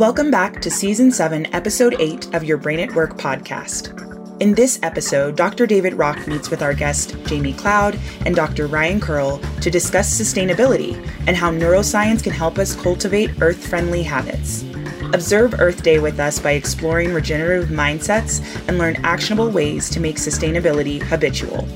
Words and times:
Welcome 0.00 0.30
back 0.30 0.62
to 0.62 0.70
Season 0.70 1.12
7, 1.12 1.54
Episode 1.54 1.94
8 1.98 2.34
of 2.34 2.42
your 2.42 2.56
Brain 2.56 2.80
at 2.80 2.94
Work 2.94 3.18
podcast. 3.18 4.40
In 4.40 4.54
this 4.54 4.80
episode, 4.82 5.36
Dr. 5.36 5.66
David 5.66 5.92
Rock 5.92 6.26
meets 6.26 6.48
with 6.48 6.62
our 6.62 6.72
guest, 6.72 7.14
Jamie 7.26 7.52
Cloud, 7.52 7.98
and 8.24 8.34
Dr. 8.34 8.66
Ryan 8.66 8.98
Curl 8.98 9.42
to 9.60 9.70
discuss 9.70 10.18
sustainability 10.18 10.94
and 11.26 11.36
how 11.36 11.52
neuroscience 11.52 12.22
can 12.22 12.32
help 12.32 12.56
us 12.56 12.74
cultivate 12.74 13.42
earth 13.42 13.62
friendly 13.68 14.02
habits. 14.02 14.64
Observe 15.12 15.60
Earth 15.60 15.82
Day 15.82 15.98
with 15.98 16.18
us 16.18 16.38
by 16.38 16.52
exploring 16.52 17.12
regenerative 17.12 17.68
mindsets 17.68 18.40
and 18.68 18.78
learn 18.78 18.96
actionable 19.04 19.50
ways 19.50 19.90
to 19.90 20.00
make 20.00 20.16
sustainability 20.16 21.02
habitual. 21.02 21.68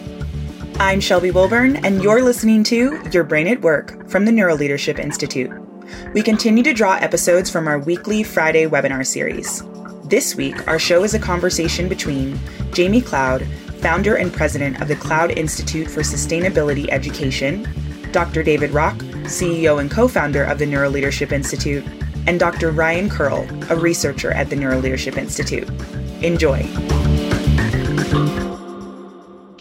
I'm 0.80 0.98
Shelby 0.98 1.30
Wilburn, 1.30 1.76
and 1.84 2.02
you're 2.02 2.22
listening 2.22 2.64
to 2.64 3.02
Your 3.12 3.24
Brain 3.24 3.48
at 3.48 3.60
Work 3.60 4.08
from 4.08 4.24
the 4.24 4.32
Neuroleadership 4.32 4.98
Institute. 4.98 5.52
We 6.12 6.22
continue 6.22 6.62
to 6.62 6.72
draw 6.72 6.94
episodes 6.94 7.50
from 7.50 7.66
our 7.66 7.78
weekly 7.78 8.22
Friday 8.22 8.66
webinar 8.66 9.06
series. 9.06 9.62
This 10.04 10.36
week, 10.36 10.68
our 10.68 10.78
show 10.78 11.02
is 11.02 11.14
a 11.14 11.18
conversation 11.18 11.88
between 11.88 12.38
Jamie 12.72 13.00
Cloud, 13.00 13.46
founder 13.80 14.16
and 14.16 14.32
president 14.32 14.80
of 14.80 14.88
the 14.88 14.96
Cloud 14.96 15.32
Institute 15.32 15.90
for 15.90 16.00
Sustainability 16.00 16.88
Education, 16.88 17.66
Dr. 18.12 18.42
David 18.42 18.70
Rock, 18.70 18.96
CEO 19.24 19.80
and 19.80 19.90
co 19.90 20.06
founder 20.06 20.44
of 20.44 20.58
the 20.58 20.66
Neuroleadership 20.66 21.32
Institute, 21.32 21.84
and 22.26 22.38
Dr. 22.38 22.70
Ryan 22.70 23.08
Curl, 23.08 23.46
a 23.70 23.76
researcher 23.76 24.30
at 24.30 24.50
the 24.50 24.56
Neuroleadership 24.56 25.16
Institute. 25.16 25.68
Enjoy. 26.22 26.62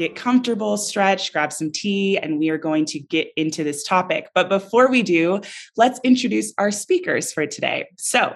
Get 0.04 0.16
comfortable, 0.18 0.76
stretch, 0.76 1.32
grab 1.32 1.54
some 1.54 1.72
tea, 1.72 2.18
and 2.18 2.38
we 2.38 2.50
are 2.50 2.58
going 2.58 2.84
to 2.88 3.00
get 3.00 3.30
into 3.38 3.64
this 3.64 3.86
topic. 3.86 4.28
But 4.36 4.50
before 4.50 4.90
we 4.90 5.02
do, 5.02 5.40
let's 5.78 5.98
introduce 6.04 6.54
our 6.58 6.72
speakers 6.72 7.32
for 7.32 7.48
today. 7.48 7.88
So, 7.98 8.36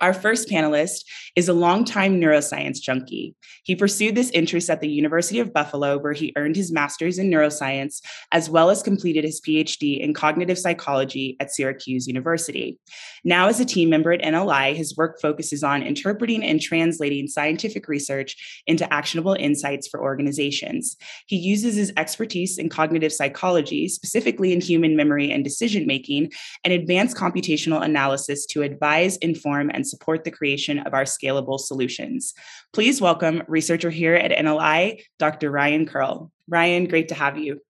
our 0.00 0.12
first 0.12 0.48
panelist 0.48 1.04
is 1.36 1.48
a 1.48 1.52
longtime 1.52 2.20
neuroscience 2.20 2.80
junkie. 2.80 3.34
He 3.64 3.74
pursued 3.74 4.14
this 4.14 4.30
interest 4.30 4.68
at 4.68 4.80
the 4.80 4.88
University 4.88 5.38
of 5.38 5.52
Buffalo, 5.52 5.98
where 5.98 6.12
he 6.12 6.32
earned 6.36 6.56
his 6.56 6.72
master's 6.72 7.18
in 7.18 7.30
neuroscience, 7.30 8.00
as 8.32 8.50
well 8.50 8.70
as 8.70 8.82
completed 8.82 9.24
his 9.24 9.40
PhD 9.40 9.98
in 10.00 10.14
cognitive 10.14 10.58
psychology 10.58 11.36
at 11.40 11.50
Syracuse 11.50 12.06
University. 12.06 12.78
Now, 13.24 13.48
as 13.48 13.58
a 13.58 13.64
team 13.64 13.90
member 13.90 14.12
at 14.12 14.22
NLI, 14.22 14.74
his 14.74 14.96
work 14.96 15.20
focuses 15.20 15.62
on 15.62 15.82
interpreting 15.82 16.44
and 16.44 16.60
translating 16.60 17.26
scientific 17.26 17.88
research 17.88 18.62
into 18.66 18.92
actionable 18.92 19.34
insights 19.34 19.88
for 19.88 20.00
organizations. 20.00 20.96
He 21.26 21.36
uses 21.36 21.74
his 21.74 21.92
expertise 21.96 22.58
in 22.58 22.68
cognitive 22.68 23.12
psychology, 23.12 23.88
specifically 23.88 24.52
in 24.52 24.60
human 24.60 24.96
memory 24.96 25.30
and 25.30 25.42
decision 25.42 25.86
making, 25.86 26.32
and 26.64 26.72
advanced 26.72 27.16
computational 27.16 27.82
analysis 27.82 28.46
to 28.46 28.62
advise, 28.62 29.16
inform, 29.18 29.70
and 29.70 29.85
support 29.86 30.24
the 30.24 30.30
creation 30.30 30.80
of 30.80 30.94
our 30.94 31.04
scalable 31.04 31.58
solutions. 31.58 32.34
Please 32.72 33.00
welcome 33.00 33.42
researcher 33.48 33.90
here 33.90 34.14
at 34.14 34.30
NLI, 34.30 35.02
Dr. 35.18 35.50
Ryan 35.50 35.86
Curl. 35.86 36.30
Ryan, 36.48 36.86
great 36.86 37.08
to 37.08 37.14
have 37.14 37.38
you. 37.38 37.60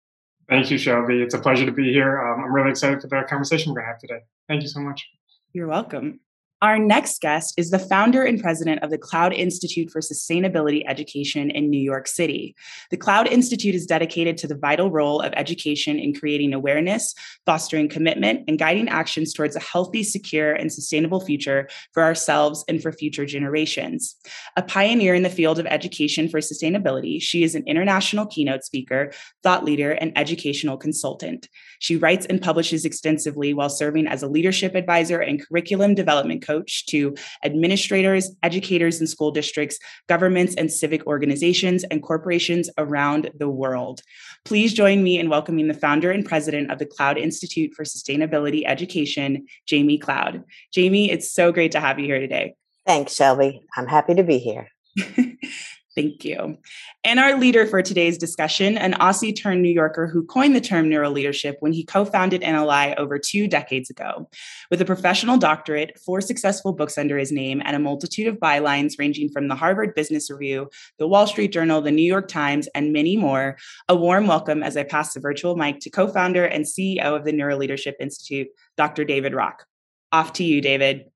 Thank 0.48 0.70
you, 0.70 0.78
Shelby. 0.78 1.22
It's 1.22 1.34
a 1.34 1.40
pleasure 1.40 1.66
to 1.66 1.72
be 1.72 1.92
here. 1.92 2.20
Um, 2.20 2.44
I'm 2.44 2.54
really 2.54 2.70
excited 2.70 3.00
for 3.00 3.08
the 3.08 3.22
conversation 3.28 3.72
we're 3.72 3.80
going 3.80 3.86
to 3.86 3.92
have 3.92 4.00
today. 4.00 4.20
Thank 4.48 4.62
you 4.62 4.68
so 4.68 4.80
much. 4.80 5.06
You're 5.52 5.66
welcome. 5.66 6.20
Our 6.62 6.78
next 6.78 7.20
guest 7.20 7.52
is 7.58 7.68
the 7.68 7.78
founder 7.78 8.24
and 8.24 8.40
president 8.40 8.82
of 8.82 8.88
the 8.88 8.96
Cloud 8.96 9.34
Institute 9.34 9.90
for 9.90 10.00
Sustainability 10.00 10.84
Education 10.88 11.50
in 11.50 11.68
New 11.68 11.80
York 11.80 12.08
City. 12.08 12.56
The 12.90 12.96
Cloud 12.96 13.28
Institute 13.28 13.74
is 13.74 13.84
dedicated 13.84 14.38
to 14.38 14.46
the 14.46 14.56
vital 14.56 14.90
role 14.90 15.20
of 15.20 15.34
education 15.36 15.98
in 15.98 16.14
creating 16.14 16.54
awareness, 16.54 17.14
fostering 17.44 17.90
commitment, 17.90 18.44
and 18.48 18.58
guiding 18.58 18.88
actions 18.88 19.34
towards 19.34 19.54
a 19.54 19.60
healthy, 19.60 20.02
secure, 20.02 20.54
and 20.54 20.72
sustainable 20.72 21.20
future 21.20 21.68
for 21.92 22.02
ourselves 22.02 22.64
and 22.68 22.80
for 22.80 22.90
future 22.90 23.26
generations. 23.26 24.16
A 24.56 24.62
pioneer 24.62 25.14
in 25.14 25.24
the 25.24 25.28
field 25.28 25.58
of 25.58 25.66
education 25.66 26.26
for 26.26 26.40
sustainability, 26.40 27.20
she 27.20 27.42
is 27.42 27.54
an 27.54 27.64
international 27.66 28.24
keynote 28.24 28.64
speaker, 28.64 29.12
thought 29.42 29.62
leader, 29.62 29.92
and 29.92 30.10
educational 30.16 30.78
consultant. 30.78 31.50
She 31.80 31.98
writes 31.98 32.24
and 32.24 32.40
publishes 32.40 32.86
extensively 32.86 33.52
while 33.52 33.68
serving 33.68 34.06
as 34.06 34.22
a 34.22 34.26
leadership 34.26 34.74
advisor 34.74 35.20
and 35.20 35.46
curriculum 35.46 35.94
development 35.94 36.45
coach 36.46 36.86
to 36.86 37.14
administrators, 37.44 38.30
educators 38.42 39.00
in 39.00 39.06
school 39.06 39.30
districts, 39.30 39.78
governments 40.08 40.54
and 40.56 40.72
civic 40.72 41.06
organizations, 41.06 41.84
and 41.84 42.02
corporations 42.02 42.70
around 42.78 43.30
the 43.38 43.48
world. 43.48 44.02
Please 44.44 44.72
join 44.72 45.02
me 45.02 45.18
in 45.18 45.28
welcoming 45.28 45.68
the 45.68 45.74
founder 45.74 46.10
and 46.10 46.24
president 46.24 46.70
of 46.70 46.78
the 46.78 46.86
Cloud 46.86 47.18
Institute 47.18 47.72
for 47.74 47.84
Sustainability 47.84 48.62
Education, 48.66 49.46
Jamie 49.66 49.98
Cloud. 49.98 50.44
Jamie, 50.72 51.10
it's 51.10 51.30
so 51.30 51.52
great 51.52 51.72
to 51.72 51.80
have 51.80 51.98
you 51.98 52.06
here 52.06 52.20
today. 52.20 52.54
Thanks, 52.86 53.14
Shelby. 53.14 53.62
I'm 53.76 53.86
happy 53.86 54.14
to 54.14 54.22
be 54.22 54.38
here. 54.38 54.68
Thank 55.96 56.26
you. 56.26 56.58
And 57.04 57.18
our 57.18 57.38
leader 57.38 57.66
for 57.66 57.80
today's 57.80 58.18
discussion, 58.18 58.76
an 58.76 58.92
Aussie 58.94 59.34
turned 59.34 59.62
New 59.62 59.70
Yorker 59.70 60.06
who 60.06 60.26
coined 60.26 60.54
the 60.54 60.60
term 60.60 60.90
neuroleadership 60.90 61.54
when 61.60 61.72
he 61.72 61.84
co 61.84 62.04
founded 62.04 62.42
NLI 62.42 62.94
over 62.98 63.18
two 63.18 63.48
decades 63.48 63.88
ago. 63.88 64.28
With 64.70 64.82
a 64.82 64.84
professional 64.84 65.38
doctorate, 65.38 65.98
four 65.98 66.20
successful 66.20 66.74
books 66.74 66.98
under 66.98 67.16
his 67.16 67.32
name, 67.32 67.62
and 67.64 67.74
a 67.74 67.78
multitude 67.78 68.26
of 68.26 68.36
bylines 68.36 68.98
ranging 68.98 69.30
from 69.30 69.48
the 69.48 69.54
Harvard 69.54 69.94
Business 69.94 70.30
Review, 70.30 70.68
the 70.98 71.08
Wall 71.08 71.26
Street 71.26 71.50
Journal, 71.50 71.80
the 71.80 71.90
New 71.90 72.02
York 72.02 72.28
Times, 72.28 72.68
and 72.74 72.92
many 72.92 73.16
more, 73.16 73.56
a 73.88 73.96
warm 73.96 74.26
welcome 74.26 74.62
as 74.62 74.76
I 74.76 74.82
pass 74.82 75.14
the 75.14 75.20
virtual 75.20 75.56
mic 75.56 75.80
to 75.80 75.90
co 75.90 76.08
founder 76.08 76.44
and 76.44 76.66
CEO 76.66 77.16
of 77.16 77.24
the 77.24 77.32
Neuroleadership 77.32 77.94
Institute, 78.00 78.48
Dr. 78.76 79.04
David 79.04 79.34
Rock. 79.34 79.64
Off 80.12 80.34
to 80.34 80.44
you, 80.44 80.60
David. 80.60 81.06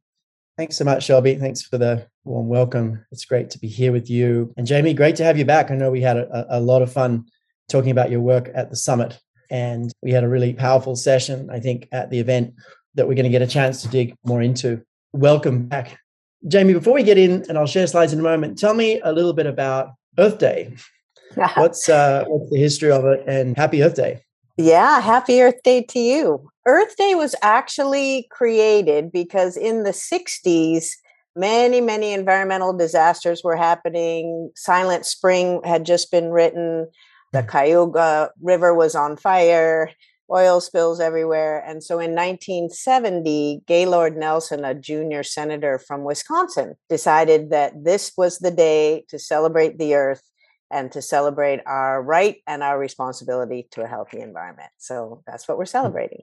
Thanks 0.60 0.76
so 0.76 0.84
much, 0.84 1.04
Shelby. 1.04 1.36
Thanks 1.36 1.62
for 1.62 1.78
the 1.78 2.06
warm 2.24 2.48
welcome. 2.48 3.02
It's 3.12 3.24
great 3.24 3.48
to 3.48 3.58
be 3.58 3.66
here 3.66 3.92
with 3.92 4.10
you. 4.10 4.52
And 4.58 4.66
Jamie, 4.66 4.92
great 4.92 5.16
to 5.16 5.24
have 5.24 5.38
you 5.38 5.46
back. 5.46 5.70
I 5.70 5.74
know 5.74 5.90
we 5.90 6.02
had 6.02 6.18
a, 6.18 6.58
a 6.58 6.60
lot 6.60 6.82
of 6.82 6.92
fun 6.92 7.24
talking 7.70 7.90
about 7.90 8.10
your 8.10 8.20
work 8.20 8.50
at 8.54 8.68
the 8.68 8.76
summit, 8.76 9.18
and 9.50 9.90
we 10.02 10.10
had 10.10 10.22
a 10.22 10.28
really 10.28 10.52
powerful 10.52 10.96
session, 10.96 11.48
I 11.48 11.60
think, 11.60 11.88
at 11.92 12.10
the 12.10 12.18
event 12.18 12.52
that 12.94 13.08
we're 13.08 13.14
going 13.14 13.24
to 13.24 13.30
get 13.30 13.40
a 13.40 13.46
chance 13.46 13.80
to 13.80 13.88
dig 13.88 14.14
more 14.22 14.42
into. 14.42 14.82
Welcome 15.14 15.66
back. 15.66 15.98
Jamie, 16.46 16.74
before 16.74 16.92
we 16.92 17.04
get 17.04 17.16
in, 17.16 17.42
and 17.48 17.56
I'll 17.56 17.64
share 17.64 17.86
slides 17.86 18.12
in 18.12 18.20
a 18.20 18.22
moment, 18.22 18.58
tell 18.58 18.74
me 18.74 19.00
a 19.02 19.14
little 19.14 19.32
bit 19.32 19.46
about 19.46 19.92
Earth 20.18 20.36
Day. 20.36 20.76
what's 21.54 21.88
uh, 21.88 22.26
what's 22.26 22.50
the 22.50 22.58
history 22.58 22.90
of 22.90 23.06
it, 23.06 23.24
and 23.26 23.56
Happy 23.56 23.82
Earth 23.82 23.94
Day? 23.94 24.20
Yeah, 24.58 25.00
Happy 25.00 25.40
Earth 25.40 25.62
Day 25.64 25.84
to 25.84 25.98
you. 25.98 26.50
Earth 26.70 26.94
Day 26.96 27.16
was 27.16 27.34
actually 27.42 28.28
created 28.30 29.10
because 29.10 29.56
in 29.56 29.82
the 29.82 29.90
60s, 29.90 30.92
many, 31.34 31.80
many 31.80 32.12
environmental 32.12 32.72
disasters 32.72 33.42
were 33.42 33.56
happening. 33.56 34.52
Silent 34.54 35.04
Spring 35.04 35.60
had 35.64 35.84
just 35.84 36.12
been 36.12 36.30
written, 36.30 36.86
the 37.32 37.42
Cuyahoga 37.42 38.30
River 38.40 38.72
was 38.72 38.94
on 38.94 39.16
fire, 39.16 39.90
oil 40.30 40.60
spills 40.60 41.00
everywhere. 41.00 41.60
And 41.66 41.82
so 41.82 41.94
in 41.98 42.12
1970, 42.12 43.62
Gaylord 43.66 44.16
Nelson, 44.16 44.64
a 44.64 44.72
junior 44.72 45.24
senator 45.24 45.76
from 45.76 46.04
Wisconsin, 46.04 46.76
decided 46.88 47.50
that 47.50 47.82
this 47.82 48.12
was 48.16 48.38
the 48.38 48.52
day 48.52 49.04
to 49.08 49.18
celebrate 49.18 49.76
the 49.76 49.94
earth 49.94 50.22
and 50.70 50.92
to 50.92 51.02
celebrate 51.02 51.62
our 51.66 52.00
right 52.00 52.36
and 52.46 52.62
our 52.62 52.78
responsibility 52.78 53.66
to 53.72 53.82
a 53.82 53.88
healthy 53.88 54.20
environment. 54.20 54.70
So 54.78 55.24
that's 55.26 55.48
what 55.48 55.58
we're 55.58 55.64
hmm. 55.64 55.70
celebrating. 55.70 56.22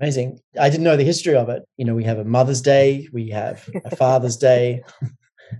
Amazing. 0.00 0.40
I 0.58 0.70
didn't 0.70 0.84
know 0.84 0.96
the 0.96 1.04
history 1.04 1.34
of 1.34 1.48
it. 1.48 1.64
You 1.76 1.84
know, 1.84 1.94
we 1.94 2.04
have 2.04 2.18
a 2.18 2.24
Mother's 2.24 2.60
Day, 2.60 3.08
we 3.12 3.30
have 3.30 3.68
a 3.84 3.96
Father's 3.96 4.36
Day. 4.36 4.82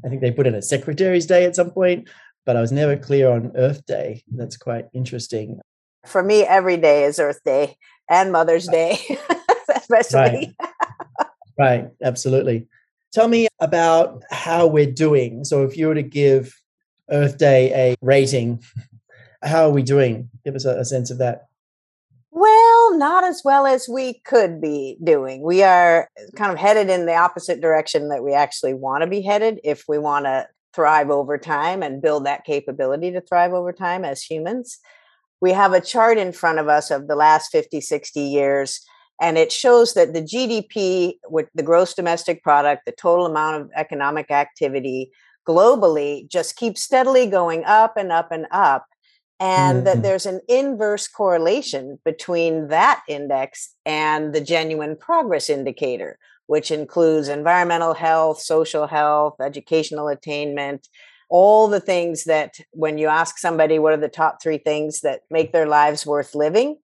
I 0.04 0.08
think 0.08 0.20
they 0.20 0.30
put 0.30 0.46
in 0.46 0.54
a 0.54 0.62
Secretary's 0.62 1.26
Day 1.26 1.44
at 1.44 1.56
some 1.56 1.70
point, 1.70 2.08
but 2.46 2.56
I 2.56 2.60
was 2.60 2.70
never 2.70 2.96
clear 2.96 3.30
on 3.30 3.52
Earth 3.56 3.84
Day. 3.86 4.22
That's 4.30 4.56
quite 4.56 4.86
interesting. 4.94 5.60
For 6.06 6.22
me, 6.22 6.42
every 6.42 6.76
day 6.76 7.04
is 7.04 7.18
Earth 7.18 7.40
Day 7.44 7.76
and 8.08 8.30
Mother's 8.30 8.68
Day, 8.68 8.98
especially. 9.74 10.18
Right. 10.20 10.54
right, 11.58 11.88
absolutely. 12.02 12.68
Tell 13.12 13.28
me 13.28 13.48
about 13.60 14.22
how 14.30 14.66
we're 14.66 14.90
doing. 14.90 15.44
So, 15.44 15.64
if 15.64 15.76
you 15.76 15.88
were 15.88 15.94
to 15.94 16.02
give 16.02 16.54
Earth 17.10 17.38
Day 17.38 17.72
a 17.72 17.96
rating, 18.00 18.62
how 19.42 19.64
are 19.64 19.72
we 19.72 19.82
doing? 19.82 20.30
Give 20.44 20.54
us 20.54 20.64
a, 20.64 20.78
a 20.78 20.84
sense 20.84 21.10
of 21.10 21.18
that. 21.18 21.47
Well, 22.40 22.96
not 22.96 23.24
as 23.24 23.42
well 23.44 23.66
as 23.66 23.88
we 23.88 24.20
could 24.24 24.60
be 24.60 24.96
doing. 25.02 25.42
We 25.42 25.64
are 25.64 26.08
kind 26.36 26.52
of 26.52 26.58
headed 26.58 26.88
in 26.88 27.06
the 27.06 27.16
opposite 27.16 27.60
direction 27.60 28.10
that 28.10 28.22
we 28.22 28.32
actually 28.32 28.74
want 28.74 29.02
to 29.02 29.08
be 29.08 29.22
headed 29.22 29.58
if 29.64 29.82
we 29.88 29.98
want 29.98 30.26
to 30.26 30.46
thrive 30.72 31.10
over 31.10 31.36
time 31.36 31.82
and 31.82 32.00
build 32.00 32.26
that 32.26 32.44
capability 32.44 33.10
to 33.10 33.20
thrive 33.20 33.54
over 33.54 33.72
time 33.72 34.04
as 34.04 34.22
humans. 34.22 34.78
We 35.40 35.50
have 35.50 35.72
a 35.72 35.80
chart 35.80 36.16
in 36.16 36.30
front 36.30 36.60
of 36.60 36.68
us 36.68 36.92
of 36.92 37.08
the 37.08 37.16
last 37.16 37.50
50, 37.50 37.80
60 37.80 38.20
years, 38.20 38.86
and 39.20 39.36
it 39.36 39.50
shows 39.50 39.94
that 39.94 40.14
the 40.14 40.22
GDP, 40.22 41.14
with 41.28 41.48
the 41.56 41.64
gross 41.64 41.92
domestic 41.92 42.44
product, 42.44 42.82
the 42.86 42.92
total 42.92 43.26
amount 43.26 43.62
of 43.62 43.70
economic 43.74 44.30
activity 44.30 45.10
globally, 45.44 46.28
just 46.28 46.54
keeps 46.54 46.82
steadily 46.82 47.26
going 47.26 47.64
up 47.64 47.96
and 47.96 48.12
up 48.12 48.30
and 48.30 48.46
up 48.52 48.86
and 49.40 49.78
mm-hmm. 49.78 49.84
that 49.84 50.02
there's 50.02 50.26
an 50.26 50.40
inverse 50.48 51.06
correlation 51.06 51.98
between 52.04 52.68
that 52.68 53.02
index 53.08 53.74
and 53.86 54.34
the 54.34 54.40
genuine 54.40 54.96
progress 54.96 55.48
indicator, 55.48 56.18
which 56.46 56.70
includes 56.70 57.28
environmental 57.28 57.94
health, 57.94 58.40
social 58.40 58.86
health, 58.86 59.36
educational 59.40 60.08
attainment, 60.08 60.88
all 61.30 61.68
the 61.68 61.80
things 61.80 62.24
that 62.24 62.58
when 62.72 62.98
you 62.98 63.06
ask 63.06 63.38
somebody 63.38 63.78
what 63.78 63.92
are 63.92 63.98
the 63.98 64.08
top 64.08 64.42
three 64.42 64.58
things 64.58 65.00
that 65.02 65.20
make 65.30 65.52
their 65.52 65.66
lives 65.66 66.06
worth 66.06 66.34
living, 66.34 66.76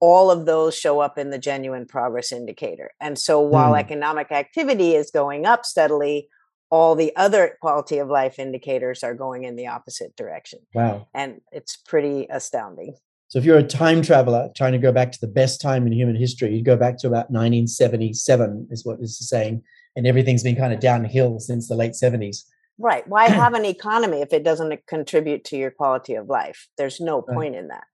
all 0.00 0.32
of 0.32 0.46
those 0.46 0.76
show 0.76 0.98
up 0.98 1.16
in 1.16 1.30
the 1.30 1.38
genuine 1.38 1.86
progress 1.86 2.32
indicator. 2.32 2.90
And 3.00 3.16
so 3.16 3.40
while 3.40 3.74
mm. 3.74 3.78
economic 3.78 4.32
activity 4.32 4.96
is 4.96 5.12
going 5.12 5.46
up 5.46 5.64
steadily, 5.64 6.28
all 6.72 6.94
the 6.94 7.14
other 7.16 7.58
quality 7.60 7.98
of 7.98 8.08
life 8.08 8.38
indicators 8.38 9.04
are 9.04 9.14
going 9.14 9.44
in 9.44 9.56
the 9.56 9.66
opposite 9.66 10.16
direction. 10.16 10.58
Wow. 10.74 11.06
And 11.12 11.42
it's 11.52 11.76
pretty 11.76 12.26
astounding. 12.30 12.96
So 13.28 13.38
if 13.38 13.44
you're 13.44 13.58
a 13.58 13.62
time 13.62 14.00
traveler 14.00 14.48
trying 14.56 14.72
to 14.72 14.78
go 14.78 14.90
back 14.90 15.12
to 15.12 15.20
the 15.20 15.26
best 15.26 15.60
time 15.60 15.86
in 15.86 15.92
human 15.92 16.16
history, 16.16 16.54
you'd 16.54 16.64
go 16.64 16.78
back 16.78 16.96
to 16.98 17.08
about 17.08 17.30
1977 17.30 18.68
is 18.70 18.86
what 18.86 19.00
this 19.02 19.20
is 19.20 19.28
saying. 19.28 19.62
And 19.96 20.06
everything's 20.06 20.42
been 20.42 20.56
kind 20.56 20.72
of 20.72 20.80
downhill 20.80 21.40
since 21.40 21.68
the 21.68 21.74
late 21.74 21.92
70s. 21.92 22.44
Right. 22.78 23.06
Why 23.06 23.28
have 23.28 23.52
an 23.52 23.66
economy 23.66 24.22
if 24.22 24.32
it 24.32 24.42
doesn't 24.42 24.86
contribute 24.86 25.44
to 25.44 25.58
your 25.58 25.70
quality 25.70 26.14
of 26.14 26.30
life? 26.30 26.68
There's 26.78 27.00
no 27.00 27.20
point 27.20 27.52
right. 27.52 27.60
in 27.60 27.68
that. 27.68 27.84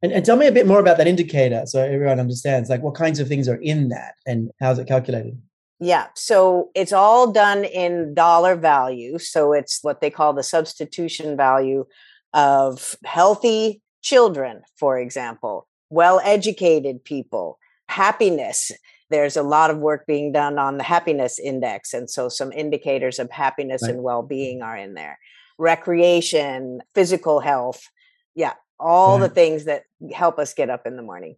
And, 0.00 0.12
and, 0.12 0.24
tell 0.24 0.36
me 0.36 0.46
a 0.46 0.52
bit 0.52 0.68
more 0.68 0.78
about 0.78 0.96
that 0.98 1.08
indicator 1.08 1.64
so 1.66 1.82
everyone 1.82 2.20
understands 2.20 2.70
like 2.70 2.82
what 2.82 2.94
kinds 2.94 3.18
of 3.18 3.26
things 3.26 3.48
are 3.48 3.60
in 3.60 3.88
that 3.88 4.14
and 4.28 4.52
how's 4.60 4.78
it 4.78 4.86
calculated? 4.86 5.42
Yeah. 5.80 6.08
So 6.14 6.70
it's 6.74 6.92
all 6.92 7.30
done 7.30 7.64
in 7.64 8.14
dollar 8.14 8.56
value. 8.56 9.18
So 9.18 9.52
it's 9.52 9.78
what 9.82 10.00
they 10.00 10.10
call 10.10 10.32
the 10.32 10.42
substitution 10.42 11.36
value 11.36 11.86
of 12.34 12.96
healthy 13.04 13.80
children, 14.02 14.62
for 14.76 14.98
example, 14.98 15.68
well 15.90 16.20
educated 16.24 17.04
people, 17.04 17.58
happiness. 17.88 18.72
There's 19.10 19.36
a 19.36 19.42
lot 19.42 19.70
of 19.70 19.78
work 19.78 20.06
being 20.06 20.32
done 20.32 20.58
on 20.58 20.78
the 20.78 20.84
happiness 20.84 21.38
index. 21.38 21.94
And 21.94 22.10
so 22.10 22.28
some 22.28 22.52
indicators 22.52 23.18
of 23.18 23.30
happiness 23.30 23.82
right. 23.82 23.90
and 23.90 23.98
mm-hmm. 23.98 24.04
well 24.04 24.22
being 24.22 24.62
are 24.62 24.76
in 24.76 24.94
there. 24.94 25.18
Recreation, 25.58 26.80
physical 26.94 27.40
health. 27.40 27.82
Yeah. 28.34 28.54
All 28.80 29.18
right. 29.18 29.28
the 29.28 29.34
things 29.34 29.64
that 29.64 29.84
help 30.12 30.38
us 30.38 30.54
get 30.54 30.70
up 30.70 30.86
in 30.86 30.96
the 30.96 31.02
morning. 31.02 31.36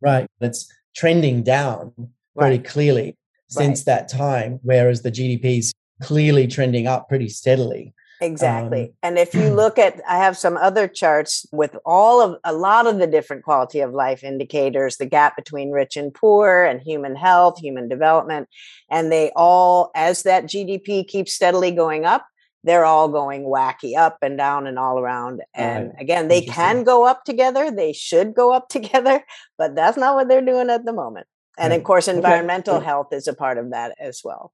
Right. 0.00 0.26
It's 0.40 0.72
trending 0.94 1.42
down 1.42 1.92
very 2.36 2.56
right. 2.56 2.64
clearly 2.64 3.16
since 3.50 3.80
right. 3.80 3.86
that 3.86 4.08
time, 4.08 4.60
whereas 4.62 5.02
the 5.02 5.10
GDP 5.10 5.58
is 5.58 5.72
clearly 6.02 6.46
trending 6.46 6.86
up 6.86 7.08
pretty 7.08 7.28
steadily. 7.28 7.92
Exactly. 8.22 8.84
Um, 8.84 8.92
and 9.02 9.18
if 9.18 9.34
you 9.34 9.48
look 9.54 9.78
at, 9.78 10.00
I 10.08 10.18
have 10.18 10.36
some 10.36 10.56
other 10.56 10.86
charts 10.86 11.46
with 11.52 11.76
all 11.84 12.20
of 12.20 12.38
a 12.44 12.52
lot 12.52 12.86
of 12.86 12.98
the 12.98 13.06
different 13.06 13.44
quality 13.44 13.80
of 13.80 13.92
life 13.92 14.22
indicators, 14.22 14.96
the 14.96 15.06
gap 15.06 15.36
between 15.36 15.70
rich 15.70 15.96
and 15.96 16.12
poor, 16.12 16.64
and 16.64 16.80
human 16.80 17.16
health, 17.16 17.58
human 17.58 17.88
development. 17.88 18.48
And 18.90 19.10
they 19.10 19.32
all, 19.34 19.90
as 19.94 20.22
that 20.24 20.44
GDP 20.44 21.06
keeps 21.06 21.32
steadily 21.32 21.70
going 21.70 22.04
up, 22.04 22.26
they're 22.62 22.84
all 22.84 23.08
going 23.08 23.44
wacky 23.44 23.96
up 23.96 24.18
and 24.20 24.36
down 24.36 24.66
and 24.66 24.78
all 24.78 24.98
around. 24.98 25.40
And 25.54 25.88
right. 25.88 25.96
again, 25.98 26.28
they 26.28 26.42
can 26.42 26.84
go 26.84 27.06
up 27.06 27.24
together. 27.24 27.70
They 27.70 27.94
should 27.94 28.34
go 28.34 28.52
up 28.52 28.68
together, 28.70 29.24
but 29.56 29.74
that's 29.74 29.96
not 29.96 30.14
what 30.14 30.28
they're 30.28 30.44
doing 30.44 30.68
at 30.68 30.84
the 30.84 30.92
moment. 30.92 31.26
And 31.60 31.72
of 31.72 31.84
course, 31.84 32.08
environmental 32.08 32.76
okay. 32.76 32.84
health 32.84 33.12
is 33.12 33.28
a 33.28 33.34
part 33.34 33.58
of 33.58 33.70
that 33.70 33.94
as 33.98 34.22
well. 34.24 34.52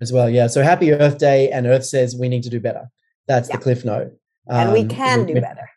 As 0.00 0.12
well, 0.12 0.28
yeah. 0.28 0.46
So 0.46 0.62
happy 0.62 0.92
Earth 0.92 1.18
Day, 1.18 1.50
and 1.50 1.66
Earth 1.66 1.84
says 1.84 2.16
we 2.16 2.28
need 2.28 2.42
to 2.42 2.50
do 2.50 2.60
better. 2.60 2.90
That's 3.28 3.48
yeah. 3.48 3.56
the 3.56 3.62
cliff 3.62 3.84
note. 3.84 4.12
Um, 4.48 4.60
and 4.60 4.72
we 4.72 4.80
um, 4.80 4.88
can 4.88 5.26
do 5.26 5.34
better. 5.34 5.70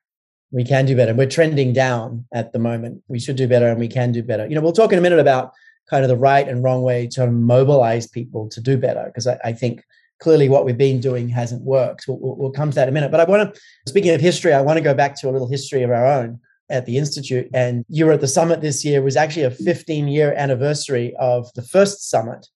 We 0.52 0.64
can 0.64 0.86
do 0.86 0.96
better. 0.96 1.14
We're 1.14 1.30
trending 1.30 1.74
down 1.74 2.26
at 2.34 2.54
the 2.54 2.60
moment. 2.60 3.04
We 3.08 3.20
should 3.20 3.36
do 3.36 3.48
better, 3.48 3.68
and 3.68 3.80
we 3.80 3.88
can 3.88 4.12
do 4.12 4.24
better. 4.24 4.48
You 4.48 4.56
know, 4.56 4.62
we'll 4.62 4.72
talk 4.72 4.94
in 4.94 5.00
a 5.00 5.02
minute 5.02 5.20
about 5.20 5.52
kind 5.90 6.04
of 6.04 6.10
the 6.10 6.18
right 6.18 6.48
and 6.48 6.64
wrong 6.64 6.84
way 6.84 7.08
to 7.08 7.30
mobilize 7.30 8.08
people 8.08 8.48
to 8.50 8.62
do 8.62 8.78
better, 8.78 9.04
because 9.06 9.28
I, 9.28 9.40
I 9.44 9.54
think 9.54 9.84
clearly 10.20 10.48
what 10.48 10.64
we've 10.64 10.78
been 10.78 11.02
doing 11.02 11.28
hasn't 11.28 11.64
worked. 11.64 12.06
We'll, 12.08 12.36
we'll, 12.38 12.52
come 12.52 12.72
to 12.72 12.76
that 12.76 12.88
in 12.88 12.90
a 12.90 12.92
minute. 12.94 13.12
But 13.12 13.20
I 13.20 13.26
want 13.26 13.54
to, 13.54 13.62
speaking 13.88 14.12
of 14.12 14.22
history, 14.22 14.54
I 14.54 14.62
want 14.62 14.78
to 14.78 14.84
go 14.84 14.94
back 14.94 15.20
to 15.20 15.30
a 15.30 15.32
little 15.32 15.50
history 15.50 15.84
of 15.84 15.92
our 15.92 16.06
own 16.06 16.40
at 16.70 16.86
the 16.86 16.98
Institute. 16.98 17.50
And 17.54 17.86
you 17.90 18.06
were 18.06 18.14
at 18.14 18.22
the 18.22 18.28
summit 18.28 18.62
this 18.62 18.84
year, 18.84 19.00
it 19.02 19.04
was 19.04 19.18
actually 19.18 19.44
a 19.44 19.52
15 19.52 20.08
year 20.08 20.34
anniversary 20.38 21.14
of 21.20 21.52
the 21.54 21.62
first 21.62 22.10
summit 22.10 22.48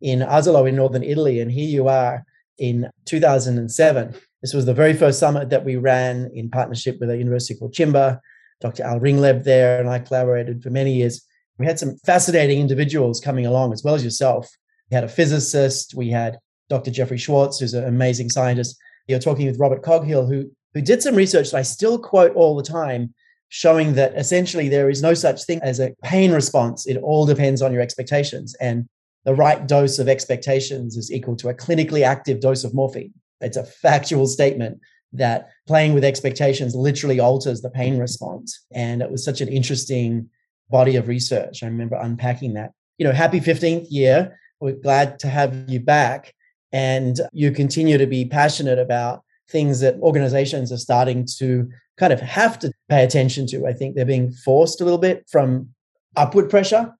in 0.00 0.20
Asolo 0.20 0.68
in 0.68 0.76
northern 0.76 1.02
Italy. 1.02 1.40
And 1.40 1.50
here 1.50 1.68
you 1.68 1.88
are 1.88 2.24
in 2.58 2.88
2007. 3.06 4.14
This 4.42 4.54
was 4.54 4.66
the 4.66 4.74
very 4.74 4.94
first 4.94 5.18
summit 5.18 5.50
that 5.50 5.64
we 5.64 5.76
ran 5.76 6.30
in 6.34 6.50
partnership 6.50 6.98
with 7.00 7.10
a 7.10 7.16
university 7.16 7.58
called 7.58 7.74
CIMBA. 7.74 8.20
Dr. 8.60 8.82
Al 8.82 9.00
Ringleb 9.00 9.44
there 9.44 9.78
and 9.78 9.88
I 9.88 10.00
collaborated 10.00 10.62
for 10.62 10.70
many 10.70 10.94
years. 10.94 11.24
We 11.58 11.66
had 11.66 11.78
some 11.78 11.96
fascinating 12.04 12.60
individuals 12.60 13.20
coming 13.20 13.46
along 13.46 13.72
as 13.72 13.82
well 13.84 13.94
as 13.94 14.04
yourself. 14.04 14.48
We 14.90 14.94
had 14.94 15.04
a 15.04 15.08
physicist, 15.08 15.94
we 15.94 16.10
had 16.10 16.38
Dr. 16.68 16.90
Jeffrey 16.90 17.18
Schwartz, 17.18 17.58
who's 17.58 17.74
an 17.74 17.84
amazing 17.84 18.30
scientist. 18.30 18.76
You're 19.06 19.18
talking 19.18 19.46
with 19.46 19.58
Robert 19.58 19.82
Coghill, 19.82 20.26
who, 20.26 20.50
who 20.74 20.80
did 20.80 21.02
some 21.02 21.14
research 21.14 21.50
that 21.50 21.58
I 21.58 21.62
still 21.62 21.98
quote 21.98 22.34
all 22.34 22.56
the 22.56 22.62
time 22.62 23.14
showing 23.48 23.94
that 23.94 24.14
essentially 24.16 24.68
there 24.68 24.90
is 24.90 25.02
no 25.02 25.14
such 25.14 25.44
thing 25.44 25.60
as 25.62 25.80
a 25.80 25.94
pain 26.02 26.32
response. 26.32 26.86
It 26.86 26.98
all 26.98 27.26
depends 27.26 27.62
on 27.62 27.72
your 27.72 27.82
expectations. 27.82 28.54
And 28.60 28.88
the 29.24 29.34
right 29.34 29.66
dose 29.66 29.98
of 29.98 30.08
expectations 30.08 30.96
is 30.96 31.12
equal 31.12 31.36
to 31.36 31.48
a 31.48 31.54
clinically 31.54 32.02
active 32.02 32.40
dose 32.40 32.64
of 32.64 32.74
morphine. 32.74 33.12
It's 33.40 33.56
a 33.56 33.64
factual 33.64 34.26
statement 34.26 34.80
that 35.12 35.48
playing 35.66 35.94
with 35.94 36.04
expectations 36.04 36.74
literally 36.74 37.20
alters 37.20 37.62
the 37.62 37.70
pain 37.70 37.98
response. 37.98 38.66
And 38.72 39.00
it 39.00 39.10
was 39.10 39.24
such 39.24 39.40
an 39.40 39.48
interesting 39.48 40.28
body 40.68 40.96
of 40.96 41.08
research. 41.08 41.62
I 41.62 41.66
remember 41.66 41.96
unpacking 41.96 42.54
that. 42.54 42.72
You 42.98 43.06
know, 43.06 43.12
happy 43.12 43.40
15th 43.40 43.86
year. 43.90 44.38
We're 44.60 44.72
glad 44.72 45.18
to 45.20 45.28
have 45.28 45.68
you 45.68 45.80
back. 45.80 46.34
And 46.72 47.18
you 47.32 47.52
continue 47.52 47.96
to 47.96 48.06
be 48.06 48.26
passionate 48.26 48.78
about 48.78 49.22
things 49.50 49.80
that 49.80 49.96
organizations 50.00 50.70
are 50.72 50.78
starting 50.78 51.26
to 51.38 51.68
kind 51.96 52.12
of 52.12 52.20
have 52.20 52.58
to 52.60 52.72
pay 52.88 53.02
attention 53.04 53.46
to. 53.46 53.66
I 53.66 53.72
think 53.72 53.94
they're 53.94 54.04
being 54.04 54.30
forced 54.30 54.80
a 54.80 54.84
little 54.84 54.98
bit 54.98 55.26
from 55.30 55.70
upward 56.16 56.50
pressure 56.50 56.92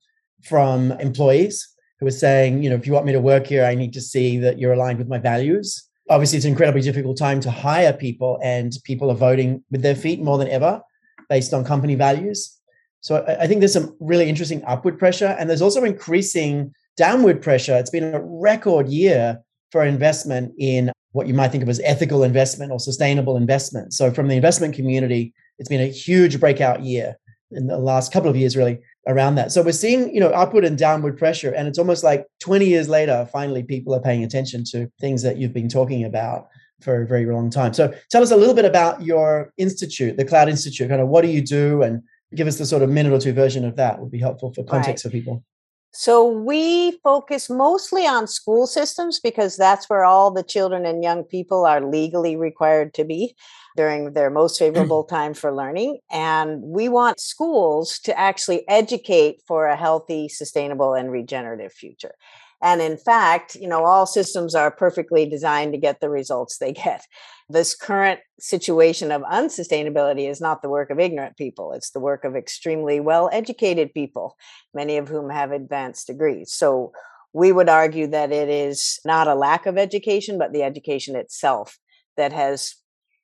from 0.45 0.93
employees 0.93 1.67
who 2.01 2.07
are 2.07 2.13
saying, 2.13 2.63
you 2.63 2.71
know, 2.71 2.77
if 2.77 2.87
you 2.87 2.93
want 2.93 3.07
me 3.07 3.13
to 3.13 3.21
work 3.21 3.47
here, 3.47 3.65
I 3.65 3.75
need 3.75 3.93
to 3.95 4.01
see 4.01 4.39
that 4.39 4.59
you're 4.59 4.73
aligned 4.73 4.99
with 4.99 5.09
my 5.09 5.19
values. 5.19 5.85
Obviously, 6.09 6.37
it's 6.37 6.47
an 6.47 6.53
incredibly 6.53 6.81
difficult 6.81 7.19
time 7.19 7.41
to 7.41 7.51
hire 7.51 7.93
people, 7.93 8.39
and 8.43 8.73
people 8.85 9.11
are 9.11 9.15
voting 9.15 9.63
with 9.71 9.83
their 9.83 9.97
feet 9.97 10.23
more 10.23 10.39
than 10.39 10.49
ever 10.49 10.81
based 11.29 11.53
on 11.53 11.65
company 11.65 11.97
values. 11.97 12.57
So 13.01 13.25
I 13.27 13.47
think 13.47 13.61
there's 13.61 13.73
some 13.73 13.97
really 14.01 14.29
interesting 14.29 14.63
upward 14.67 14.99
pressure, 14.99 15.37
and 15.39 15.51
there's 15.51 15.63
also 15.63 15.85
increasing 15.85 16.73
downward 16.97 17.43
pressure. 17.43 17.77
It's 17.77 17.91
been 17.91 18.15
a 18.15 18.23
record 18.23 18.89
year 18.89 19.41
for 19.71 19.85
investment 19.85 20.53
in 20.59 20.93
what 21.13 21.27
you 21.27 21.35
might 21.35 21.49
think 21.49 21.63
of 21.63 21.69
as 21.69 21.81
ethical 21.85 22.23
investment 22.23 22.73
or 22.73 22.79
sustainable 22.79 23.37
investment. 23.37 23.93
So, 23.93 24.11
from 24.11 24.29
the 24.29 24.37
investment 24.37 24.75
community, 24.75 25.35
it's 25.59 25.69
been 25.69 25.81
a 25.81 25.87
huge 25.87 26.39
breakout 26.39 26.83
year 26.83 27.17
in 27.51 27.67
the 27.67 27.79
last 27.79 28.13
couple 28.13 28.29
of 28.29 28.37
years, 28.37 28.57
really 28.57 28.79
around 29.07 29.37
that. 29.37 29.53
So, 29.53 29.63
we're 29.63 29.73
seeing 29.73 30.15
you 30.15 30.21
know 30.21 30.31
upward 30.31 30.65
and 30.65 30.77
downward 30.77 31.19
pressure, 31.19 31.53
and 31.53 31.67
it's 31.67 31.79
almost 31.79 32.05
like 32.05 32.27
20 32.41 32.67
years 32.67 32.89
later, 32.89 33.29
finally, 33.33 33.63
people 33.63 33.95
are 33.95 34.01
paying 34.01 34.25
attention 34.25 34.65
to 34.73 34.91
things 35.01 35.23
that 35.23 35.39
you've 35.39 35.55
been 35.55 35.69
talking 35.69 36.05
about 36.05 36.49
for 36.81 37.03
a 37.03 37.07
very 37.07 37.27
long 37.27 37.51
time. 37.51 37.73
So, 37.75 37.93
tell 38.11 38.23
us 38.23 38.31
a 38.31 38.37
little 38.37 38.55
bit 38.55 38.65
about 38.65 39.03
your 39.03 39.53
institute, 39.57 40.17
the 40.17 40.25
Cloud 40.25 40.49
Institute. 40.49 40.89
Kind 40.89 41.03
of 41.03 41.09
what 41.09 41.23
do 41.23 41.29
you 41.29 41.43
do, 41.43 41.83
and 41.83 42.03
give 42.35 42.47
us 42.47 42.59
the 42.59 42.67
sort 42.67 42.83
of 42.83 42.91
minute 42.91 43.13
or 43.13 43.19
two 43.19 43.33
version 43.33 43.65
of 43.65 43.77
that 43.77 43.99
would 43.99 44.11
be 44.11 44.21
helpful 44.21 44.53
for 44.53 44.63
context 44.63 45.05
right. 45.05 45.11
for 45.11 45.17
people. 45.17 45.45
So 45.93 46.29
we 46.29 46.93
focus 47.03 47.49
mostly 47.49 48.07
on 48.07 48.27
school 48.27 48.67
systems 48.67 49.21
because 49.21 49.57
that's 49.57 49.89
where 49.89 50.05
all 50.05 50.31
the 50.31 50.43
children 50.43 50.85
and 50.85 51.03
young 51.03 51.25
people 51.25 51.65
are 51.65 51.81
legally 51.81 52.37
required 52.37 52.95
to 52.95 53.05
be 53.05 53.35
during 53.77 54.13
their 54.13 54.31
most 54.31 54.59
favorable 54.59 55.05
time 55.05 55.35
for 55.35 55.55
learning. 55.55 55.99
And 56.11 56.63
we 56.63 56.89
want 56.89 57.21
schools 57.21 57.99
to 58.01 58.19
actually 58.19 58.69
educate 58.69 59.41
for 59.47 59.67
a 59.67 59.77
healthy, 59.77 60.29
sustainable, 60.29 60.95
and 60.95 61.11
regenerative 61.11 61.73
future. 61.73 62.15
And 62.63 62.81
in 62.81 62.97
fact, 62.97 63.55
you 63.55 63.69
know, 63.69 63.85
all 63.85 64.07
systems 64.07 64.55
are 64.55 64.71
perfectly 64.71 65.29
designed 65.29 65.73
to 65.73 65.79
get 65.79 66.01
the 66.01 66.11
results 66.11 66.59
they 66.59 66.73
get. 66.73 67.05
This 67.49 67.75
current 67.75 68.21
situation 68.39 69.11
of 69.13 69.23
unsustainability 69.23 70.29
is 70.29 70.41
not 70.41 70.61
the 70.61 70.69
work 70.69 70.91
of 70.91 70.99
ignorant 70.99 71.37
people. 71.37 71.73
It's 71.73 71.91
the 71.91 72.01
work 72.01 72.25
of 72.25 72.37
extremely 72.37 73.01
well 73.01 73.31
educated 73.33 73.95
people, 73.95 74.37
many 74.75 74.97
of 74.97 75.09
whom 75.09 75.31
have 75.31 75.53
advanced 75.53 76.09
degrees. 76.09 76.53
So 76.53 76.93
we 77.33 77.53
would 77.53 77.69
argue 77.69 78.07
that 78.09 78.33
it 78.33 78.49
is 78.49 78.99
not 79.05 79.29
a 79.29 79.35
lack 79.35 79.67
of 79.67 79.79
education, 79.79 80.39
but 80.39 80.53
the 80.53 80.63
education 80.63 81.15
itself 81.15 81.79
that 82.17 82.33
has 82.33 82.75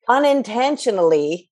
unintentionally 0.09 1.51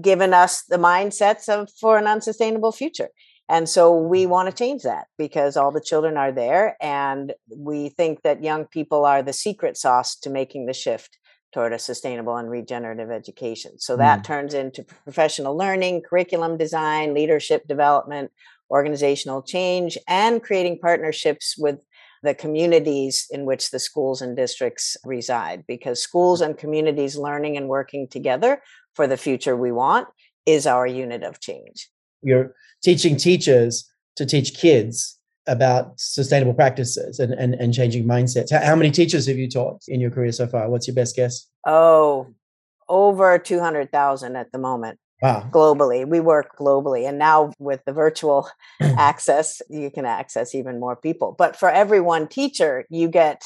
given 0.00 0.34
us 0.34 0.62
the 0.68 0.76
mindsets 0.76 1.48
of 1.48 1.70
for 1.80 1.98
an 1.98 2.06
unsustainable 2.06 2.72
future. 2.72 3.08
And 3.50 3.68
so 3.68 3.92
we 3.92 4.26
want 4.26 4.48
to 4.48 4.54
change 4.54 4.84
that 4.84 5.08
because 5.18 5.56
all 5.56 5.72
the 5.72 5.80
children 5.80 6.16
are 6.16 6.30
there. 6.30 6.76
And 6.80 7.34
we 7.54 7.88
think 7.88 8.22
that 8.22 8.44
young 8.44 8.64
people 8.64 9.04
are 9.04 9.24
the 9.24 9.32
secret 9.32 9.76
sauce 9.76 10.14
to 10.20 10.30
making 10.30 10.66
the 10.66 10.72
shift 10.72 11.18
toward 11.52 11.72
a 11.72 11.78
sustainable 11.80 12.36
and 12.36 12.48
regenerative 12.48 13.10
education. 13.10 13.80
So 13.80 13.96
that 13.96 14.20
mm. 14.20 14.24
turns 14.24 14.54
into 14.54 14.84
professional 15.02 15.56
learning, 15.56 16.02
curriculum 16.08 16.58
design, 16.58 17.12
leadership 17.12 17.66
development, 17.66 18.30
organizational 18.70 19.42
change, 19.42 19.98
and 20.06 20.40
creating 20.40 20.78
partnerships 20.78 21.56
with 21.58 21.80
the 22.22 22.34
communities 22.34 23.26
in 23.32 23.46
which 23.46 23.72
the 23.72 23.80
schools 23.80 24.22
and 24.22 24.36
districts 24.36 24.96
reside. 25.04 25.64
Because 25.66 26.00
schools 26.00 26.40
and 26.40 26.56
communities 26.56 27.16
learning 27.16 27.56
and 27.56 27.66
working 27.66 28.06
together 28.06 28.62
for 28.94 29.08
the 29.08 29.16
future 29.16 29.56
we 29.56 29.72
want 29.72 30.06
is 30.46 30.68
our 30.68 30.86
unit 30.86 31.24
of 31.24 31.40
change. 31.40 31.88
You're 32.22 32.54
teaching 32.82 33.16
teachers 33.16 33.90
to 34.16 34.26
teach 34.26 34.54
kids 34.54 35.18
about 35.46 35.98
sustainable 35.98 36.54
practices 36.54 37.18
and, 37.18 37.32
and, 37.32 37.54
and 37.54 37.74
changing 37.74 38.04
mindsets. 38.04 38.50
How, 38.52 38.64
how 38.64 38.76
many 38.76 38.90
teachers 38.90 39.26
have 39.26 39.36
you 39.36 39.48
taught 39.48 39.82
in 39.88 40.00
your 40.00 40.10
career 40.10 40.32
so 40.32 40.46
far? 40.46 40.68
What's 40.68 40.86
your 40.86 40.94
best 40.94 41.16
guess? 41.16 41.46
Oh, 41.66 42.28
over 42.88 43.38
200,000 43.38 44.36
at 44.36 44.52
the 44.52 44.58
moment. 44.58 44.98
Wow. 45.22 45.48
Globally. 45.50 46.06
We 46.08 46.20
work 46.20 46.56
globally. 46.58 47.06
And 47.06 47.18
now 47.18 47.52
with 47.58 47.84
the 47.84 47.92
virtual 47.92 48.48
access, 48.80 49.60
you 49.68 49.90
can 49.90 50.06
access 50.06 50.54
even 50.54 50.80
more 50.80 50.96
people. 50.96 51.34
But 51.36 51.56
for 51.56 51.68
every 51.70 52.00
one 52.00 52.26
teacher, 52.26 52.86
you 52.88 53.08
get 53.08 53.42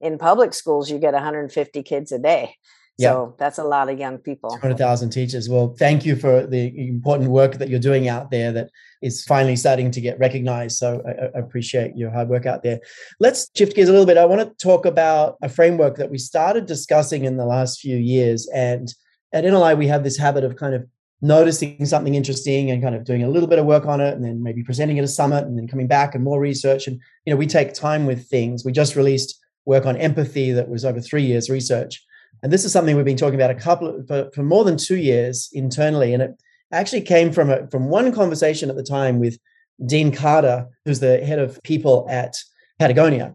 in 0.00 0.18
public 0.18 0.52
schools, 0.52 0.90
you 0.90 0.98
get 0.98 1.14
150 1.14 1.82
kids 1.82 2.12
a 2.12 2.18
day. 2.18 2.56
So 2.98 3.34
that's 3.38 3.58
a 3.58 3.64
lot 3.64 3.90
of 3.90 3.98
young 3.98 4.18
people. 4.18 4.50
200,000 4.50 5.10
teachers. 5.10 5.48
Well, 5.50 5.74
thank 5.78 6.06
you 6.06 6.16
for 6.16 6.46
the 6.46 6.88
important 6.88 7.30
work 7.30 7.58
that 7.58 7.68
you're 7.68 7.78
doing 7.78 8.08
out 8.08 8.30
there 8.30 8.52
that 8.52 8.70
is 9.02 9.22
finally 9.24 9.56
starting 9.56 9.90
to 9.90 10.00
get 10.00 10.18
recognized. 10.18 10.78
So 10.78 11.02
I, 11.06 11.36
I 11.36 11.40
appreciate 11.40 11.94
your 11.94 12.10
hard 12.10 12.28
work 12.28 12.46
out 12.46 12.62
there. 12.62 12.80
Let's 13.20 13.50
shift 13.54 13.76
gears 13.76 13.90
a 13.90 13.92
little 13.92 14.06
bit. 14.06 14.16
I 14.16 14.24
want 14.24 14.40
to 14.40 14.64
talk 14.64 14.86
about 14.86 15.36
a 15.42 15.48
framework 15.48 15.96
that 15.96 16.10
we 16.10 16.16
started 16.16 16.64
discussing 16.64 17.24
in 17.24 17.36
the 17.36 17.44
last 17.44 17.80
few 17.80 17.96
years. 17.96 18.48
And 18.54 18.92
at 19.32 19.44
NLI, 19.44 19.76
we 19.76 19.88
have 19.88 20.02
this 20.02 20.16
habit 20.16 20.44
of 20.44 20.56
kind 20.56 20.74
of 20.74 20.86
noticing 21.20 21.84
something 21.84 22.14
interesting 22.14 22.70
and 22.70 22.82
kind 22.82 22.94
of 22.94 23.04
doing 23.04 23.22
a 23.22 23.28
little 23.28 23.48
bit 23.48 23.58
of 23.58 23.66
work 23.66 23.84
on 23.84 24.00
it 24.00 24.14
and 24.14 24.24
then 24.24 24.42
maybe 24.42 24.62
presenting 24.62 24.98
at 24.98 25.04
a 25.04 25.08
summit 25.08 25.44
and 25.44 25.58
then 25.58 25.68
coming 25.68 25.86
back 25.86 26.14
and 26.14 26.24
more 26.24 26.40
research. 26.40 26.86
And, 26.86 26.98
you 27.26 27.32
know, 27.32 27.36
we 27.36 27.46
take 27.46 27.74
time 27.74 28.06
with 28.06 28.26
things. 28.28 28.64
We 28.64 28.72
just 28.72 28.96
released 28.96 29.38
work 29.66 29.84
on 29.84 29.98
empathy 29.98 30.52
that 30.52 30.68
was 30.70 30.84
over 30.84 31.00
three 31.00 31.24
years 31.24 31.50
research 31.50 32.02
and 32.42 32.52
this 32.52 32.64
is 32.64 32.72
something 32.72 32.96
we've 32.96 33.04
been 33.04 33.16
talking 33.16 33.34
about 33.34 33.50
a 33.50 33.54
couple 33.54 33.88
of, 33.88 34.06
for, 34.06 34.30
for 34.34 34.42
more 34.42 34.64
than 34.64 34.76
two 34.76 34.96
years 34.96 35.48
internally. 35.52 36.12
And 36.12 36.22
it 36.22 36.42
actually 36.72 37.02
came 37.02 37.32
from 37.32 37.50
a, 37.50 37.66
from 37.68 37.88
one 37.88 38.12
conversation 38.12 38.70
at 38.70 38.76
the 38.76 38.82
time 38.82 39.18
with 39.18 39.38
Dean 39.84 40.12
Carter, 40.12 40.68
who's 40.84 41.00
the 41.00 41.18
head 41.18 41.38
of 41.38 41.60
people 41.62 42.06
at 42.10 42.36
Patagonia. 42.78 43.34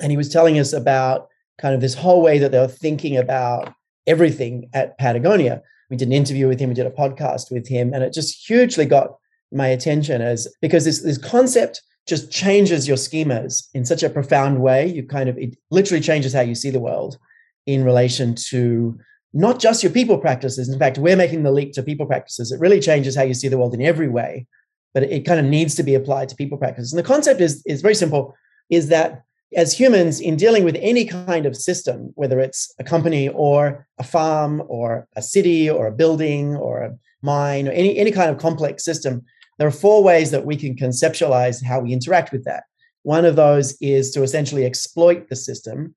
And 0.00 0.10
he 0.10 0.16
was 0.16 0.28
telling 0.28 0.58
us 0.58 0.72
about 0.72 1.28
kind 1.58 1.74
of 1.74 1.80
this 1.80 1.94
whole 1.94 2.22
way 2.22 2.38
that 2.38 2.52
they 2.52 2.58
were 2.58 2.68
thinking 2.68 3.16
about 3.16 3.72
everything 4.06 4.68
at 4.74 4.98
Patagonia. 4.98 5.62
We 5.90 5.96
did 5.96 6.08
an 6.08 6.14
interview 6.14 6.48
with 6.48 6.60
him, 6.60 6.68
we 6.68 6.74
did 6.74 6.86
a 6.86 6.90
podcast 6.90 7.50
with 7.50 7.68
him, 7.68 7.94
and 7.94 8.02
it 8.02 8.12
just 8.12 8.46
hugely 8.46 8.84
got 8.84 9.16
my 9.52 9.68
attention 9.68 10.20
as 10.20 10.48
because 10.60 10.84
this, 10.84 11.02
this 11.02 11.18
concept 11.18 11.82
just 12.06 12.30
changes 12.30 12.86
your 12.86 12.96
schemas 12.96 13.68
in 13.74 13.84
such 13.84 14.02
a 14.02 14.10
profound 14.10 14.60
way. 14.60 14.86
You 14.86 15.04
kind 15.04 15.28
of, 15.28 15.38
it 15.38 15.56
literally 15.70 16.02
changes 16.02 16.32
how 16.32 16.40
you 16.40 16.54
see 16.54 16.70
the 16.70 16.80
world 16.80 17.18
in 17.66 17.84
relation 17.84 18.34
to 18.34 18.98
not 19.32 19.58
just 19.58 19.82
your 19.82 19.92
people 19.92 20.18
practices. 20.18 20.68
In 20.68 20.78
fact, 20.78 20.98
we're 20.98 21.16
making 21.16 21.42
the 21.42 21.52
leap 21.52 21.72
to 21.74 21.82
people 21.82 22.06
practices. 22.06 22.52
It 22.52 22.60
really 22.60 22.80
changes 22.80 23.14
how 23.14 23.22
you 23.22 23.34
see 23.34 23.48
the 23.48 23.58
world 23.58 23.74
in 23.74 23.82
every 23.82 24.08
way, 24.08 24.46
but 24.94 25.02
it, 25.02 25.26
kind 25.26 25.38
of 25.38 25.44
needs 25.44 25.74
to 25.74 25.82
be 25.82 25.94
applied 25.94 26.28
to 26.30 26.36
people 26.36 26.56
practices. 26.56 26.92
And 26.92 26.98
the 26.98 27.06
concept 27.06 27.40
is, 27.40 27.62
is 27.66 27.82
very 27.82 27.94
simple, 27.94 28.34
is 28.70 28.88
that 28.88 29.22
as 29.54 29.78
humans, 29.78 30.20
in 30.20 30.36
dealing 30.36 30.64
with 30.64 30.76
any 30.80 31.04
kind 31.04 31.46
of 31.46 31.56
system, 31.56 32.12
whether 32.14 32.40
it's 32.40 32.72
a 32.78 32.84
company 32.84 33.28
or 33.28 33.86
a 33.98 34.04
farm 34.04 34.62
or 34.68 35.06
a 35.16 35.22
city 35.22 35.68
or 35.68 35.86
a 35.86 35.92
building 35.92 36.56
or 36.56 36.82
a 36.82 36.98
mine 37.22 37.68
or 37.68 37.72
any, 37.72 37.96
any 37.98 38.10
kind 38.10 38.30
of 38.30 38.38
complex 38.38 38.84
system, 38.84 39.22
there 39.58 39.68
are 39.68 39.72
four 39.72 40.02
ways 40.02 40.30
that 40.30 40.46
we 40.46 40.56
can 40.56 40.74
conceptualize 40.74 41.62
how 41.62 41.80
we 41.80 41.92
interact 41.92 42.32
with 42.32 42.44
that. 42.44 42.64
One 43.02 43.24
of 43.24 43.36
those 43.36 43.76
is 43.80 44.10
to 44.12 44.22
essentially 44.22 44.64
exploit 44.64 45.28
the 45.28 45.36
system 45.36 45.94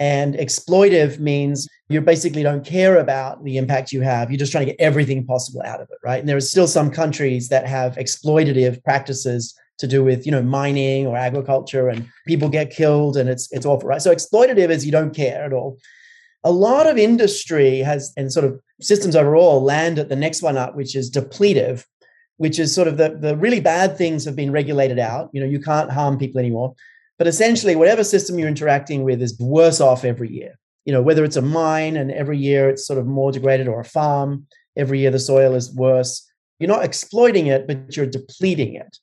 and 0.00 0.34
exploitive 0.36 1.18
means 1.18 1.68
you 1.90 2.00
basically 2.00 2.42
don't 2.42 2.64
care 2.64 2.96
about 2.98 3.44
the 3.44 3.58
impact 3.58 3.92
you 3.92 4.00
have. 4.00 4.30
You're 4.30 4.38
just 4.38 4.50
trying 4.50 4.66
to 4.66 4.72
get 4.72 4.80
everything 4.80 5.26
possible 5.26 5.60
out 5.62 5.82
of 5.82 5.90
it, 5.90 5.98
right? 6.02 6.18
And 6.18 6.28
there 6.28 6.38
are 6.38 6.40
still 6.40 6.66
some 6.66 6.90
countries 6.90 7.50
that 7.50 7.66
have 7.66 7.96
exploitative 7.96 8.82
practices 8.82 9.54
to 9.78 9.86
do 9.86 10.02
with, 10.02 10.24
you 10.24 10.32
know, 10.32 10.42
mining 10.42 11.06
or 11.06 11.16
agriculture 11.16 11.88
and 11.88 12.08
people 12.26 12.48
get 12.48 12.70
killed 12.70 13.18
and 13.18 13.28
it's 13.28 13.52
it's 13.52 13.66
awful, 13.66 13.88
right? 13.88 14.00
So 14.00 14.14
exploitative 14.14 14.70
is 14.70 14.86
you 14.86 14.92
don't 14.92 15.14
care 15.14 15.44
at 15.44 15.52
all. 15.52 15.78
A 16.44 16.50
lot 16.50 16.86
of 16.86 16.96
industry 16.96 17.80
has 17.80 18.12
and 18.16 18.32
sort 18.32 18.46
of 18.46 18.58
systems 18.80 19.14
overall 19.14 19.62
land 19.62 19.98
at 19.98 20.08
the 20.08 20.16
next 20.16 20.40
one 20.40 20.56
up, 20.56 20.76
which 20.76 20.96
is 20.96 21.10
depletive, 21.10 21.84
which 22.38 22.58
is 22.58 22.74
sort 22.74 22.88
of 22.88 22.96
the, 22.96 23.18
the 23.20 23.36
really 23.36 23.60
bad 23.60 23.98
things 23.98 24.24
have 24.24 24.36
been 24.36 24.50
regulated 24.50 24.98
out. 24.98 25.28
You 25.34 25.42
know, 25.42 25.46
you 25.46 25.60
can't 25.60 25.92
harm 25.92 26.18
people 26.18 26.38
anymore. 26.38 26.74
But 27.20 27.26
essentially, 27.26 27.76
whatever 27.76 28.02
system 28.02 28.38
you're 28.38 28.48
interacting 28.48 29.02
with 29.02 29.20
is 29.20 29.38
worse 29.38 29.78
off 29.78 30.06
every 30.06 30.32
year. 30.32 30.58
You 30.86 30.94
know, 30.94 31.02
whether 31.02 31.22
it's 31.22 31.36
a 31.36 31.42
mine 31.42 31.98
and 31.98 32.10
every 32.10 32.38
year 32.38 32.70
it's 32.70 32.86
sort 32.86 32.98
of 32.98 33.06
more 33.06 33.30
degraded, 33.30 33.68
or 33.68 33.78
a 33.78 33.84
farm, 33.84 34.46
every 34.74 35.00
year 35.00 35.10
the 35.10 35.18
soil 35.18 35.54
is 35.54 35.70
worse. 35.74 36.26
You're 36.58 36.68
not 36.70 36.82
exploiting 36.82 37.48
it, 37.48 37.66
but 37.66 37.94
you're 37.94 38.06
depleting 38.06 38.74
it. 38.74 38.96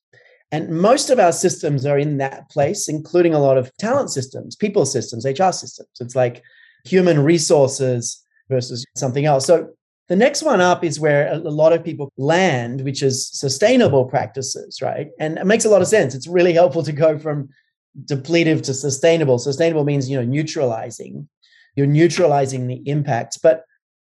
And 0.52 0.70
most 0.70 1.12
of 1.12 1.20
our 1.20 1.32
systems 1.32 1.86
are 1.86 2.00
in 2.00 2.18
that 2.18 2.50
place, 2.50 2.90
including 2.90 3.36
a 3.36 3.40
lot 3.40 3.56
of 3.56 3.70
talent 3.78 4.10
systems, 4.10 4.56
people 4.56 4.88
systems, 4.88 5.24
HR 5.24 5.52
systems. 5.52 5.90
It's 6.00 6.16
like 6.16 6.42
human 6.86 7.20
resources 7.20 8.26
versus 8.50 8.84
something 8.96 9.26
else. 9.26 9.46
So 9.46 9.70
the 10.08 10.16
next 10.16 10.42
one 10.42 10.60
up 10.60 10.84
is 10.84 11.00
where 11.00 11.32
a 11.32 11.38
lot 11.38 11.72
of 11.72 11.84
people 11.84 12.12
land, 12.18 12.82
which 12.82 13.04
is 13.04 13.30
sustainable 13.32 14.06
practices, 14.06 14.82
right? 14.82 15.10
And 15.20 15.38
it 15.38 15.46
makes 15.46 15.66
a 15.66 15.70
lot 15.70 15.84
of 15.84 15.88
sense. 15.88 16.16
It's 16.16 16.28
really 16.28 16.54
helpful 16.54 16.82
to 16.82 16.92
go 16.92 17.20
from 17.20 17.50
depletive 18.06 18.62
to 18.64 18.74
sustainable. 18.74 19.40
Sustainable 19.40 19.84
means, 19.84 20.10
you 20.10 20.18
know, 20.18 20.26
neutralizing. 20.26 21.28
You're 21.76 21.88
neutralizing 21.88 22.68
the 22.68 22.82
impacts. 22.88 23.38
But 23.38 23.64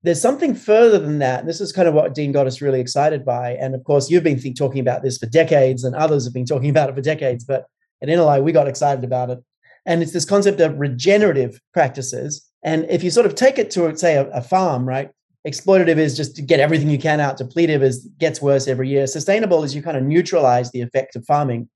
there's 0.04 0.22
something 0.22 0.56
further 0.56 1.00
than 1.00 1.20
that. 1.20 1.42
And 1.42 1.50
this 1.50 1.62
is 1.62 1.72
kind 1.72 1.88
of 1.88 1.94
what 1.94 2.14
Dean 2.14 2.32
got 2.32 2.48
us 2.48 2.62
really 2.62 2.80
excited 2.80 3.26
by. 3.26 3.52
And 3.54 3.76
of 3.76 3.84
course, 3.84 4.10
you've 4.10 4.24
been 4.24 4.54
talking 4.54 4.80
about 4.80 5.04
this 5.04 5.18
for 5.18 5.26
decades, 5.26 5.84
and 5.84 5.96
others 5.96 6.24
have 6.26 6.34
been 6.34 6.46
talking 6.46 6.70
about 6.70 6.90
it 6.90 6.96
for 6.96 7.02
decades. 7.02 7.44
But 7.44 7.66
at 8.02 8.10
NLI, 8.10 8.44
we 8.44 8.52
got 8.52 8.68
excited 8.68 9.04
about 9.04 9.30
it. 9.30 9.44
And 9.86 10.04
it's 10.04 10.12
this 10.12 10.26
concept 10.26 10.60
of 10.60 10.78
regenerative 10.78 11.60
practices. 11.74 12.46
And 12.64 12.86
if 12.90 13.04
you 13.04 13.10
sort 13.10 13.26
of 13.26 13.36
take 13.36 13.58
it 13.58 13.72
to, 13.72 13.96
say, 13.98 14.16
a, 14.16 14.30
a 14.30 14.42
farm, 14.42 14.88
right? 14.88 15.10
Exploitative 15.48 15.98
is 15.98 16.18
just 16.18 16.36
to 16.36 16.42
get 16.42 16.60
everything 16.60 16.90
you 16.90 16.98
can 16.98 17.22
out. 17.22 17.38
Depletive 17.38 17.82
is 17.82 18.10
gets 18.18 18.42
worse 18.42 18.68
every 18.68 18.90
year. 18.90 19.08
Sustainable 19.08 19.64
is 19.64 19.74
you 19.74 19.82
kind 19.82 19.96
of 19.96 20.04
neutralize 20.04 20.72
the 20.72 20.82
effect 20.82 21.16
of 21.16 21.26
farming. 21.26 21.70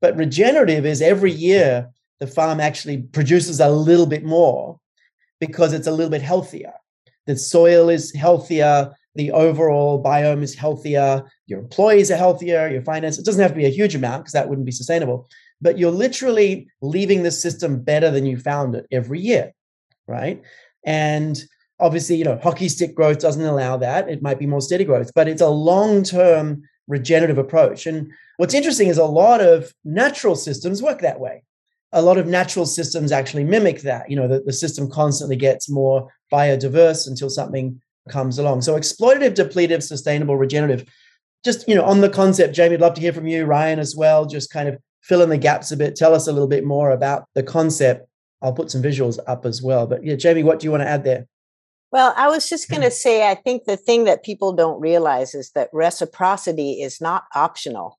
But 0.00 0.16
regenerative 0.16 0.86
is 0.86 1.02
every 1.02 1.32
year 1.32 1.90
the 2.20 2.26
farm 2.26 2.60
actually 2.60 2.98
produces 2.98 3.60
a 3.60 3.70
little 3.70 4.06
bit 4.06 4.24
more 4.24 4.78
because 5.40 5.72
it's 5.72 5.86
a 5.86 5.92
little 5.92 6.10
bit 6.10 6.22
healthier. 6.22 6.72
The 7.26 7.36
soil 7.36 7.88
is 7.88 8.14
healthier, 8.14 8.92
the 9.14 9.32
overall 9.32 10.02
biome 10.02 10.42
is 10.42 10.54
healthier, 10.54 11.22
your 11.46 11.60
employees 11.60 12.10
are 12.10 12.16
healthier, 12.16 12.68
your 12.68 12.82
finance, 12.82 13.18
it 13.18 13.24
doesn't 13.24 13.42
have 13.42 13.50
to 13.50 13.56
be 13.56 13.66
a 13.66 13.70
huge 13.70 13.94
amount 13.94 14.22
because 14.22 14.32
that 14.32 14.48
wouldn't 14.48 14.66
be 14.66 14.72
sustainable, 14.72 15.28
but 15.60 15.78
you're 15.78 15.90
literally 15.90 16.68
leaving 16.80 17.22
the 17.22 17.30
system 17.30 17.82
better 17.82 18.10
than 18.10 18.26
you 18.26 18.38
found 18.38 18.74
it 18.74 18.86
every 18.90 19.20
year, 19.20 19.52
right? 20.06 20.42
And 20.86 21.42
obviously, 21.80 22.16
you 22.16 22.24
know, 22.24 22.38
hockey 22.42 22.68
stick 22.68 22.94
growth 22.94 23.18
doesn't 23.18 23.44
allow 23.44 23.76
that. 23.78 24.08
It 24.08 24.22
might 24.22 24.38
be 24.38 24.46
more 24.46 24.60
steady 24.60 24.84
growth, 24.84 25.10
but 25.14 25.28
it's 25.28 25.42
a 25.42 25.48
long 25.48 26.02
term 26.02 26.62
regenerative 26.88 27.38
approach. 27.38 27.86
And 27.86 28.10
what's 28.38 28.54
interesting 28.54 28.88
is 28.88 28.98
a 28.98 29.04
lot 29.04 29.40
of 29.40 29.72
natural 29.84 30.34
systems 30.34 30.82
work 30.82 31.00
that 31.02 31.20
way. 31.20 31.44
A 31.92 32.02
lot 32.02 32.18
of 32.18 32.26
natural 32.26 32.66
systems 32.66 33.12
actually 33.12 33.44
mimic 33.44 33.82
that. 33.82 34.10
You 34.10 34.16
know, 34.16 34.28
the, 34.28 34.40
the 34.40 34.52
system 34.52 34.90
constantly 34.90 35.36
gets 35.36 35.70
more 35.70 36.12
biodiverse 36.32 37.06
until 37.06 37.30
something 37.30 37.80
comes 38.08 38.38
along. 38.38 38.62
So 38.62 38.78
exploitative, 38.78 39.34
depletive, 39.34 39.82
sustainable, 39.82 40.36
regenerative. 40.36 40.88
Just, 41.44 41.68
you 41.68 41.74
know, 41.74 41.84
on 41.84 42.00
the 42.00 42.10
concept, 42.10 42.54
Jamie, 42.54 42.74
I'd 42.74 42.80
love 42.80 42.94
to 42.94 43.00
hear 43.00 43.12
from 43.12 43.26
you, 43.26 43.44
Ryan, 43.44 43.78
as 43.78 43.94
well. 43.94 44.26
Just 44.26 44.50
kind 44.50 44.68
of 44.68 44.78
fill 45.02 45.22
in 45.22 45.30
the 45.30 45.38
gaps 45.38 45.70
a 45.70 45.76
bit. 45.76 45.94
Tell 45.94 46.14
us 46.14 46.26
a 46.26 46.32
little 46.32 46.48
bit 46.48 46.64
more 46.64 46.90
about 46.90 47.26
the 47.34 47.42
concept. 47.42 48.08
I'll 48.42 48.52
put 48.52 48.70
some 48.70 48.82
visuals 48.82 49.18
up 49.26 49.46
as 49.46 49.62
well. 49.62 49.86
But 49.86 50.04
yeah, 50.04 50.16
Jamie, 50.16 50.42
what 50.42 50.58
do 50.58 50.64
you 50.66 50.70
want 50.70 50.82
to 50.82 50.88
add 50.88 51.04
there? 51.04 51.26
Well, 51.90 52.12
I 52.16 52.28
was 52.28 52.48
just 52.48 52.68
going 52.68 52.82
to 52.82 52.90
say, 52.90 53.28
I 53.28 53.34
think 53.34 53.64
the 53.64 53.76
thing 53.76 54.04
that 54.04 54.24
people 54.24 54.52
don't 54.52 54.80
realize 54.80 55.34
is 55.34 55.50
that 55.52 55.70
reciprocity 55.72 56.82
is 56.82 57.00
not 57.00 57.24
optional. 57.34 57.98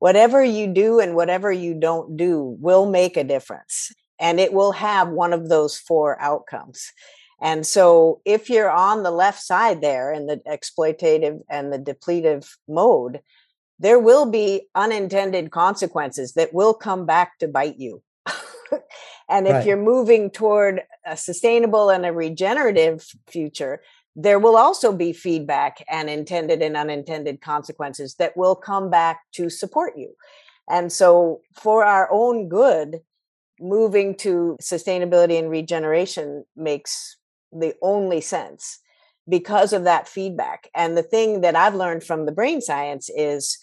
Whatever 0.00 0.42
you 0.42 0.66
do 0.66 0.98
and 0.98 1.14
whatever 1.14 1.52
you 1.52 1.74
don't 1.74 2.16
do 2.16 2.56
will 2.60 2.86
make 2.86 3.16
a 3.16 3.24
difference, 3.24 3.92
and 4.18 4.40
it 4.40 4.52
will 4.52 4.72
have 4.72 5.08
one 5.08 5.32
of 5.32 5.48
those 5.48 5.78
four 5.78 6.20
outcomes. 6.20 6.92
And 7.40 7.66
so, 7.66 8.20
if 8.24 8.50
you're 8.50 8.70
on 8.70 9.02
the 9.02 9.10
left 9.10 9.42
side 9.42 9.80
there 9.80 10.12
in 10.12 10.26
the 10.26 10.40
exploitative 10.48 11.40
and 11.48 11.72
the 11.72 11.78
depletive 11.78 12.48
mode, 12.68 13.20
there 13.78 13.98
will 13.98 14.30
be 14.30 14.68
unintended 14.74 15.50
consequences 15.50 16.34
that 16.34 16.54
will 16.54 16.74
come 16.74 17.06
back 17.06 17.38
to 17.38 17.48
bite 17.48 17.78
you. 17.78 18.02
And 19.28 19.46
if 19.46 19.52
right. 19.52 19.66
you're 19.66 19.76
moving 19.76 20.30
toward 20.30 20.82
a 21.06 21.16
sustainable 21.16 21.90
and 21.90 22.04
a 22.04 22.12
regenerative 22.12 23.06
future, 23.26 23.80
there 24.16 24.38
will 24.38 24.56
also 24.56 24.92
be 24.92 25.12
feedback 25.12 25.84
and 25.88 26.08
intended 26.08 26.62
and 26.62 26.76
unintended 26.76 27.40
consequences 27.40 28.14
that 28.16 28.36
will 28.36 28.54
come 28.54 28.90
back 28.90 29.20
to 29.32 29.50
support 29.50 29.94
you. 29.96 30.14
And 30.68 30.92
so, 30.92 31.40
for 31.54 31.84
our 31.84 32.08
own 32.10 32.48
good, 32.48 33.00
moving 33.60 34.14
to 34.16 34.56
sustainability 34.62 35.38
and 35.38 35.50
regeneration 35.50 36.44
makes 36.56 37.16
the 37.52 37.74
only 37.82 38.20
sense 38.20 38.80
because 39.28 39.72
of 39.72 39.84
that 39.84 40.08
feedback. 40.08 40.68
And 40.74 40.96
the 40.96 41.02
thing 41.02 41.40
that 41.42 41.56
I've 41.56 41.74
learned 41.74 42.04
from 42.04 42.26
the 42.26 42.32
brain 42.32 42.60
science 42.60 43.10
is 43.16 43.58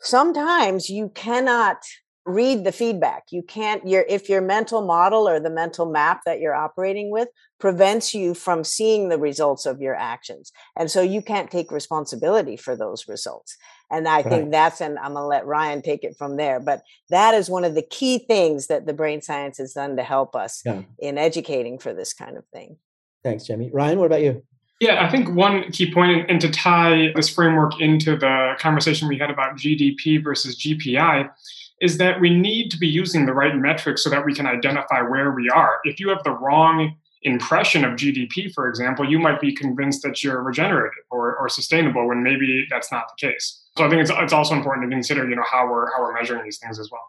sometimes 0.00 0.88
you 0.90 1.10
cannot 1.14 1.78
read 2.26 2.64
the 2.64 2.72
feedback. 2.72 3.24
You 3.30 3.42
can't 3.42 3.86
your 3.86 4.04
if 4.08 4.28
your 4.28 4.40
mental 4.40 4.86
model 4.86 5.28
or 5.28 5.38
the 5.38 5.50
mental 5.50 5.86
map 5.90 6.22
that 6.24 6.40
you're 6.40 6.54
operating 6.54 7.10
with 7.10 7.28
prevents 7.60 8.14
you 8.14 8.34
from 8.34 8.64
seeing 8.64 9.08
the 9.08 9.18
results 9.18 9.66
of 9.66 9.80
your 9.80 9.94
actions. 9.94 10.52
And 10.76 10.90
so 10.90 11.02
you 11.02 11.22
can't 11.22 11.50
take 11.50 11.70
responsibility 11.70 12.56
for 12.56 12.76
those 12.76 13.08
results. 13.08 13.56
And 13.90 14.08
i 14.08 14.16
right. 14.16 14.24
think 14.24 14.50
that's 14.50 14.80
and 14.80 14.98
i'm 14.98 15.12
going 15.12 15.22
to 15.22 15.26
let 15.26 15.46
ryan 15.46 15.82
take 15.82 16.04
it 16.04 16.16
from 16.16 16.36
there 16.36 16.58
but 16.58 16.82
that 17.10 17.34
is 17.34 17.50
one 17.50 17.64
of 17.64 17.74
the 17.74 17.82
key 17.82 18.18
things 18.18 18.66
that 18.68 18.86
the 18.86 18.94
brain 18.94 19.20
science 19.20 19.58
has 19.58 19.74
done 19.74 19.96
to 19.96 20.02
help 20.02 20.34
us 20.34 20.62
yeah. 20.64 20.82
in 20.98 21.18
educating 21.18 21.78
for 21.78 21.92
this 21.92 22.14
kind 22.14 22.36
of 22.38 22.44
thing. 22.46 22.78
Thanks 23.22 23.44
jamie 23.44 23.70
ryan 23.72 23.98
what 23.98 24.06
about 24.06 24.22
you? 24.22 24.42
Yeah, 24.80 25.04
I 25.04 25.10
think 25.10 25.34
one 25.34 25.70
key 25.70 25.92
point, 25.92 26.28
and 26.28 26.40
to 26.40 26.50
tie 26.50 27.12
this 27.14 27.28
framework 27.28 27.80
into 27.80 28.16
the 28.16 28.54
conversation 28.58 29.08
we 29.08 29.16
had 29.16 29.30
about 29.30 29.56
GDP 29.56 30.22
versus 30.22 30.58
GPI, 30.58 31.30
is 31.80 31.98
that 31.98 32.20
we 32.20 32.30
need 32.30 32.70
to 32.70 32.78
be 32.78 32.86
using 32.86 33.26
the 33.26 33.34
right 33.34 33.56
metrics 33.56 34.04
so 34.04 34.10
that 34.10 34.24
we 34.24 34.34
can 34.34 34.46
identify 34.46 35.02
where 35.02 35.32
we 35.32 35.48
are. 35.50 35.80
If 35.84 35.98
you 36.00 36.08
have 36.08 36.22
the 36.22 36.30
wrong 36.30 36.96
impression 37.22 37.84
of 37.84 37.92
GDP, 37.92 38.52
for 38.52 38.68
example, 38.68 39.08
you 39.08 39.18
might 39.18 39.40
be 39.40 39.52
convinced 39.52 40.02
that 40.02 40.22
you're 40.22 40.42
regenerative 40.42 41.04
or, 41.10 41.36
or 41.36 41.48
sustainable 41.48 42.06
when 42.06 42.22
maybe 42.22 42.66
that's 42.70 42.92
not 42.92 43.06
the 43.08 43.28
case. 43.28 43.62
So 43.76 43.84
I 43.84 43.90
think 43.90 44.02
it's, 44.02 44.10
it's 44.14 44.32
also 44.32 44.54
important 44.54 44.88
to 44.88 44.94
consider, 44.94 45.28
you 45.28 45.34
know, 45.34 45.44
how 45.50 45.68
we're 45.68 45.90
how 45.92 46.02
we're 46.02 46.14
measuring 46.14 46.44
these 46.44 46.58
things 46.58 46.78
as 46.78 46.90
well. 46.92 47.02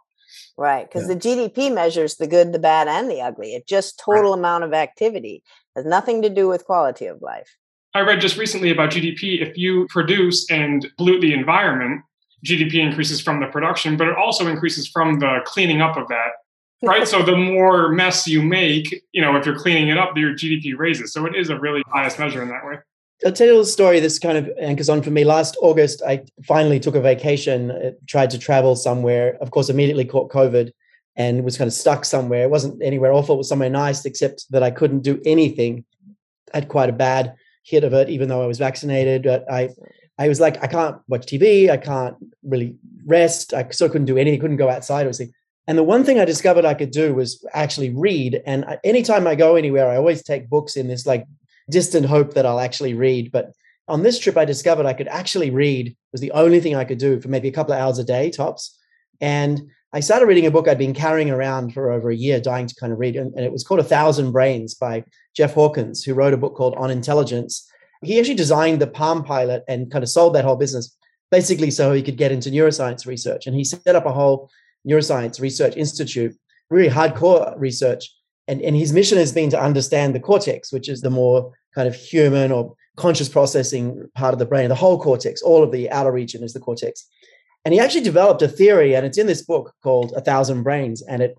Right, 0.58 0.88
because 0.88 1.08
yeah. 1.08 1.16
the 1.16 1.20
GDP 1.20 1.74
measures 1.74 2.16
the 2.16 2.28
good, 2.28 2.54
the 2.54 2.60
bad, 2.60 2.88
and 2.88 3.12
the 3.12 3.22
ugly. 3.22 3.56
It's 3.56 3.68
just 3.68 4.00
total 4.00 4.32
right. 4.32 4.40
amount 4.40 4.64
of 4.64 4.74
activity. 4.74 5.44
It 5.76 5.80
has 5.80 5.86
nothing 5.86 6.22
to 6.22 6.30
do 6.30 6.48
with 6.48 6.66
quality 6.66 7.08
of 7.08 7.22
life. 7.22 7.58
I 7.94 8.02
read 8.02 8.22
just 8.22 8.38
recently 8.38 8.72
about 8.72 8.92
GDP. 8.92 9.42
If 9.42 9.58
you 9.58 9.86
produce 9.90 10.50
and 10.50 10.86
pollute 10.98 11.22
the 11.22 11.34
environment, 11.34 12.02
GDP 12.46 12.76
increases 12.76 13.22
from 13.22 13.40
the 13.40 13.48
production, 13.48 13.98
but 13.98 14.08
it 14.08 14.16
also 14.16 14.48
increases 14.48 14.88
from 14.88 15.20
the 15.20 15.40
cleaning 15.46 15.82
up 15.82 15.98
of 15.98 16.08
that. 16.10 16.32
Right. 16.84 17.08
so 17.08 17.24
the 17.24 17.36
more 17.36 17.90
mess 17.90 18.28
you 18.28 18.44
make, 18.44 19.04
you 19.12 19.22
know, 19.22 19.36
if 19.38 19.46
you're 19.46 19.58
cleaning 19.58 19.88
it 19.88 19.98
up, 19.98 20.16
your 20.18 20.34
GDP 20.34 20.78
raises. 20.78 21.14
So 21.14 21.26
it 21.26 21.36
is 21.36 21.50
a 21.50 21.58
really 21.58 21.82
biased 21.92 22.20
measure 22.20 22.44
in 22.44 22.50
that 22.50 22.64
way. 22.66 22.76
I'll 23.26 23.32
tell 23.32 23.48
you 23.48 23.54
a 23.54 23.56
little 23.56 23.66
story. 23.66 24.00
This 24.00 24.20
kind 24.20 24.38
of 24.38 24.50
anchors 24.60 24.90
on 24.90 25.02
for 25.02 25.10
me. 25.10 25.24
Last 25.24 25.58
August, 25.62 26.04
I 26.06 26.26
finally 26.46 26.80
took 26.80 26.96
a 26.96 27.02
vacation, 27.02 27.72
uh, 27.72 27.92
tried 28.08 28.30
to 28.32 28.38
travel 28.38 28.76
somewhere. 28.76 29.38
Of 29.42 29.52
course, 29.52 29.70
immediately 29.70 30.06
caught 30.06 30.30
COVID 30.32 30.72
and 31.16 31.44
was 31.44 31.58
kind 31.58 31.68
of 31.68 31.74
stuck 31.74 32.04
somewhere. 32.04 32.44
It 32.44 32.50
wasn't 32.50 32.84
anywhere 32.84 33.14
awful. 33.14 33.36
It 33.36 33.40
was 33.40 33.50
somewhere 33.50 33.70
nice, 33.70 34.06
except 34.06 34.46
that 34.52 34.64
I 34.64 34.70
couldn't 34.70 35.02
do 35.02 35.22
anything. 35.26 35.86
I 36.54 36.58
had 36.58 36.68
quite 36.68 36.90
a 36.90 36.94
bad 36.94 37.36
hit 37.64 37.84
of 37.84 37.94
it, 37.94 38.10
even 38.10 38.28
though 38.28 38.44
I 38.44 38.48
was 38.48 38.60
vaccinated. 38.60 39.24
But 39.24 39.50
I 39.50 39.70
I 40.18 40.28
was 40.30 40.40
like, 40.40 40.64
I 40.64 40.68
can't 40.68 40.98
watch 41.08 41.26
TV. 41.26 41.70
I 41.70 41.78
can't 41.78 42.16
really 42.44 42.76
rest. 43.06 43.54
I 43.54 43.68
still 43.70 43.90
couldn't 43.90 44.06
do 44.06 44.18
anything. 44.18 44.40
Couldn't 44.40 44.58
go 44.58 44.70
outside. 44.70 45.06
Like, 45.06 45.32
and 45.68 45.78
the 45.78 45.84
one 45.84 46.04
thing 46.04 46.20
I 46.20 46.26
discovered 46.26 46.66
I 46.66 46.74
could 46.74 46.92
do 46.92 47.14
was 47.14 47.44
actually 47.54 47.90
read. 47.90 48.42
And 48.46 48.66
I, 48.66 48.80
anytime 48.84 49.28
I 49.28 49.36
go 49.36 49.56
anywhere, 49.56 49.90
I 49.90 49.98
always 49.98 50.24
take 50.24 50.50
books 50.50 50.78
in 50.78 50.88
this 50.88 51.06
like 51.06 51.26
distant 51.70 52.06
hope 52.06 52.34
that 52.34 52.46
I'll 52.46 52.60
actually 52.60 52.94
read. 52.94 53.32
But 53.32 53.52
on 53.88 54.04
this 54.04 54.20
trip, 54.20 54.38
I 54.38 54.46
discovered 54.46 54.86
I 54.86 54.94
could 54.94 55.08
actually 55.08 55.50
read. 55.50 55.88
It 55.88 55.96
was 56.12 56.22
the 56.22 56.32
only 56.32 56.60
thing 56.60 56.76
I 56.76 56.86
could 56.86 56.98
do 56.98 57.20
for 57.20 57.28
maybe 57.28 57.48
a 57.48 57.54
couple 57.54 57.74
of 57.74 57.80
hours 57.80 58.00
a 58.00 58.04
day 58.04 58.30
tops. 58.30 58.78
And 59.20 59.70
I 59.92 60.02
started 60.02 60.26
reading 60.26 60.46
a 60.46 60.52
book 60.52 60.68
I'd 60.68 60.78
been 60.78 60.94
carrying 60.94 61.30
around 61.30 61.74
for 61.74 61.92
over 61.92 62.10
a 62.10 62.16
year, 62.16 62.40
dying 62.40 62.68
to 62.68 62.76
kind 62.76 62.92
of 62.92 63.00
read. 63.00 63.16
And, 63.16 63.34
and 63.34 63.46
it 63.46 63.52
was 63.52 63.64
called 63.64 63.80
A 63.80 63.84
Thousand 63.84 64.32
Brains 64.32 64.74
by 64.74 65.04
Jeff 65.36 65.54
Hawkins, 65.54 66.04
who 66.04 66.14
wrote 66.14 66.34
a 66.34 66.38
book 66.38 66.56
called 66.56 66.76
On 66.76 66.92
Intelligence 66.92 67.70
he 68.04 68.20
actually 68.20 68.36
designed 68.36 68.82
the 68.82 68.88
Palm 68.88 69.24
Pilot 69.24 69.64
and 69.68 69.92
kind 69.92 70.04
of 70.04 70.10
sold 70.10 70.36
that 70.36 70.46
whole 70.46 70.56
business 70.56 70.96
basically 71.32 71.72
so 71.72 71.92
he 71.92 72.04
could 72.04 72.18
get 72.18 72.32
into 72.32 72.50
neuroscience 72.50 73.06
research. 73.06 73.48
And 73.48 73.56
he 73.56 73.64
set 73.64 73.96
up 73.96 74.06
a 74.06 74.12
whole 74.12 74.50
neuroscience 74.88 75.42
research 75.42 75.76
institute, 75.76 76.36
really 76.70 76.90
hardcore 76.90 77.54
research. 77.58 78.14
And, 78.48 78.62
and 78.62 78.76
his 78.76 78.94
mission 78.94 79.18
has 79.18 79.32
been 79.32 79.50
to 79.50 79.62
understand 79.62 80.14
the 80.14 80.20
cortex, 80.20 80.72
which 80.72 80.88
is 80.88 81.02
the 81.02 81.10
more 81.10 81.52
kind 81.74 81.88
of 81.88 81.96
human 81.96 82.52
or 82.52 82.76
conscious 82.96 83.28
processing 83.28 84.10
part 84.16 84.34
of 84.34 84.40
the 84.40 84.46
brain, 84.46 84.70
the 84.70 84.76
whole 84.76 85.00
cortex, 85.02 85.42
all 85.42 85.64
of 85.64 85.72
the 85.72 85.90
outer 85.92 86.12
region 86.12 86.44
is 86.44 86.54
the 86.54 86.60
cortex. 86.60 87.08
And 87.66 87.74
he 87.74 87.80
actually 87.80 88.04
developed 88.04 88.44
a 88.44 88.48
theory, 88.48 88.96
and 88.96 89.06
it's 89.06 89.18
in 89.18 89.28
this 89.28 89.42
book 89.42 89.74
called 89.84 90.14
A 90.16 90.22
Thousand 90.22 90.64
Brains, 90.64 91.02
and 91.02 91.22
it 91.22 91.36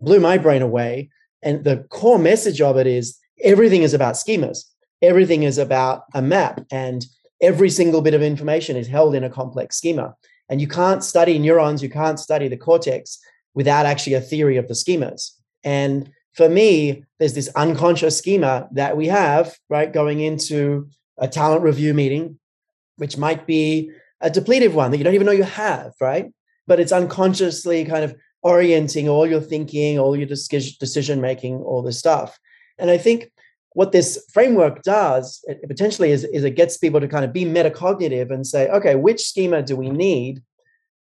blew 0.00 0.18
my 0.18 0.36
brain 0.36 0.60
away. 0.60 1.10
And 1.42 1.62
the 1.62 1.86
core 1.90 2.18
message 2.18 2.60
of 2.60 2.76
it 2.76 2.86
is 2.86 3.16
everything 3.42 3.82
is 3.82 3.94
about 3.94 4.16
schemas 4.16 4.64
everything 5.02 5.42
is 5.42 5.58
about 5.58 6.04
a 6.14 6.22
map 6.22 6.64
and 6.70 7.06
every 7.40 7.70
single 7.70 8.02
bit 8.02 8.14
of 8.14 8.22
information 8.22 8.76
is 8.76 8.88
held 8.88 9.14
in 9.14 9.24
a 9.24 9.30
complex 9.30 9.76
schema. 9.76 10.14
And 10.48 10.60
you 10.60 10.68
can't 10.68 11.04
study 11.04 11.38
neurons, 11.38 11.82
you 11.82 11.90
can't 11.90 12.18
study 12.18 12.48
the 12.48 12.56
cortex 12.56 13.18
without 13.54 13.86
actually 13.86 14.14
a 14.14 14.20
theory 14.20 14.56
of 14.56 14.68
the 14.68 14.74
schemas. 14.74 15.32
And 15.62 16.10
for 16.32 16.48
me, 16.48 17.04
there's 17.18 17.34
this 17.34 17.48
unconscious 17.56 18.16
schema 18.16 18.68
that 18.72 18.96
we 18.96 19.06
have, 19.08 19.56
right, 19.68 19.92
going 19.92 20.20
into 20.20 20.88
a 21.18 21.28
talent 21.28 21.62
review 21.62 21.94
meeting, 21.94 22.38
which 22.96 23.16
might 23.16 23.46
be 23.46 23.90
a 24.20 24.30
depletive 24.30 24.72
one 24.72 24.90
that 24.90 24.98
you 24.98 25.04
don't 25.04 25.14
even 25.14 25.26
know 25.26 25.32
you 25.32 25.42
have, 25.42 25.92
right? 26.00 26.32
But 26.66 26.80
it's 26.80 26.92
unconsciously 26.92 27.84
kind 27.84 28.04
of 28.04 28.14
orienting 28.42 29.08
all 29.08 29.26
your 29.26 29.40
thinking, 29.40 29.98
all 29.98 30.16
your 30.16 30.26
decision 30.26 31.20
making, 31.20 31.56
all 31.56 31.82
this 31.82 31.98
stuff. 31.98 32.38
And 32.78 32.90
I 32.90 32.98
think 32.98 33.30
what 33.78 33.92
this 33.92 34.26
framework 34.32 34.82
does 34.82 35.44
potentially 35.68 36.10
is, 36.10 36.24
is 36.24 36.42
it 36.42 36.56
gets 36.56 36.76
people 36.76 36.98
to 36.98 37.06
kind 37.06 37.24
of 37.24 37.32
be 37.32 37.44
metacognitive 37.44 38.28
and 38.32 38.44
say, 38.44 38.68
okay, 38.70 38.96
which 38.96 39.24
schema 39.24 39.62
do 39.62 39.76
we 39.76 39.88
need, 39.88 40.42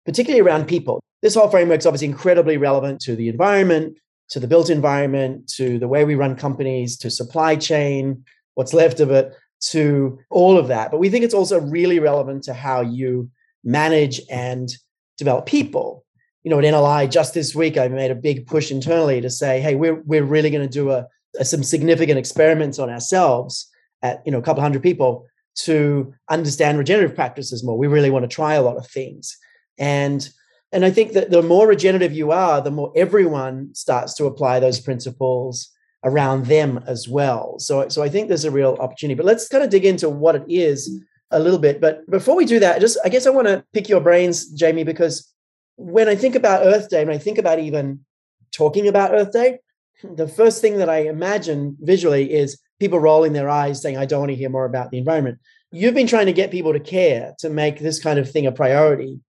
particularly 0.05 0.41
around 0.41 0.67
people? 0.67 1.01
This 1.23 1.33
whole 1.33 1.49
framework 1.49 1.79
is 1.79 1.87
obviously 1.87 2.09
incredibly 2.09 2.57
relevant 2.57 3.01
to 3.01 3.15
the 3.15 3.29
environment, 3.29 3.97
to 4.29 4.39
the 4.39 4.45
built 4.45 4.69
environment, 4.69 5.47
to 5.55 5.79
the 5.79 5.87
way 5.87 6.05
we 6.05 6.13
run 6.13 6.35
companies, 6.35 6.99
to 6.99 7.09
supply 7.09 7.55
chain, 7.55 8.23
what's 8.53 8.75
left 8.75 8.99
of 8.99 9.09
it, 9.09 9.33
to 9.71 10.19
all 10.29 10.55
of 10.55 10.67
that. 10.67 10.91
But 10.91 10.99
we 10.99 11.09
think 11.09 11.25
it's 11.25 11.33
also 11.33 11.59
really 11.59 11.97
relevant 11.97 12.43
to 12.43 12.53
how 12.53 12.81
you 12.81 13.31
manage 13.63 14.21
and 14.29 14.69
develop 15.17 15.47
people. 15.47 16.05
You 16.43 16.51
know, 16.51 16.59
at 16.59 16.63
NLI 16.63 17.09
just 17.09 17.33
this 17.33 17.55
week, 17.55 17.75
I 17.75 17.87
made 17.87 18.11
a 18.11 18.15
big 18.15 18.45
push 18.45 18.69
internally 18.69 19.19
to 19.21 19.31
say, 19.31 19.61
hey, 19.61 19.73
we're, 19.73 19.99
we're 20.05 20.23
really 20.23 20.51
going 20.51 20.61
to 20.61 20.71
do 20.71 20.91
a 20.91 21.07
Uh, 21.39 21.43
some 21.43 21.63
significant 21.63 22.17
experiments 22.17 22.79
on 22.79 22.89
ourselves 22.89 23.69
at 24.01 24.21
you 24.25 24.31
know 24.31 24.37
a 24.37 24.41
couple 24.41 24.61
hundred 24.61 24.83
people 24.83 25.25
to 25.55 26.13
understand 26.29 26.77
regenerative 26.77 27.15
practices 27.15 27.63
more. 27.63 27.77
We 27.77 27.87
really 27.87 28.11
want 28.11 28.23
to 28.23 28.35
try 28.35 28.53
a 28.53 28.61
lot 28.61 28.77
of 28.77 28.87
things, 28.87 29.37
and 29.77 30.27
and 30.71 30.85
I 30.85 30.91
think 30.91 31.13
that 31.13 31.31
the 31.31 31.41
more 31.41 31.67
regenerative 31.67 32.13
you 32.13 32.31
are, 32.31 32.61
the 32.61 32.71
more 32.71 32.91
everyone 32.95 33.73
starts 33.73 34.13
to 34.15 34.25
apply 34.25 34.59
those 34.59 34.79
principles 34.79 35.69
around 36.03 36.45
them 36.45 36.83
as 36.87 37.07
well. 37.07 37.59
So 37.59 37.87
so 37.89 38.03
I 38.03 38.09
think 38.09 38.27
there's 38.27 38.45
a 38.45 38.51
real 38.51 38.77
opportunity. 38.79 39.15
But 39.15 39.25
let's 39.25 39.47
kind 39.47 39.63
of 39.63 39.69
dig 39.69 39.85
into 39.85 40.09
what 40.09 40.35
it 40.35 40.45
is 40.47 41.03
a 41.31 41.39
little 41.39 41.59
bit. 41.59 41.81
But 41.81 42.09
before 42.09 42.35
we 42.35 42.45
do 42.45 42.59
that, 42.59 42.79
just 42.79 42.97
I 43.03 43.09
guess 43.09 43.27
I 43.27 43.31
want 43.31 43.47
to 43.47 43.63
pick 43.73 43.89
your 43.89 44.01
brains, 44.01 44.49
Jamie, 44.51 44.83
because 44.83 45.31
when 45.75 46.07
I 46.07 46.15
think 46.15 46.35
about 46.35 46.65
Earth 46.65 46.89
Day, 46.89 47.03
when 47.05 47.15
I 47.15 47.19
think 47.19 47.37
about 47.37 47.59
even 47.59 48.05
talking 48.51 48.87
about 48.87 49.13
Earth 49.13 49.31
Day, 49.31 49.59
the 50.03 50.27
first 50.27 50.61
thing 50.61 50.77
that 50.77 50.89
I 50.89 50.99
imagine 51.01 51.77
visually 51.79 52.31
is 52.31 52.59
people 52.79 52.99
rolling 52.99 53.33
their 53.33 53.49
eyes 53.49 53.81
saying, 53.81 53.97
I 53.97 54.05
don't 54.05 54.19
want 54.19 54.29
to 54.29 54.35
hear 54.35 54.49
more 54.49 54.65
about 54.65 54.91
the 54.91 54.97
environment. 54.97 55.39
You've 55.71 55.95
been 55.95 56.07
trying 56.07 56.27
to 56.27 56.33
get 56.33 56.51
people 56.51 56.73
to 56.73 56.79
care, 56.79 57.33
to 57.39 57.49
make 57.49 57.79
this 57.79 57.99
kind 57.99 58.19
of 58.19 58.29
thing 58.29 58.45
a 58.45 58.51
priority 58.51 59.19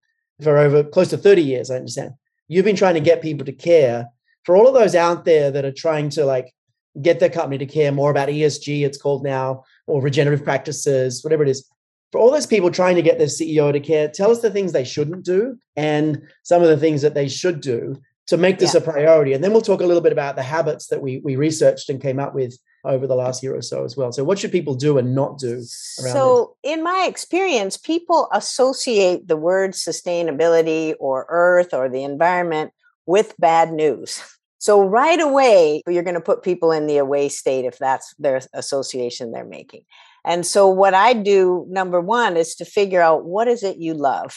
for 0.43 0.57
over 0.59 0.85
close 0.85 1.09
to 1.09 1.17
30 1.17 1.43
years, 1.43 1.71
I 1.71 1.77
understand. 1.77 2.13
You've 2.47 2.65
been 2.65 2.77
trying 2.77 2.95
to 2.95 3.01
get 3.01 3.23
people 3.23 3.45
to 3.47 3.53
care. 3.53 4.07
For 4.45 4.57
all 4.57 4.69
of 4.69 4.75
those 4.75 4.95
out 4.95 5.25
there 5.25 5.51
that 5.51 5.65
are 5.65 5.73
trying 5.73 6.11
to 6.11 6.25
like 6.25 6.55
get 7.01 7.21
their 7.21 7.29
company 7.29 7.59
to 7.59 7.67
care 7.67 7.93
more 7.93 8.11
about 8.11 8.29
ESG, 8.29 8.83
it's 8.83 9.01
called 9.01 9.25
now, 9.25 9.65
or 9.87 10.01
regenerative 10.01 10.45
practices, 10.45 11.25
whatever 11.25 11.43
it 11.43 11.49
is. 11.49 11.69
For 12.13 12.19
all 12.19 12.31
those 12.31 12.47
people 12.47 12.71
trying 12.71 12.97
to 12.97 13.03
get 13.03 13.19
their 13.19 13.27
CEO 13.27 13.73
to 13.73 13.81
care, 13.81 14.09
tell 14.09 14.31
us 14.31 14.41
the 14.41 14.51
things 14.51 14.73
they 14.73 14.85
shouldn't 14.85 15.25
do 15.25 15.59
and 15.77 16.23
some 16.43 16.63
of 16.63 16.69
the 16.69 16.79
things 16.79 17.03
that 17.03 17.15
they 17.15 17.29
should 17.29 17.61
do 17.61 18.01
to 18.29 18.37
make 18.37 18.59
this 18.59 18.75
yeah. 18.75 18.81
a 18.81 18.83
priority. 18.83 19.33
And 19.33 19.43
then 19.43 19.53
we'll 19.53 19.63
talk 19.63 19.81
a 19.81 19.87
little 19.87 20.03
bit 20.03 20.13
about 20.13 20.37
the 20.37 20.43
habits 20.43 20.89
that 20.89 21.03
we 21.03 21.19
we 21.25 21.37
researched 21.37 21.89
and 21.91 22.01
came 22.01 22.19
up 22.19 22.35
with 22.35 22.57
over 22.85 23.07
the 23.07 23.17
last 23.17 23.43
year 23.43 23.57
or 23.57 23.63
so 23.63 23.85
as 23.85 23.97
well. 23.97 24.13
So 24.13 24.25
what 24.25 24.39
should 24.39 24.53
people 24.53 24.75
do 24.75 24.99
and 24.99 25.15
not 25.15 25.39
do 25.39 25.61
So 25.63 26.55
this? 26.63 26.75
in 26.75 26.83
my 26.83 27.07
experience, 27.09 27.77
people 27.77 28.29
associate 28.33 29.27
the 29.27 29.37
word 29.37 29.73
sustainability 29.73 30.95
or 31.01 31.27
earth 31.29 31.75
or 31.75 31.89
the 31.89 32.05
environment 32.05 32.73
with 33.07 33.35
bad 33.39 33.73
news. 33.73 34.23
So 34.59 34.83
right 34.83 35.21
away, 35.21 35.83
you're 35.87 36.03
going 36.03 36.15
to 36.15 36.21
put 36.21 36.43
people 36.43 36.73
in 36.73 36.87
the 36.87 36.99
away 36.99 37.29
state 37.29 37.65
if 37.65 37.79
that's 37.79 38.15
their 38.19 38.41
association 38.55 39.33
they're 39.33 39.45
making. 39.45 39.83
And 40.25 40.45
so 40.45 40.69
what 40.69 40.95
I 40.95 41.13
do, 41.15 41.65
number 41.69 42.01
one, 42.01 42.37
is 42.37 42.55
to 42.57 42.65
figure 42.65 43.01
out 43.01 43.25
what 43.25 43.49
is 43.49 43.63
it 43.63 43.79
you 43.79 43.95
love? 43.95 44.37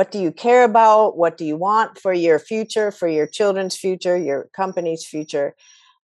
What 0.00 0.12
do 0.12 0.18
you 0.18 0.32
care 0.32 0.64
about? 0.64 1.18
What 1.18 1.36
do 1.36 1.44
you 1.44 1.58
want 1.58 1.98
for 1.98 2.14
your 2.14 2.38
future, 2.38 2.90
for 2.90 3.06
your 3.06 3.26
children's 3.26 3.76
future, 3.76 4.16
your 4.16 4.48
company's 4.56 5.04
future? 5.04 5.54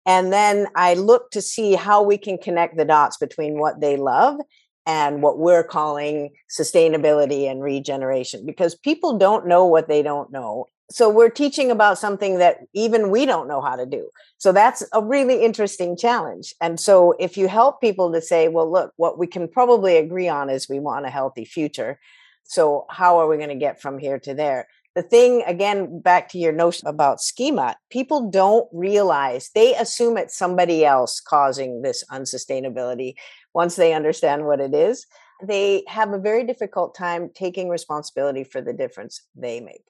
And 0.04 0.30
then 0.30 0.66
I 0.76 0.92
look 0.92 1.30
to 1.30 1.40
see 1.40 1.76
how 1.76 2.02
we 2.02 2.18
can 2.18 2.36
connect 2.36 2.76
the 2.76 2.84
dots 2.84 3.16
between 3.16 3.58
what 3.58 3.80
they 3.80 3.96
love 3.96 4.36
and 4.84 5.22
what 5.22 5.38
we're 5.38 5.64
calling 5.64 6.34
sustainability 6.50 7.50
and 7.50 7.62
regeneration 7.62 8.44
because 8.44 8.74
people 8.74 9.16
don't 9.16 9.46
know 9.46 9.64
what 9.64 9.88
they 9.88 10.02
don't 10.02 10.30
know 10.30 10.66
so 10.88 11.08
we're 11.08 11.28
teaching 11.28 11.72
about 11.72 11.98
something 11.98 12.38
that 12.38 12.58
even 12.72 13.10
we 13.10 13.26
don't 13.26 13.48
know 13.48 13.60
how 13.60 13.74
to 13.74 13.86
do 13.86 14.08
so 14.38 14.52
that's 14.52 14.84
a 14.92 15.02
really 15.02 15.42
interesting 15.42 15.96
challenge 15.96 16.54
and 16.60 16.78
so 16.78 17.12
if 17.18 17.36
you 17.36 17.48
help 17.48 17.80
people 17.80 18.12
to 18.12 18.20
say 18.20 18.46
well 18.46 18.70
look 18.70 18.92
what 18.96 19.18
we 19.18 19.26
can 19.26 19.48
probably 19.48 19.96
agree 19.96 20.28
on 20.28 20.48
is 20.48 20.68
we 20.68 20.78
want 20.78 21.04
a 21.04 21.10
healthy 21.10 21.44
future 21.44 21.98
so 22.46 22.86
how 22.90 23.18
are 23.18 23.28
we 23.28 23.36
going 23.36 23.48
to 23.48 23.54
get 23.54 23.80
from 23.80 23.98
here 23.98 24.18
to 24.20 24.34
there? 24.34 24.68
The 24.94 25.02
thing 25.02 25.42
again 25.46 26.00
back 26.00 26.30
to 26.30 26.38
your 26.38 26.52
notion 26.52 26.88
about 26.88 27.20
schema 27.20 27.76
people 27.90 28.30
don't 28.30 28.66
realize 28.72 29.50
they 29.54 29.74
assume 29.74 30.16
it's 30.16 30.34
somebody 30.34 30.86
else 30.86 31.20
causing 31.20 31.82
this 31.82 32.02
unsustainability 32.10 33.14
once 33.52 33.76
they 33.76 33.92
understand 33.92 34.46
what 34.46 34.58
it 34.58 34.74
is. 34.74 35.06
They 35.42 35.84
have 35.86 36.12
a 36.12 36.18
very 36.18 36.44
difficult 36.44 36.94
time 36.94 37.30
taking 37.34 37.68
responsibility 37.68 38.42
for 38.42 38.62
the 38.62 38.72
difference 38.72 39.20
they 39.34 39.60
make. 39.60 39.84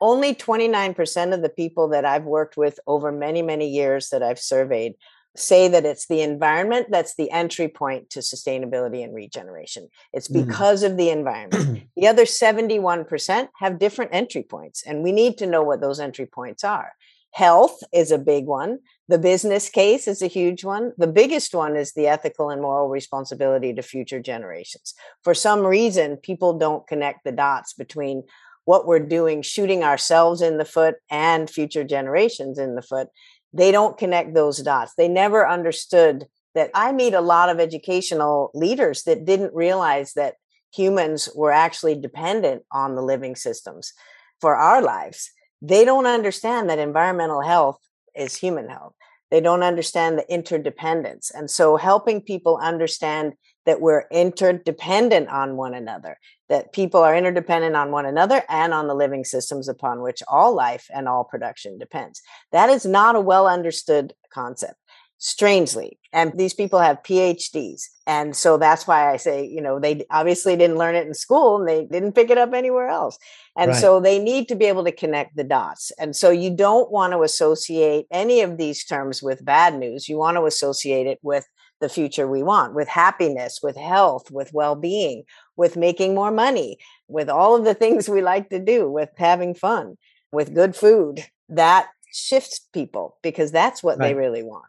Only 0.00 0.34
29% 0.34 1.34
of 1.34 1.42
the 1.42 1.48
people 1.48 1.88
that 1.88 2.06
I've 2.06 2.24
worked 2.24 2.56
with 2.56 2.78
over 2.86 3.12
many, 3.12 3.42
many 3.42 3.68
years 3.68 4.08
that 4.08 4.22
I've 4.22 4.38
surveyed 4.38 4.94
say 5.38 5.68
that 5.68 5.84
it's 5.84 6.06
the 6.06 6.22
environment 6.22 6.88
that's 6.90 7.14
the 7.16 7.30
entry 7.30 7.68
point 7.68 8.10
to 8.10 8.20
sustainability 8.20 9.02
and 9.04 9.14
regeneration. 9.14 9.88
It's 10.12 10.28
mm. 10.28 10.46
because 10.46 10.82
mm. 10.82 10.90
of 10.90 10.96
the 10.96 11.10
environment. 11.10 11.84
the 11.96 12.08
other 12.08 12.24
71% 12.24 13.48
have 13.58 13.78
different 13.78 14.14
entry 14.14 14.42
points, 14.42 14.82
and 14.86 15.02
we 15.02 15.12
need 15.12 15.38
to 15.38 15.46
know 15.46 15.62
what 15.62 15.80
those 15.80 16.00
entry 16.00 16.26
points 16.26 16.64
are. 16.64 16.92
Health 17.32 17.82
is 17.92 18.10
a 18.10 18.18
big 18.18 18.46
one. 18.46 18.78
The 19.08 19.18
business 19.18 19.68
case 19.68 20.08
is 20.08 20.22
a 20.22 20.26
huge 20.26 20.64
one. 20.64 20.92
The 20.96 21.06
biggest 21.06 21.54
one 21.54 21.76
is 21.76 21.92
the 21.92 22.06
ethical 22.06 22.48
and 22.48 22.62
moral 22.62 22.88
responsibility 22.88 23.74
to 23.74 23.82
future 23.82 24.20
generations. 24.20 24.94
For 25.22 25.34
some 25.34 25.60
reason, 25.60 26.16
people 26.16 26.58
don't 26.58 26.86
connect 26.86 27.24
the 27.24 27.32
dots 27.32 27.74
between 27.74 28.22
what 28.66 28.86
we're 28.86 28.98
doing, 28.98 29.42
shooting 29.42 29.84
ourselves 29.84 30.42
in 30.42 30.58
the 30.58 30.64
foot 30.64 30.96
and 31.10 31.48
future 31.48 31.84
generations 31.84 32.58
in 32.58 32.74
the 32.74 32.82
foot, 32.82 33.08
they 33.56 33.72
don't 33.72 33.98
connect 33.98 34.34
those 34.34 34.58
dots. 34.58 34.94
They 34.96 35.08
never 35.08 35.48
understood 35.48 36.26
that 36.54 36.70
I 36.74 36.92
meet 36.92 37.14
a 37.14 37.20
lot 37.20 37.48
of 37.48 37.60
educational 37.60 38.50
leaders 38.54 39.02
that 39.04 39.24
didn't 39.24 39.54
realize 39.54 40.14
that 40.14 40.36
humans 40.74 41.28
were 41.34 41.52
actually 41.52 41.94
dependent 41.94 42.62
on 42.72 42.94
the 42.94 43.02
living 43.02 43.36
systems 43.36 43.92
for 44.40 44.56
our 44.56 44.82
lives. 44.82 45.30
They 45.62 45.84
don't 45.84 46.06
understand 46.06 46.68
that 46.68 46.78
environmental 46.78 47.40
health 47.40 47.78
is 48.14 48.36
human 48.36 48.68
health. 48.68 48.94
They 49.30 49.40
don't 49.40 49.62
understand 49.62 50.18
the 50.18 50.32
interdependence. 50.32 51.30
And 51.30 51.50
so 51.50 51.76
helping 51.76 52.20
people 52.20 52.58
understand 52.58 53.34
that 53.64 53.80
we're 53.80 54.04
interdependent 54.10 55.28
on 55.28 55.56
one 55.56 55.74
another, 55.74 56.18
that 56.48 56.72
people 56.72 57.00
are 57.00 57.16
interdependent 57.16 57.74
on 57.74 57.90
one 57.90 58.06
another 58.06 58.42
and 58.48 58.72
on 58.72 58.86
the 58.86 58.94
living 58.94 59.24
systems 59.24 59.68
upon 59.68 60.02
which 60.02 60.22
all 60.28 60.54
life 60.54 60.86
and 60.94 61.08
all 61.08 61.24
production 61.24 61.78
depends. 61.78 62.22
That 62.52 62.70
is 62.70 62.86
not 62.86 63.16
a 63.16 63.20
well 63.20 63.48
understood 63.48 64.14
concept 64.32 64.76
strangely. 65.18 65.98
And 66.12 66.32
these 66.36 66.54
people 66.54 66.78
have 66.78 67.02
PhDs. 67.02 67.82
And 68.06 68.36
so 68.36 68.58
that's 68.58 68.86
why 68.86 69.10
I 69.10 69.16
say, 69.16 69.46
you 69.46 69.60
know, 69.60 69.80
they 69.80 70.04
obviously 70.10 70.56
didn't 70.56 70.78
learn 70.78 70.94
it 70.94 71.06
in 71.06 71.14
school 71.14 71.58
and 71.58 71.68
they 71.68 71.86
didn't 71.86 72.14
pick 72.14 72.30
it 72.30 72.38
up 72.38 72.52
anywhere 72.52 72.88
else. 72.88 73.18
And 73.56 73.70
right. 73.70 73.80
so 73.80 74.00
they 74.00 74.18
need 74.18 74.48
to 74.48 74.54
be 74.54 74.66
able 74.66 74.84
to 74.84 74.92
connect 74.92 75.36
the 75.36 75.44
dots. 75.44 75.90
And 75.98 76.14
so 76.14 76.30
you 76.30 76.54
don't 76.54 76.90
want 76.90 77.12
to 77.12 77.22
associate 77.22 78.06
any 78.10 78.42
of 78.42 78.58
these 78.58 78.84
terms 78.84 79.22
with 79.22 79.44
bad 79.44 79.78
news. 79.78 80.08
You 80.08 80.18
want 80.18 80.36
to 80.36 80.44
associate 80.44 81.06
it 81.06 81.18
with 81.22 81.46
the 81.80 81.88
future 81.88 82.26
we 82.26 82.42
want, 82.42 82.74
with 82.74 82.88
happiness, 82.88 83.60
with 83.62 83.76
health, 83.76 84.30
with 84.30 84.52
well 84.52 84.74
being, 84.74 85.24
with 85.56 85.76
making 85.76 86.14
more 86.14 86.30
money, 86.30 86.78
with 87.08 87.28
all 87.28 87.54
of 87.54 87.64
the 87.64 87.74
things 87.74 88.08
we 88.08 88.22
like 88.22 88.50
to 88.50 88.58
do, 88.58 88.90
with 88.90 89.10
having 89.16 89.54
fun, 89.54 89.96
with 90.32 90.54
good 90.54 90.74
food. 90.74 91.24
That 91.48 91.88
shifts 92.12 92.60
people 92.72 93.18
because 93.22 93.52
that's 93.52 93.82
what 93.82 93.98
right. 93.98 94.08
they 94.08 94.14
really 94.14 94.42
want. 94.42 94.66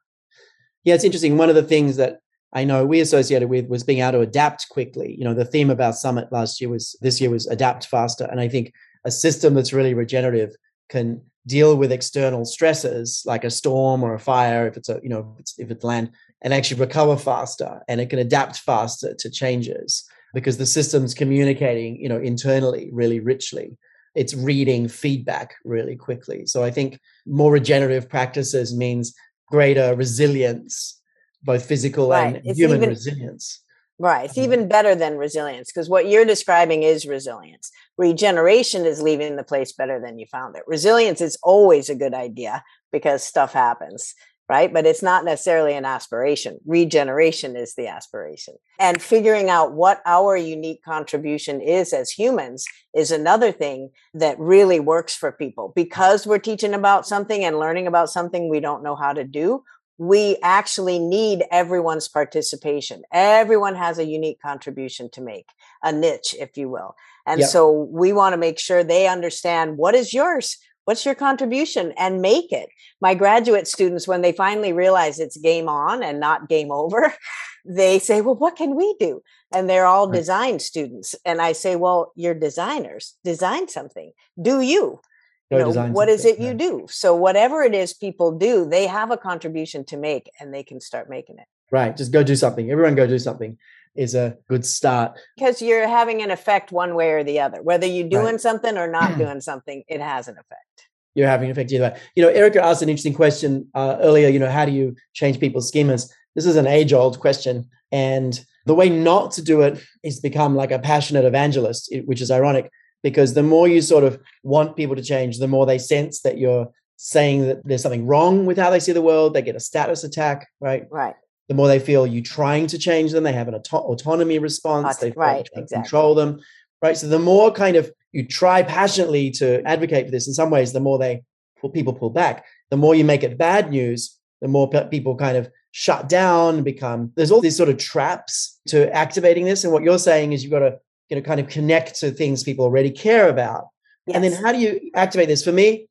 Yeah, 0.84 0.96
it's 0.96 1.04
interesting. 1.04 1.38
One 1.38 1.50
of 1.50 1.56
the 1.56 1.64
things 1.64 1.98
that 1.98 2.20
I 2.54 2.64
know 2.64 2.86
we 2.86 3.02
associated 3.02 3.50
with 3.50 3.68
was 3.68 3.84
being 3.84 4.00
able 4.00 4.14
to 4.14 4.20
adapt 4.22 4.70
quickly. 4.70 5.16
You 5.18 5.26
know, 5.26 5.34
the 5.34 5.46
theme 5.46 5.70
of 5.70 5.82
our 5.82 5.94
summit 5.94 6.32
last 6.32 6.62
year 6.62 6.70
was 6.70 6.96
this 7.02 7.20
year 7.20 7.30
was 7.30 7.48
adapt 7.48 7.88
faster. 7.88 8.26
And 8.26 8.40
I 8.40 8.48
think 8.48 8.74
a 9.06 9.12
system 9.12 9.54
that's 9.54 9.74
really 9.74 9.94
regenerative 9.94 10.56
can 10.90 11.22
deal 11.46 11.76
with 11.76 11.92
external 11.92 12.46
stresses 12.46 13.24
like 13.26 13.44
a 13.44 13.50
storm 13.50 14.04
or 14.04 14.14
a 14.14 14.20
fire 14.20 14.68
if 14.68 14.76
it's 14.76 14.90
a 14.90 15.00
you 15.02 15.10
know 15.10 15.34
if 15.34 15.40
it's, 15.40 15.60
if 15.60 15.72
it's 15.72 15.84
land 15.84 16.12
and 16.42 16.54
actually 16.54 16.80
recover 16.80 17.18
faster 17.18 17.82
and 17.88 18.00
it 18.00 18.10
can 18.10 18.20
adapt 18.20 18.58
faster 18.58 19.14
to 19.16 19.30
changes 19.30 20.08
because 20.34 20.58
the 20.58 20.66
system's 20.66 21.14
communicating 21.14 21.98
you 21.98 22.10
know 22.10 22.20
internally 22.20 22.90
really 22.92 23.20
richly. 23.20 23.78
It's 24.16 24.34
reading 24.34 24.88
feedback 24.88 25.56
really 25.64 25.96
quickly. 25.96 26.46
So 26.46 26.64
i 26.64 26.72
think 26.72 27.00
more 27.26 27.52
regenerative 27.52 28.10
practices 28.10 28.76
means 28.76 29.14
greater 29.50 29.96
resilience 29.96 30.98
both 31.44 31.66
physical 31.66 32.10
right. 32.10 32.36
and 32.36 32.46
it's 32.46 32.60
human 32.60 32.78
even, 32.78 32.90
resilience. 32.90 33.64
Right. 34.00 34.26
It's 34.26 34.36
mm-hmm. 34.36 34.54
even 34.54 34.68
better 34.68 34.94
than 34.94 35.18
resilience 35.18 35.72
because 35.72 35.90
what 35.90 36.08
you're 36.08 36.26
describing 36.26 36.84
is 36.84 37.08
resilience. 37.08 37.72
Regeneration 37.98 38.86
is 38.86 39.02
leaving 39.02 39.36
the 39.36 39.44
place 39.44 39.72
better 39.72 40.00
than 40.00 40.20
you 40.20 40.28
found 40.28 40.56
it. 40.56 40.64
Resilience 40.68 41.22
is 41.22 41.38
always 41.42 41.90
a 41.90 41.96
good 41.96 42.14
idea 42.14 42.64
because 42.92 43.24
stuff 43.24 43.54
happens 43.54 44.14
right? 44.50 44.74
But 44.74 44.86
it's 44.86 45.04
not 45.04 45.26
necessarily 45.26 45.74
an 45.74 45.86
aspiration. 45.86 46.60
Regeneration 46.66 47.56
is 47.56 47.76
the 47.76 47.88
aspiration. 47.88 48.56
And 48.80 49.02
figuring 49.02 49.50
out 49.50 49.74
what 49.74 50.02
our 50.06 50.38
unique 50.38 50.84
contribution 50.84 51.60
is 51.60 51.92
as 51.92 52.12
humans 52.12 52.66
is 52.96 53.12
another 53.12 53.52
thing 53.52 53.90
that 54.14 54.40
really 54.40 54.80
works 54.80 55.16
for 55.16 55.32
people. 55.32 55.74
Because 55.76 56.26
we're 56.26 56.40
teaching 56.40 56.74
about 56.74 57.06
something 57.06 57.44
and 57.44 57.60
learning 57.60 57.88
about 57.88 58.10
something 58.10 58.50
we 58.50 58.62
don't 58.62 58.84
know 58.84 58.96
how 58.96 59.12
to 59.12 59.26
do, 59.26 59.64
we 59.98 60.38
actually 60.44 61.00
need 61.00 61.44
everyone's 61.52 62.08
participation. 62.08 63.02
Everyone 63.12 63.76
has 63.76 63.98
a 63.98 64.06
unique 64.06 64.40
contribution 64.42 65.10
to 65.12 65.22
make, 65.22 65.50
a 65.84 65.92
niche, 65.92 66.36
if 66.40 66.56
you 66.56 66.70
will. 66.70 66.96
And 67.26 67.42
yep. 67.42 67.50
so 67.50 67.72
we 67.92 68.14
want 68.14 68.34
to 68.34 68.38
make 68.38 68.60
sure 68.60 68.84
they 68.84 69.08
understand 69.08 69.78
what 69.78 69.96
is 69.96 70.14
yours 70.14 70.58
what's 70.88 71.06
your 71.06 71.16
contribution? 71.16 71.94
And 71.98 72.22
make 72.22 72.54
it. 72.54 72.70
My 73.02 73.14
graduate 73.14 73.68
students 73.68 74.08
when 74.08 74.22
they 74.22 74.32
finally 74.32 74.72
realize 74.72 75.20
it's 75.20 75.36
game 75.36 75.68
on 75.68 76.02
and 76.02 76.18
not 76.18 76.48
game 76.48 76.72
over 76.72 77.14
they 77.66 78.00
say 78.00 78.22
well 78.22 78.36
what 78.36 78.56
can 78.56 78.76
we 78.78 78.96
do? 78.98 79.22
And 79.54 79.70
they're 79.70 79.86
all 79.86 80.08
hmm. 80.08 80.14
design 80.14 80.60
students. 80.60 81.14
And 81.26 81.42
i 81.42 81.52
say 81.52 81.76
well 81.76 82.14
you're 82.16 82.34
designers. 82.34 83.16
Design 83.26 83.68
something. 83.68 84.14
Do 84.42 84.62
you. 84.62 85.02
You 85.50 85.60
know, 85.60 85.88
what 85.92 86.10
is 86.10 86.26
it 86.26 86.40
you 86.40 86.54
do? 86.54 86.88
So 86.90 87.16
whatever 87.16 87.64
it 87.64 87.74
is 87.74 87.94
people 87.94 88.38
do 88.38 88.66
they 88.66 88.88
have 88.88 89.12
a 89.12 89.18
contribution 89.18 89.84
to 89.86 89.98
make 89.98 90.30
and 90.40 90.54
they 90.54 90.64
can 90.64 90.80
start 90.80 91.10
making 91.10 91.38
it. 91.40 91.48
Right 91.70 91.98
just 91.98 92.14
go 92.14 92.24
do 92.24 92.38
something. 92.38 92.72
Everyone 92.72 92.96
go 92.96 93.08
do 93.08 93.20
something 93.20 93.58
is 93.98 94.16
a 94.16 94.38
good 94.48 94.66
start. 94.66 95.18
Because 95.36 95.62
you're 95.62 95.88
having 95.88 96.22
an 96.22 96.32
effect 96.32 96.72
one 96.72 96.96
way 96.96 97.12
or 97.12 97.24
the 97.24 97.40
other. 97.40 97.62
Whether 97.62 97.88
you're 97.88 98.10
doing 98.10 98.34
right. 98.34 98.42
something 98.42 98.78
or 98.78 98.88
not 98.88 99.18
doing 99.18 99.42
something 99.42 99.84
it 99.88 100.02
has 100.02 100.28
an 100.28 100.36
effect. 100.36 100.90
You're 101.16 101.28
having 101.28 101.46
an 101.46 101.52
effect 101.52 101.72
either 101.72 101.92
way. 101.92 102.00
You 102.16 102.24
know 102.24 102.30
erica 102.30 102.64
asked 102.64 102.82
an 102.82 102.90
interesting 102.90 103.14
question 103.14 103.68
uh, 103.74 103.98
earlier 104.02 104.30
you 104.30 104.40
know 104.40 104.50
how 104.50 104.66
do 104.66 104.72
you 104.72 104.96
change 105.14 105.40
people's 105.40 105.72
schemas? 105.72 106.10
This 106.36 106.46
is 106.46 106.56
an 106.56 106.68
age 106.68 106.94
old 106.94 107.20
question 107.20 107.68
and 107.92 108.40
the 108.66 108.76
way 108.76 108.90
not 108.90 109.32
to 109.32 109.42
do 109.42 109.62
it 109.62 109.82
is 110.04 110.20
become 110.20 110.56
like 110.56 110.72
a 110.72 110.80
passionate 110.80 111.26
evangelist 111.26 111.94
which 112.06 112.22
is 112.22 112.30
ironic 112.30 112.70
because 113.02 113.34
the 113.34 113.44
more 113.44 113.68
you 113.68 113.82
sort 113.82 114.04
of 114.04 114.20
want 114.44 114.76
people 114.76 114.96
to 114.96 115.02
change 115.02 115.40
the 115.40 115.48
more 115.48 115.66
they 115.66 115.78
sense 115.78 116.22
that 116.22 116.38
you're 116.38 116.68
saying 116.98 117.48
that 117.48 117.62
there's 117.64 117.82
something 117.82 118.06
wrong 118.06 118.46
with 118.46 118.58
how 118.58 118.70
they 118.70 118.80
see 118.80 118.92
the 118.92 119.02
world 119.02 119.34
they 119.34 119.42
get 119.42 119.56
a 119.56 119.60
status 119.60 120.04
attack 120.04 120.48
right? 120.60 120.86
Right 120.92 121.16
the 121.48 121.56
more 121.56 121.68
they 121.68 121.80
feel 121.80 122.06
you 122.06 122.22
trying 122.22 122.68
to 122.68 122.78
change 122.78 123.12
them, 123.12 123.24
they 123.24 123.34
have 123.34 123.48
an 123.48 123.56
auto- 123.56 123.78
autonomy 123.78 124.40
response. 124.40 124.98
They 124.98 125.12
right, 125.12 125.48
exactly. 125.56 125.76
control 125.76 126.16
them. 126.16 126.40
Right. 126.82 126.98
So 126.98 127.08
the 127.08 127.20
more 127.20 127.52
kind 127.52 127.76
of 127.76 127.92
you 128.12 128.28
try 128.28 128.64
passionately 128.64 129.32
to 129.32 129.62
advocate 129.66 130.06
for 130.06 130.12
this, 130.12 130.28
in 130.28 130.34
some 130.34 130.50
ways, 130.50 130.74
the 130.74 130.80
more 130.80 131.00
they 131.00 131.24
pull, 131.60 131.70
people 131.70 131.94
pull 131.94 132.10
back. 132.10 132.46
The 132.70 132.78
more 132.78 132.96
you 132.96 133.06
make 133.06 133.24
it 133.24 133.38
bad 133.38 133.70
news, 133.70 134.18
the 134.42 134.48
more 134.48 134.70
people 134.90 135.16
kind 135.16 135.38
of 135.38 135.50
shut 135.72 136.10
down, 136.10 136.56
and 136.56 136.66
become. 136.66 137.12
There's 137.16 137.32
all 137.32 137.42
these 137.42 137.58
sort 137.58 137.70
of 137.70 137.78
traps 137.78 138.60
to 138.68 138.94
activating 138.94 139.46
this. 139.46 139.64
And 139.64 139.72
what 139.72 139.84
you're 139.84 140.00
saying 140.00 140.34
is 140.34 140.44
you've 140.44 140.52
got 140.52 140.60
to 140.60 140.78
you 141.10 141.16
know 141.16 141.22
kind 141.22 141.40
of 141.40 141.48
connect 141.48 142.00
to 142.00 142.12
things 142.12 142.44
people 142.44 142.66
already 142.66 142.92
care 142.92 143.30
about. 143.30 143.68
Yes. 144.06 144.16
And 144.16 144.24
then 144.24 144.34
how 144.34 144.52
do 144.52 144.60
you 144.60 144.92
activate 144.96 145.28
this? 145.28 145.44
For 145.44 145.52
me, 145.52 145.88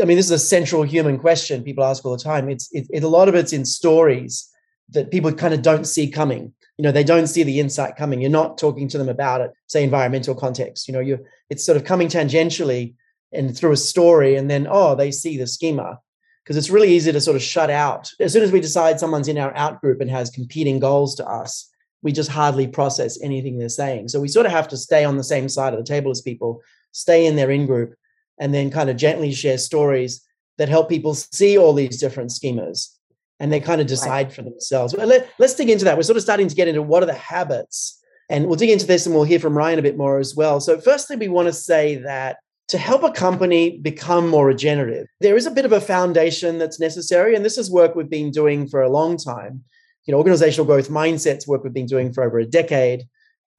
I 0.00 0.04
mean, 0.04 0.16
this 0.16 0.26
is 0.26 0.32
a 0.32 0.38
central 0.38 0.82
human 0.82 1.18
question 1.18 1.62
people 1.62 1.84
ask 1.84 2.04
all 2.04 2.16
the 2.16 2.22
time. 2.22 2.48
It's 2.48 2.68
it, 2.72 2.86
it, 2.90 3.02
a 3.02 3.08
lot 3.08 3.28
of 3.28 3.34
it's 3.34 3.52
in 3.52 3.64
stories 3.64 4.48
that 4.92 5.10
people 5.10 5.32
kind 5.32 5.54
of 5.54 5.62
don't 5.62 5.86
see 5.86 6.08
coming. 6.08 6.52
You 6.78 6.84
know, 6.84 6.92
they 6.92 7.04
don't 7.04 7.26
see 7.26 7.42
the 7.42 7.60
insight 7.60 7.96
coming. 7.96 8.20
You're 8.20 8.30
not 8.30 8.58
talking 8.58 8.88
to 8.88 8.98
them 8.98 9.08
about 9.08 9.40
it, 9.40 9.52
say 9.66 9.84
environmental 9.84 10.34
context. 10.34 10.88
You 10.88 10.94
know, 10.94 11.00
you 11.00 11.24
it's 11.50 11.64
sort 11.64 11.76
of 11.76 11.84
coming 11.84 12.08
tangentially 12.08 12.94
and 13.32 13.56
through 13.56 13.72
a 13.72 13.76
story, 13.76 14.36
and 14.36 14.50
then 14.50 14.66
oh, 14.70 14.94
they 14.94 15.10
see 15.10 15.36
the 15.36 15.46
schema 15.46 15.98
because 16.42 16.56
it's 16.56 16.70
really 16.70 16.88
easy 16.88 17.12
to 17.12 17.20
sort 17.20 17.36
of 17.36 17.42
shut 17.42 17.70
out. 17.70 18.10
As 18.18 18.32
soon 18.32 18.42
as 18.42 18.52
we 18.52 18.60
decide 18.60 18.98
someone's 18.98 19.28
in 19.28 19.38
our 19.38 19.54
out 19.56 19.80
group 19.80 20.00
and 20.00 20.10
has 20.10 20.28
competing 20.28 20.80
goals 20.80 21.14
to 21.16 21.26
us, 21.26 21.70
we 22.02 22.10
just 22.10 22.30
hardly 22.30 22.66
process 22.66 23.20
anything 23.22 23.58
they're 23.58 23.68
saying. 23.68 24.08
So 24.08 24.20
we 24.20 24.28
sort 24.28 24.46
of 24.46 24.52
have 24.52 24.66
to 24.68 24.76
stay 24.76 25.04
on 25.04 25.16
the 25.16 25.24
same 25.24 25.48
side 25.48 25.72
of 25.72 25.78
the 25.78 25.86
table 25.86 26.10
as 26.10 26.20
people, 26.20 26.60
stay 26.90 27.26
in 27.26 27.36
their 27.36 27.50
in 27.50 27.66
group, 27.66 27.94
and 28.38 28.52
then 28.52 28.70
kind 28.70 28.90
of 28.90 28.96
gently 28.96 29.32
share 29.32 29.58
stories 29.58 30.26
that 30.58 30.68
help 30.68 30.88
people 30.88 31.14
see 31.14 31.56
all 31.56 31.72
these 31.72 31.98
different 31.98 32.30
schemas 32.30 32.96
and 33.42 33.52
they 33.52 33.58
kind 33.58 33.80
of 33.80 33.88
decide 33.88 34.26
right. 34.26 34.32
for 34.32 34.42
themselves. 34.42 34.94
Well, 34.96 35.08
let, 35.08 35.28
let's 35.40 35.54
dig 35.54 35.68
into 35.68 35.84
that. 35.84 35.96
We're 35.96 36.04
sort 36.04 36.16
of 36.16 36.22
starting 36.22 36.46
to 36.46 36.54
get 36.54 36.68
into 36.68 36.80
what 36.80 37.02
are 37.02 37.06
the 37.06 37.12
habits. 37.14 38.00
And 38.30 38.46
we'll 38.46 38.54
dig 38.54 38.70
into 38.70 38.86
this 38.86 39.04
and 39.04 39.12
we'll 39.12 39.24
hear 39.24 39.40
from 39.40 39.58
Ryan 39.58 39.80
a 39.80 39.82
bit 39.82 39.96
more 39.98 40.20
as 40.20 40.36
well. 40.36 40.60
So, 40.60 40.80
firstly, 40.80 41.16
we 41.16 41.26
want 41.26 41.48
to 41.48 41.52
say 41.52 41.96
that 41.96 42.36
to 42.68 42.78
help 42.78 43.02
a 43.02 43.10
company 43.10 43.78
become 43.78 44.28
more 44.28 44.46
regenerative, 44.46 45.08
there 45.20 45.36
is 45.36 45.46
a 45.46 45.50
bit 45.50 45.64
of 45.64 45.72
a 45.72 45.80
foundation 45.80 46.58
that's 46.58 46.78
necessary. 46.78 47.34
And 47.34 47.44
this 47.44 47.58
is 47.58 47.68
work 47.68 47.96
we've 47.96 48.08
been 48.08 48.30
doing 48.30 48.68
for 48.68 48.80
a 48.80 48.88
long 48.88 49.16
time. 49.16 49.64
You 50.06 50.12
know, 50.12 50.18
organizational 50.18 50.64
growth 50.64 50.88
mindsets 50.88 51.48
work 51.48 51.64
we've 51.64 51.74
been 51.74 51.86
doing 51.86 52.12
for 52.12 52.22
over 52.22 52.38
a 52.38 52.46
decade. 52.46 53.08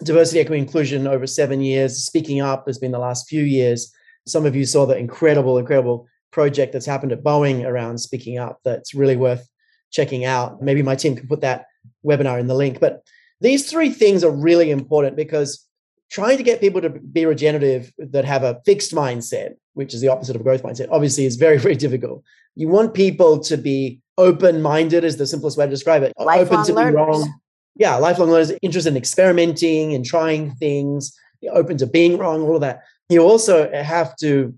Diversity, 0.02 0.40
equity, 0.40 0.62
inclusion 0.62 1.08
over 1.08 1.28
seven 1.28 1.60
years. 1.60 1.98
Speaking 1.98 2.40
up 2.40 2.68
has 2.68 2.80
been 2.80 2.92
the 2.92 3.00
last 3.00 3.28
few 3.28 3.44
years. 3.44 3.94
Some 4.26 4.46
of 4.46 4.56
you 4.56 4.66
saw 4.66 4.86
the 4.86 4.98
incredible, 4.98 5.58
incredible 5.58 6.08
project 6.32 6.72
that's 6.72 6.86
happened 6.86 7.12
at 7.12 7.22
Boeing 7.22 7.66
around 7.66 7.98
speaking 7.98 8.38
up 8.38 8.60
that's 8.64 8.96
really 8.96 9.18
worth 9.18 9.50
checking 9.94 10.26
out. 10.26 10.62
Maybe 10.62 10.82
my 10.82 10.96
team 10.96 11.16
can 11.16 11.28
put 11.28 11.42
that 11.42 11.68
webinar 12.06 12.40
in 12.40 12.48
the 12.48 12.56
link. 12.56 12.80
But 12.82 13.04
these 13.40 13.70
three 13.70 13.90
things 13.90 14.24
are 14.24 14.32
really 14.32 14.72
important 14.72 15.16
because 15.16 15.66
trying 16.12 16.38
to 16.38 16.44
get 16.44 16.60
people 16.60 16.82
to 16.82 16.90
be 16.90 17.26
regenerative 17.26 17.94
that 17.98 18.26
have 18.26 18.44
a 18.44 18.62
fixed 18.66 18.94
mindset, 18.94 19.56
which 19.74 19.94
is 19.94 20.02
the 20.02 20.10
opposite 20.10 20.36
of 20.36 20.42
a 20.42 20.44
growth 20.44 20.64
mindset, 20.64 20.88
obviously 20.92 21.26
is 21.26 21.38
very, 21.38 21.58
very 21.68 21.76
difficult. 21.76 22.24
You 22.56 22.68
want 22.68 22.94
people 22.94 23.40
to 23.40 23.58
be 23.58 24.02
open 24.18 24.62
minded, 24.62 25.04
is 25.04 25.18
the 25.18 25.26
simplest 25.26 25.58
way 25.58 25.66
to 25.66 25.72
describe 25.72 26.04
it. 26.04 26.14
Lifelong 26.18 26.62
open 26.62 26.66
to 26.66 26.74
learners. 26.74 26.92
be 26.92 26.96
wrong. 26.96 27.34
Yeah, 27.76 27.96
lifelong 27.96 28.30
learners, 28.30 28.52
interested 28.62 28.92
in 28.92 28.98
experimenting 28.98 29.96
and 29.96 30.06
trying 30.06 30.52
things, 30.56 31.18
open 31.52 31.78
to 31.78 31.88
being 31.88 32.18
wrong, 32.18 32.44
all 32.44 32.56
of 32.56 32.62
that. 32.62 32.84
You 33.10 33.22
also 33.22 33.72
have 33.72 34.16
to 34.18 34.54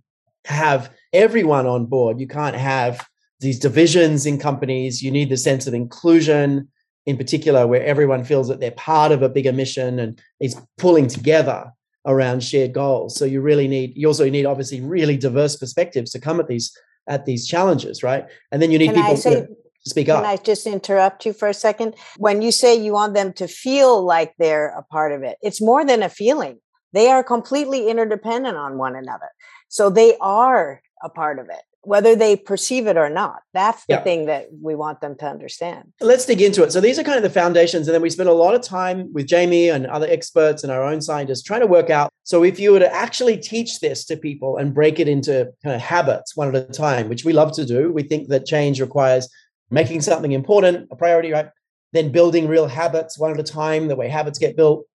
have 0.46 0.92
everyone 1.14 1.66
on 1.66 1.86
board. 1.86 2.20
You 2.20 2.28
can't 2.28 2.56
have 2.56 3.08
these 3.40 3.60
divisions 3.60 4.26
in 4.26 4.40
companies. 4.40 5.02
You 5.02 5.12
need 5.12 5.30
the 5.30 5.38
sense 5.38 5.68
of 5.68 5.74
inclusion, 5.74 6.70
in 7.06 7.18
particular, 7.18 7.68
where 7.68 7.84
everyone 7.84 8.24
feels 8.24 8.48
that 8.48 8.60
they're 8.60 8.72
part 8.72 9.12
of 9.12 9.22
a 9.22 9.30
bigger 9.30 9.54
mission 9.54 10.00
and 10.00 10.22
is 10.40 10.60
pulling 10.78 11.08
together 11.08 11.72
around 12.06 12.44
shared 12.44 12.74
goals. 12.74 13.18
So 13.18 13.26
you 13.26 13.42
really 13.42 13.68
need, 13.68 13.94
you 13.96 14.08
also 14.08 14.30
need 14.30 14.46
obviously 14.46 14.82
really 14.82 15.18
diverse 15.18 15.56
perspectives 15.56 16.12
to 16.12 16.20
come 16.20 16.40
at 16.40 16.48
these 16.48 16.76
at 17.08 17.26
these 17.26 17.48
challenges, 17.48 18.04
right? 18.04 18.26
And 18.52 18.62
then 18.62 18.72
you 18.72 18.80
need 18.80 18.94
Can 18.94 18.96
people 18.96 19.18
say, 19.18 19.42
to 19.42 19.48
speak 19.86 20.10
up. 20.10 20.24
Can 20.24 20.30
I 20.30 20.38
just 20.38 20.66
interrupt 20.66 21.26
you 21.26 21.34
for 21.34 21.48
a 21.48 21.54
second? 21.54 21.96
When 22.18 22.42
you 22.42 22.52
say 22.52 22.76
you 22.76 22.94
want 22.94 23.14
them 23.14 23.34
to 23.34 23.48
feel 23.48 24.04
like 24.04 24.34
they're 24.40 24.70
a 24.70 24.84
part 24.84 25.12
of 25.12 25.24
it, 25.24 25.38
it's 25.42 25.62
more 25.62 25.86
than 25.86 26.02
a 26.02 26.10
feeling. 26.10 26.60
They 26.94 27.10
are 27.10 27.24
completely 27.24 27.90
interdependent 27.90 28.58
on 28.58 28.78
one 28.78 28.96
another. 28.96 29.30
So 29.68 29.90
they 29.90 30.18
are 30.20 30.82
a 31.04 31.10
part 31.10 31.40
of 31.40 31.50
it 31.50 31.62
whether 31.86 32.16
they 32.16 32.36
perceive 32.36 32.88
it 32.88 32.98
or 32.98 33.10
not. 33.10 33.42
That's 33.54 33.86
the 33.86 33.96
yeah. 33.96 34.04
thing 34.04 34.26
that 34.26 34.48
we 34.62 34.76
want 34.76 35.02
them 35.02 35.16
to 35.18 35.26
understand. 35.26 35.94
Let's 36.02 36.26
dig 36.26 36.42
into 36.42 36.64
it. 36.64 36.72
So 36.72 36.82
these 36.82 37.00
are 37.00 37.04
kind 37.04 37.18
of 37.18 37.24
the 37.24 37.30
foundations. 37.30 37.88
And 37.88 37.94
then 37.94 38.02
we 38.02 38.10
spend 38.10 38.30
a 38.30 38.34
lot 38.34 38.56
of 38.56 38.62
time 38.62 39.12
with 39.14 39.28
Jamie 39.28 39.70
and 39.70 39.86
other 39.88 40.08
experts 40.10 40.64
and 40.64 40.72
our 40.72 40.84
own 40.84 41.02
scientists 41.02 41.44
trying 41.44 41.62
to 41.62 41.68
work 41.68 41.90
out. 41.90 42.12
So 42.24 42.44
if 42.44 42.60
you 42.60 42.72
were 42.72 42.80
to 42.80 42.94
actually 42.94 43.38
teach 43.38 43.80
this 43.80 44.06
to 44.06 44.18
people 44.18 44.58
and 44.58 44.74
break 44.74 45.00
it 45.00 45.08
into 45.08 45.52
kind 45.64 45.76
of 45.76 45.82
habits 45.82 46.36
one 46.36 46.54
at 46.54 46.56
a 46.56 46.72
time, 46.72 47.10
which 47.10 47.26
we 47.26 47.34
love 47.34 47.52
to 47.54 47.66
do, 47.66 47.92
we 47.92 48.04
think 48.04 48.30
that 48.30 48.46
change 48.46 48.82
requires 48.82 49.30
making 49.70 50.02
something 50.02 50.32
important, 50.32 50.88
a 50.92 50.96
priority, 50.96 51.32
right? 51.32 51.50
Then 51.94 52.12
building 52.12 52.48
real 52.48 52.68
habits 52.68 53.18
one 53.18 53.32
at 53.32 53.40
a 53.40 53.44
time, 53.44 53.88
the 53.88 53.96
way 53.96 54.10
habits 54.10 54.40
get 54.40 54.58
built 54.58 54.86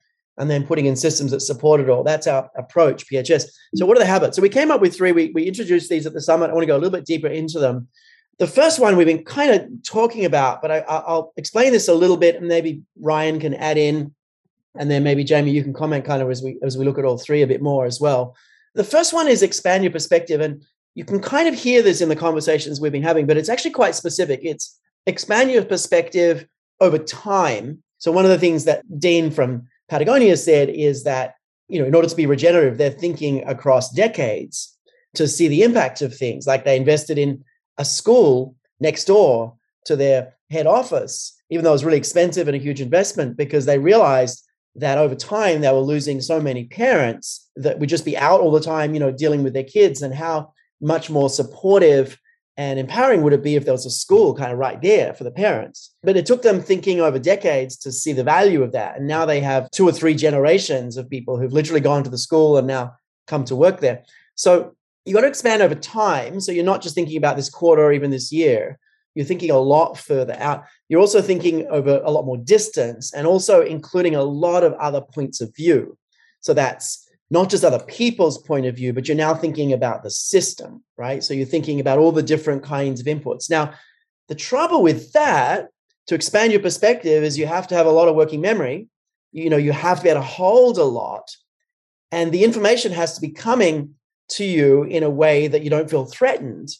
and 0.40 0.50
then 0.50 0.66
putting 0.66 0.86
in 0.86 0.96
systems 0.96 1.30
that 1.30 1.40
support 1.40 1.80
it 1.80 1.90
all. 1.90 2.02
That's 2.02 2.26
our 2.26 2.50
approach, 2.56 3.06
PHS. 3.06 3.44
So, 3.74 3.86
what 3.86 3.96
are 3.96 4.00
the 4.00 4.06
habits? 4.06 4.36
So, 4.36 4.42
we 4.42 4.48
came 4.48 4.70
up 4.70 4.80
with 4.80 4.96
three. 4.96 5.12
We, 5.12 5.30
we 5.34 5.44
introduced 5.44 5.90
these 5.90 6.06
at 6.06 6.14
the 6.14 6.20
summit. 6.20 6.50
I 6.50 6.54
want 6.54 6.62
to 6.62 6.66
go 6.66 6.76
a 6.76 6.80
little 6.80 6.90
bit 6.90 7.04
deeper 7.04 7.28
into 7.28 7.58
them. 7.58 7.88
The 8.38 8.46
first 8.46 8.80
one 8.80 8.96
we've 8.96 9.06
been 9.06 9.22
kind 9.22 9.50
of 9.50 9.68
talking 9.84 10.24
about, 10.24 10.62
but 10.62 10.70
I, 10.70 11.02
will 11.06 11.34
explain 11.36 11.72
this 11.72 11.88
a 11.88 11.94
little 11.94 12.16
bit, 12.16 12.36
and 12.36 12.48
maybe 12.48 12.82
Ryan 12.98 13.38
can 13.38 13.52
add 13.52 13.76
in, 13.76 14.14
and 14.78 14.90
then 14.90 15.04
maybe 15.04 15.24
Jamie, 15.24 15.50
you 15.50 15.62
can 15.62 15.74
comment 15.74 16.06
kind 16.06 16.22
of 16.22 16.30
as 16.30 16.42
we 16.42 16.58
as 16.62 16.78
we 16.78 16.86
look 16.86 16.98
at 16.98 17.04
all 17.04 17.18
three 17.18 17.42
a 17.42 17.46
bit 17.46 17.60
more 17.60 17.84
as 17.84 18.00
well. 18.00 18.34
The 18.74 18.84
first 18.84 19.12
one 19.12 19.28
is 19.28 19.42
expand 19.42 19.84
your 19.84 19.92
perspective, 19.92 20.40
and 20.40 20.64
you 20.94 21.04
can 21.04 21.20
kind 21.20 21.48
of 21.48 21.54
hear 21.54 21.82
this 21.82 22.00
in 22.00 22.08
the 22.08 22.16
conversations 22.16 22.80
we've 22.80 22.90
been 22.90 23.02
having, 23.02 23.26
but 23.26 23.36
it's 23.36 23.50
actually 23.50 23.72
quite 23.72 23.94
specific. 23.94 24.40
It's 24.42 24.80
expand 25.06 25.50
your 25.50 25.64
perspective 25.64 26.46
over 26.80 26.96
time. 26.96 27.82
So 27.98 28.10
one 28.10 28.24
of 28.24 28.30
the 28.30 28.38
things 28.38 28.64
that 28.64 28.82
Dean 28.98 29.30
from 29.30 29.68
Patagonia 29.90 30.36
said 30.36 30.68
is 30.70 31.02
that, 31.02 31.34
you 31.68 31.80
know, 31.80 31.86
in 31.86 31.94
order 31.94 32.08
to 32.08 32.16
be 32.16 32.24
regenerative, 32.24 32.78
they're 32.78 32.90
thinking 32.90 33.42
across 33.46 33.92
decades 33.92 34.78
to 35.14 35.26
see 35.26 35.48
the 35.48 35.64
impact 35.64 36.00
of 36.00 36.16
things. 36.16 36.46
Like 36.46 36.64
they 36.64 36.76
invested 36.76 37.18
in 37.18 37.44
a 37.76 37.84
school 37.84 38.54
next 38.78 39.04
door 39.06 39.56
to 39.86 39.96
their 39.96 40.34
head 40.48 40.68
office, 40.68 41.36
even 41.50 41.64
though 41.64 41.70
it 41.70 41.72
was 41.72 41.84
really 41.84 41.98
expensive 41.98 42.46
and 42.46 42.54
a 42.54 42.60
huge 42.60 42.80
investment, 42.80 43.36
because 43.36 43.66
they 43.66 43.78
realized 43.78 44.46
that 44.76 44.96
over 44.98 45.16
time 45.16 45.60
they 45.60 45.72
were 45.72 45.80
losing 45.80 46.20
so 46.20 46.40
many 46.40 46.64
parents 46.64 47.50
that 47.56 47.80
would 47.80 47.88
just 47.88 48.04
be 48.04 48.16
out 48.16 48.40
all 48.40 48.52
the 48.52 48.60
time, 48.60 48.94
you 48.94 49.00
know, 49.00 49.10
dealing 49.10 49.42
with 49.42 49.52
their 49.52 49.64
kids 49.64 50.02
and 50.02 50.14
how 50.14 50.52
much 50.80 51.10
more 51.10 51.28
supportive 51.28 52.16
and 52.56 52.78
empowering 52.78 53.22
would 53.22 53.32
it 53.32 53.42
be 53.42 53.56
if 53.56 53.64
there 53.64 53.72
was 53.72 53.86
a 53.86 53.90
school 53.90 54.34
kind 54.34 54.52
of 54.52 54.58
right 54.58 54.80
there 54.82 55.14
for 55.14 55.24
the 55.24 55.30
parents? 55.30 55.94
But 56.02 56.16
it 56.16 56.26
took 56.26 56.42
them 56.42 56.60
thinking 56.60 57.00
over 57.00 57.18
decades 57.18 57.76
to 57.78 57.92
see 57.92 58.12
the 58.12 58.24
value 58.24 58.62
of 58.62 58.72
that. 58.72 58.96
And 58.96 59.06
now 59.06 59.24
they 59.24 59.40
have 59.40 59.70
two 59.70 59.88
or 59.88 59.92
three 59.92 60.14
generations 60.14 60.96
of 60.96 61.08
people 61.08 61.38
who've 61.38 61.52
literally 61.52 61.80
gone 61.80 62.04
to 62.04 62.10
the 62.10 62.18
school 62.18 62.58
and 62.58 62.66
now 62.66 62.94
come 63.26 63.44
to 63.44 63.56
work 63.56 63.80
there. 63.80 64.02
So 64.34 64.74
you 65.04 65.14
got 65.14 65.22
to 65.22 65.26
expand 65.26 65.62
over 65.62 65.74
time. 65.74 66.40
So 66.40 66.52
you're 66.52 66.64
not 66.64 66.82
just 66.82 66.94
thinking 66.94 67.16
about 67.16 67.36
this 67.36 67.48
quarter 67.48 67.82
or 67.82 67.92
even 67.92 68.10
this 68.10 68.30
year. 68.30 68.78
You're 69.14 69.26
thinking 69.26 69.50
a 69.50 69.58
lot 69.58 69.98
further 69.98 70.36
out. 70.38 70.64
You're 70.88 71.00
also 71.00 71.20
thinking 71.20 71.66
over 71.68 72.00
a 72.04 72.10
lot 72.10 72.26
more 72.26 72.36
distance 72.36 73.12
and 73.12 73.26
also 73.26 73.62
including 73.62 74.14
a 74.14 74.22
lot 74.22 74.62
of 74.62 74.74
other 74.74 75.00
points 75.00 75.40
of 75.40 75.54
view. 75.54 75.96
So 76.40 76.54
that's 76.54 77.09
not 77.30 77.48
just 77.48 77.64
other 77.64 77.84
people's 77.84 78.38
point 78.38 78.66
of 78.66 78.74
view, 78.74 78.92
but 78.92 79.06
you're 79.06 79.16
now 79.16 79.34
thinking 79.34 79.72
about 79.72 80.02
the 80.02 80.10
system, 80.10 80.82
right? 80.98 81.22
So 81.22 81.32
you're 81.32 81.46
thinking 81.46 81.78
about 81.78 81.98
all 81.98 82.12
the 82.12 82.22
different 82.22 82.62
kinds 82.62 83.00
of 83.00 83.06
inputs. 83.06 83.48
Now, 83.48 83.72
the 84.28 84.34
trouble 84.34 84.82
with 84.82 85.12
that, 85.12 85.68
to 86.08 86.14
expand 86.14 86.52
your 86.52 86.60
perspective, 86.60 87.22
is 87.22 87.38
you 87.38 87.46
have 87.46 87.68
to 87.68 87.74
have 87.74 87.86
a 87.86 87.90
lot 87.90 88.08
of 88.08 88.16
working 88.16 88.40
memory. 88.40 88.88
You 89.32 89.48
know, 89.48 89.56
you 89.56 89.72
have 89.72 89.98
to 89.98 90.02
be 90.02 90.08
able 90.08 90.20
to 90.20 90.26
hold 90.26 90.78
a 90.78 90.84
lot, 90.84 91.30
and 92.10 92.32
the 92.32 92.42
information 92.42 92.92
has 92.92 93.14
to 93.14 93.20
be 93.20 93.30
coming 93.30 93.94
to 94.30 94.44
you 94.44 94.84
in 94.84 95.02
a 95.02 95.10
way 95.10 95.46
that 95.48 95.62
you 95.62 95.70
don't 95.70 95.90
feel 95.90 96.04
threatened 96.04 96.70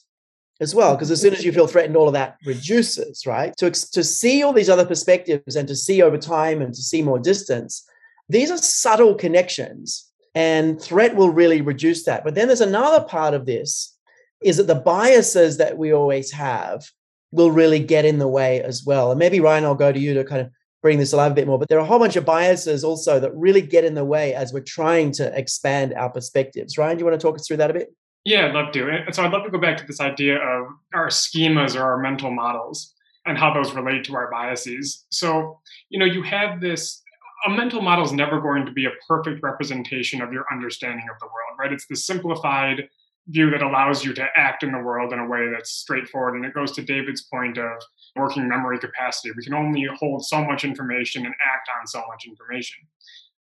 as 0.60 0.74
well 0.74 0.94
because 0.94 1.10
as 1.10 1.20
soon 1.20 1.34
as 1.34 1.44
you 1.44 1.52
feel 1.52 1.66
threatened 1.66 1.96
all 1.96 2.06
of 2.06 2.12
that 2.12 2.36
reduces 2.44 3.26
right 3.26 3.56
to, 3.56 3.70
to 3.70 4.04
see 4.04 4.42
all 4.42 4.52
these 4.52 4.68
other 4.68 4.86
perspectives 4.86 5.56
and 5.56 5.66
to 5.66 5.74
see 5.74 6.02
over 6.02 6.18
time 6.18 6.60
and 6.62 6.74
to 6.74 6.82
see 6.82 7.02
more 7.02 7.18
distance 7.18 7.84
these 8.28 8.50
are 8.50 8.58
subtle 8.58 9.14
connections 9.14 10.09
and 10.34 10.80
threat 10.80 11.16
will 11.16 11.30
really 11.30 11.60
reduce 11.60 12.04
that. 12.04 12.24
But 12.24 12.34
then 12.34 12.46
there's 12.46 12.60
another 12.60 13.04
part 13.04 13.34
of 13.34 13.46
this 13.46 13.96
is 14.42 14.56
that 14.56 14.66
the 14.66 14.74
biases 14.74 15.58
that 15.58 15.76
we 15.76 15.92
always 15.92 16.32
have 16.32 16.84
will 17.32 17.50
really 17.50 17.80
get 17.80 18.04
in 18.04 18.18
the 18.18 18.28
way 18.28 18.62
as 18.62 18.84
well. 18.84 19.10
And 19.10 19.18
maybe 19.18 19.40
Ryan, 19.40 19.64
I'll 19.64 19.74
go 19.74 19.92
to 19.92 19.98
you 19.98 20.14
to 20.14 20.24
kind 20.24 20.40
of 20.40 20.50
bring 20.82 20.98
this 20.98 21.12
alive 21.12 21.32
a 21.32 21.34
bit 21.34 21.46
more. 21.46 21.58
But 21.58 21.68
there 21.68 21.78
are 21.78 21.82
a 21.82 21.86
whole 21.86 21.98
bunch 21.98 22.16
of 22.16 22.24
biases 22.24 22.84
also 22.84 23.20
that 23.20 23.34
really 23.36 23.60
get 23.60 23.84
in 23.84 23.94
the 23.94 24.04
way 24.04 24.34
as 24.34 24.52
we're 24.52 24.60
trying 24.60 25.12
to 25.12 25.36
expand 25.38 25.94
our 25.94 26.10
perspectives. 26.10 26.78
Ryan, 26.78 26.96
do 26.96 27.02
you 27.02 27.06
want 27.06 27.20
to 27.20 27.24
talk 27.24 27.36
us 27.36 27.46
through 27.46 27.58
that 27.58 27.70
a 27.70 27.74
bit? 27.74 27.94
Yeah, 28.24 28.46
I'd 28.46 28.54
love 28.54 28.72
to. 28.72 28.88
And 28.88 29.14
so 29.14 29.24
I'd 29.24 29.32
love 29.32 29.44
to 29.44 29.50
go 29.50 29.58
back 29.58 29.76
to 29.78 29.86
this 29.86 30.00
idea 30.00 30.36
of 30.36 30.68
our 30.94 31.08
schemas 31.08 31.78
or 31.78 31.82
our 31.82 31.98
mental 31.98 32.30
models 32.30 32.94
and 33.26 33.36
how 33.36 33.52
those 33.52 33.72
relate 33.74 34.04
to 34.04 34.14
our 34.14 34.30
biases. 34.30 35.04
So, 35.10 35.60
you 35.88 35.98
know, 35.98 36.06
you 36.06 36.22
have 36.22 36.60
this 36.60 37.02
a 37.46 37.50
mental 37.50 37.80
model 37.80 38.04
is 38.04 38.12
never 38.12 38.40
going 38.40 38.66
to 38.66 38.72
be 38.72 38.86
a 38.86 38.90
perfect 39.06 39.42
representation 39.42 40.20
of 40.20 40.32
your 40.32 40.44
understanding 40.52 41.06
of 41.12 41.18
the 41.20 41.26
world, 41.26 41.58
right? 41.58 41.72
It's 41.72 41.86
the 41.86 41.96
simplified 41.96 42.88
view 43.28 43.50
that 43.50 43.62
allows 43.62 44.04
you 44.04 44.12
to 44.14 44.26
act 44.36 44.62
in 44.62 44.72
the 44.72 44.78
world 44.78 45.12
in 45.12 45.18
a 45.18 45.26
way 45.26 45.48
that's 45.50 45.70
straightforward. 45.70 46.34
And 46.34 46.44
it 46.44 46.54
goes 46.54 46.72
to 46.72 46.82
David's 46.82 47.22
point 47.22 47.58
of 47.58 47.80
working 48.16 48.48
memory 48.48 48.78
capacity. 48.78 49.30
We 49.36 49.44
can 49.44 49.54
only 49.54 49.86
hold 49.98 50.24
so 50.24 50.44
much 50.44 50.64
information 50.64 51.26
and 51.26 51.34
act 51.54 51.68
on 51.78 51.86
so 51.86 52.02
much 52.08 52.26
information. 52.26 52.78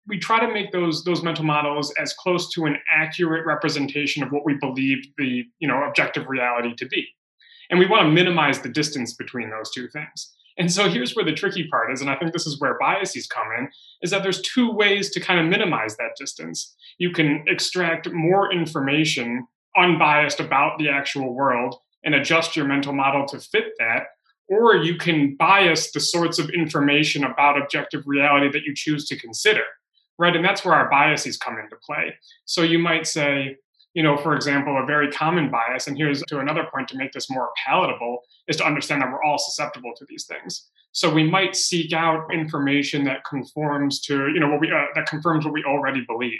we 0.08 0.17
try 0.17 0.39
to 0.39 0.51
make 0.51 0.71
those 0.71 1.04
those 1.04 1.23
mental 1.23 1.45
models 1.45 1.93
as 1.99 2.13
close 2.13 2.49
to 2.49 2.65
an 2.65 2.75
accurate 2.91 3.45
representation 3.45 4.23
of 4.23 4.32
what 4.32 4.45
we 4.45 4.56
believe 4.56 4.99
the 5.17 5.45
you 5.60 5.67
know 5.67 5.84
objective 5.84 6.27
reality 6.27 6.73
to 6.75 6.86
be 6.88 7.08
and 7.69 7.80
we 7.80 7.86
want 7.86 8.04
to 8.04 8.10
minimize 8.10 8.60
the 8.60 8.69
distance 8.69 9.13
between 9.13 9.49
those 9.49 9.71
two 9.71 9.88
things 9.89 10.34
and 10.58 10.72
so 10.72 10.90
here's 10.90 11.16
where 11.16 11.26
the 11.26 11.34
tricky 11.34 11.68
part 11.68 11.92
is 11.92 12.02
and 12.02 12.10
i 12.10 12.16
think 12.16 12.34
this 12.34 12.48
is 12.48 12.60
where 12.60 12.78
biases 12.80 13.28
come 13.28 13.48
in 13.58 13.70
is 14.02 14.12
that 14.12 14.24
there's 14.24 14.42
two 14.42 14.72
ways 14.72 15.10
to 15.10 15.20
kind 15.20 15.40
of 15.40 15.46
minimize 15.46 15.98
that 15.98 16.16
distance 16.18 16.76
you 16.98 17.12
can 17.12 17.44
extract 17.48 18.12
more 18.12 18.52
information 18.52 19.46
unbiased 19.78 20.40
about 20.40 20.78
the 20.78 20.90
actual 20.90 21.34
world 21.34 21.76
and 22.04 22.16
adjust 22.16 22.56
your 22.56 22.66
mental 22.66 22.94
model 22.94 23.26
to 23.26 23.40
fit 23.40 23.74
that 23.80 24.08
or 24.50 24.76
you 24.76 24.98
can 24.98 25.36
bias 25.38 25.92
the 25.92 26.00
sorts 26.00 26.38
of 26.38 26.50
information 26.50 27.24
about 27.24 27.62
objective 27.62 28.04
reality 28.06 28.52
that 28.52 28.64
you 28.64 28.74
choose 28.76 29.06
to 29.06 29.18
consider 29.18 29.64
right? 30.22 30.36
And 30.36 30.46
that's 30.46 30.64
where 30.64 30.76
our 30.76 30.88
biases 30.88 31.36
come 31.36 31.58
into 31.58 31.76
play. 31.84 32.14
So 32.46 32.62
you 32.62 32.78
might 32.78 33.08
say, 33.08 33.58
you 33.93 34.04
know, 34.04 34.17
for 34.17 34.36
example, 34.36 34.82
a 34.82 34.86
very 34.86 35.12
common 35.12 35.49
bias, 35.51 35.88
and 35.88 35.97
here's 35.97 36.21
to 36.23 36.39
another 36.39 36.65
point 36.73 36.88
to 36.89 36.97
make 36.97 37.12
this 37.12 37.30
more 37.30 37.49
palatable, 37.65 38.19
is 38.47 38.58
to 38.58 38.65
understand 38.65 39.01
that 39.01 39.12
we're 39.12 39.23
all 39.23 39.38
susceptible 39.38 39.91
to 39.97 40.06
these 40.08 40.25
things. 40.25 40.69
So 40.93 41.13
we 41.13 41.23
might 41.23 41.56
seek 41.56 41.93
out 41.93 42.34
information 42.34 43.04
that 43.06 43.23
conforms 43.25 44.01
to, 44.01 44.30
you 44.30 44.39
know, 44.39 44.49
what 44.49 44.60
we 44.60 44.71
uh, 44.71 44.86
that 44.95 45.08
confirms 45.08 45.45
what 45.45 45.54
we 45.54 45.63
already 45.63 46.04
believe, 46.06 46.39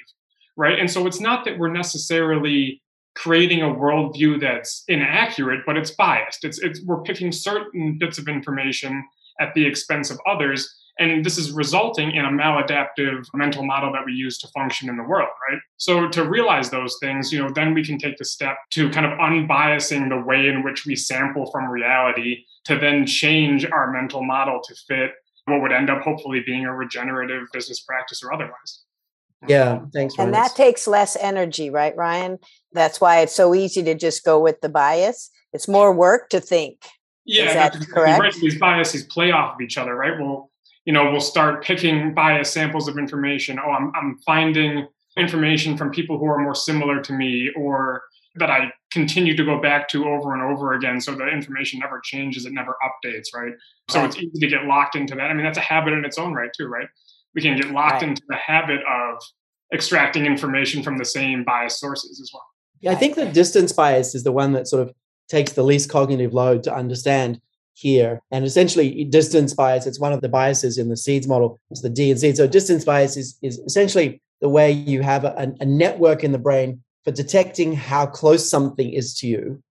right? 0.58 0.80
And 0.80 0.90
so 0.90 1.08
it's 1.08 1.22
not 1.22 1.46
that 1.46 1.58
we're 1.58 1.72
necessarily 1.72 2.82
creating 3.16 3.62
a 3.62 3.66
worldview 3.66 4.40
that's 4.40 4.84
inaccurate, 4.88 5.62
but 5.66 5.78
it's 5.78 5.92
biased. 5.92 6.44
It's 6.44 6.60
it's 6.60 6.82
we're 6.86 7.02
picking 7.02 7.32
certain 7.32 7.98
bits 7.98 8.18
of 8.18 8.28
information 8.28 9.04
at 9.40 9.54
the 9.54 9.66
expense 9.66 10.10
of 10.10 10.20
others 10.26 10.81
and 11.00 11.24
this 11.24 11.38
is 11.38 11.52
resulting 11.52 12.12
in 12.12 12.26
a 12.26 12.30
maladaptive 12.30 13.26
mental 13.34 13.66
model 13.66 13.92
that 13.94 14.06
we 14.06 14.14
use 14.14 14.38
to 14.40 14.48
function 14.50 14.90
in 14.90 14.98
the 14.98 15.04
world, 15.04 15.30
right? 15.50 15.60
So 15.78 16.08
to 16.10 16.28
realize 16.28 16.70
those 16.70 16.98
things, 17.02 17.32
you 17.32 17.40
know, 17.40 17.50
then 17.50 17.74
we 17.74 17.84
can 17.84 17.98
take 17.98 18.18
the 18.18 18.26
step 18.26 18.58
to 18.72 18.90
kind 18.90 19.06
of 19.06 19.18
unbiasing 19.20 20.10
the 20.10 20.22
way 20.22 20.48
in 20.48 20.64
which 20.64 20.86
we 20.86 20.96
sample 20.96 21.50
from 21.52 21.66
reality 21.66 22.44
to 22.66 22.78
then 22.78 23.06
change 23.06 23.66
our 23.66 23.92
mental 23.92 24.24
model 24.24 24.62
to 24.64 24.76
fit 24.88 25.12
what 25.46 25.62
would 25.62 25.72
end 25.72 25.90
up 25.90 26.02
hopefully 26.02 26.42
being 26.46 26.66
a 26.66 26.76
regenerative 26.76 27.48
business 27.52 27.80
practice 27.82 28.22
or 28.24 28.34
otherwise. 28.34 28.84
Yeah, 29.48 29.80
thanks. 29.92 30.16
And 30.20 30.34
that 30.36 30.54
takes 30.54 30.88
less 30.88 31.16
energy, 31.20 31.72
right, 31.72 31.96
Ryan? 31.96 32.38
That's 32.74 33.02
why 33.02 33.22
it's 33.22 33.36
so 33.36 33.56
easy 33.56 33.82
to 33.84 33.96
just 33.96 34.24
go 34.24 34.40
with 34.40 34.62
the 34.62 34.70
bias. 34.70 35.32
It's 35.52 35.68
more 35.68 35.92
work 35.92 36.30
to 36.30 36.40
think. 36.40 36.78
Yeah, 37.26 37.48
Is 37.48 37.54
that 37.54 37.90
correct? 37.90 38.20
Right. 38.20 38.34
These 38.34 38.60
biases 38.60 39.04
play 39.04 39.32
off 39.32 39.56
of 39.56 39.62
each 39.62 39.78
other, 39.78 39.96
right? 39.96 40.20
Well, 40.20 40.51
you 40.86 40.94
know, 40.94 41.12
we'll 41.12 41.22
start 41.22 41.64
picking 41.64 42.14
bias 42.14 42.52
samples 42.52 42.88
of 42.88 42.98
information. 42.98 43.60
Oh, 43.60 43.70
I'm, 43.70 43.92
I'm 43.96 44.18
finding 44.26 44.88
information 45.18 45.78
from 45.78 45.92
people 45.92 46.18
who 46.18 46.26
are 46.26 46.40
more 46.40 46.56
similar 46.56 47.02
to 47.02 47.14
me 47.14 47.52
or 47.56 48.04
that 48.36 48.50
I 48.50 48.72
continue 48.92 49.36
to 49.36 49.44
go 49.44 49.62
back 49.62 49.90
to 49.90 50.06
over 50.06 50.34
and 50.34 50.42
over 50.42 50.74
again. 50.74 51.02
So 51.02 51.14
the 51.14 51.28
information 51.28 51.80
never 51.80 52.00
changes, 52.04 52.46
it 52.46 52.54
never 52.54 52.78
updates, 52.84 53.28
right? 53.36 53.54
So 53.90 54.06
it's 54.06 54.16
easy 54.16 54.40
to 54.40 54.48
get 54.48 54.66
locked 54.66 54.96
into 54.96 55.16
that. 55.16 55.30
I 55.30 55.34
mean, 55.34 55.44
that's 55.44 55.58
a 55.58 55.62
habit 55.62 55.94
in 55.94 56.06
its 56.06 56.18
own 56.18 56.34
right, 56.34 56.50
too, 56.58 56.68
right? 56.68 56.88
We 57.36 57.42
can 57.42 57.58
get 57.58 57.72
locked 57.72 58.02
right. 58.02 58.04
into 58.04 58.22
the 58.30 58.38
habit 58.38 58.80
of 58.90 59.22
extracting 59.74 60.26
information 60.26 60.82
from 60.82 60.98
the 60.98 61.06
same 61.06 61.44
bias 61.44 61.80
sources 61.80 62.22
as 62.22 62.32
well. 62.34 62.46
Yeah, 62.80 62.92
I 62.92 62.96
think 62.96 63.16
the 63.16 63.26
distance 63.26 63.74
bias 63.74 64.16
is 64.16 64.24
the 64.24 64.32
one 64.32 64.54
that 64.54 64.68
sort 64.68 64.82
of 64.82 64.94
takes 65.30 65.54
the 65.54 65.64
least 65.64 65.90
cognitive 65.90 66.34
load 66.34 66.64
to 66.64 66.74
understand 66.74 67.42
here. 67.74 68.22
And 68.32 68.46
essentially, 68.46 69.04
distance 69.06 69.54
bias, 69.54 69.88
it's 69.88 70.00
one 70.00 70.14
of 70.14 70.22
the 70.22 70.30
biases 70.30 70.78
in 70.78 70.90
the 70.90 70.98
seeds 70.98 71.28
model. 71.28 71.60
It's 71.70 71.82
the 71.82 71.90
D 71.90 72.12
and 72.12 72.20
seed. 72.20 72.38
So 72.38 72.48
distance 72.48 72.86
bias 72.86 73.18
is, 73.18 73.38
is 73.42 73.60
essentially 73.60 74.22
the 74.42 74.50
way 74.50 74.72
you 74.72 75.02
have 75.02 75.24
a, 75.24 75.54
a 75.60 75.66
network 75.66 76.24
in 76.24 76.32
the 76.32 76.40
brain 76.40 76.84
for 77.04 77.12
detecting 77.12 77.74
how 77.74 78.06
close 78.06 78.50
something 78.50 78.92
is 78.92 79.16
to 79.20 79.28
you. 79.28 79.64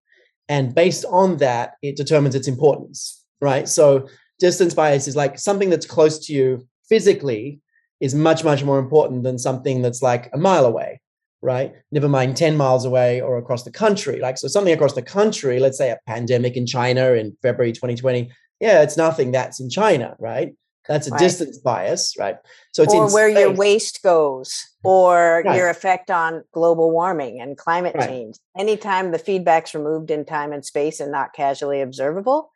And 0.49 0.75
based 0.75 1.05
on 1.09 1.37
that, 1.39 1.75
it 1.83 1.97
determines 1.97 2.35
its 2.35 2.49
importance, 2.49 3.25
right? 3.41 3.69
So 3.69 4.09
distance 4.39 4.75
bias 4.75 5.07
is 5.07 5.15
like 5.15 5.39
something 5.39 5.71
that's 5.71 5.87
close 5.87 6.27
to 6.27 6.33
you 6.33 6.67
physically 6.89 7.61
is 8.01 8.15
much, 8.15 8.43
much 8.43 8.65
more 8.65 8.79
important 8.79 9.23
than 9.23 9.39
something 9.39 9.83
that's 9.83 10.03
like 10.03 10.31
a 10.33 10.39
mile 10.39 10.67
away 10.67 11.01
right? 11.43 11.75
Never 11.91 12.09
mind 12.09 12.37
10 12.37 12.57
miles 12.57 12.85
away 12.85 13.21
or 13.21 13.39
across 13.39 13.65
the 13.65 13.71
country. 13.71 14.21
Like, 14.21 14.39
so 14.39 14.49
something 14.49 14.73
across 14.73 14.95
the 14.95 15.03
country, 15.03 15.59
let's 15.59 15.79
say 15.79 15.91
a 15.91 15.99
pandemic 16.07 16.57
in 16.57 16.67
China 16.67 17.13
in 17.13 17.37
February 17.43 17.73
2020, 17.73 18.31
yeah, 18.61 18.83
it's 18.83 18.97
nothing 18.97 19.33
that's 19.33 19.61
in 19.61 19.71
China, 19.71 20.17
right? 20.19 20.55
That's 20.89 21.07
a 21.07 21.11
right. 21.11 21.21
distance 21.21 21.59
bias, 21.59 22.15
right? 22.19 22.37
So 22.73 22.83
it's 22.83 22.93
or 22.93 23.13
where 23.13 23.31
space. 23.31 23.41
your 23.41 23.53
waste 23.53 24.03
goes, 24.03 24.67
or 24.83 25.43
right. 25.45 25.57
your 25.57 25.69
effect 25.69 26.11
on 26.11 26.43
global 26.53 26.91
warming 26.91 27.41
and 27.41 27.57
climate 27.57 27.95
right. 27.95 28.09
change. 28.09 28.37
Anytime 28.59 29.13
the 29.13 29.19
feedback's 29.19 29.75
removed 29.75 30.11
in 30.11 30.25
time 30.25 30.53
and 30.53 30.65
space 30.65 30.99
and 31.01 31.13
not 31.13 31.33
casually 31.33 31.81
observable, 31.81 32.51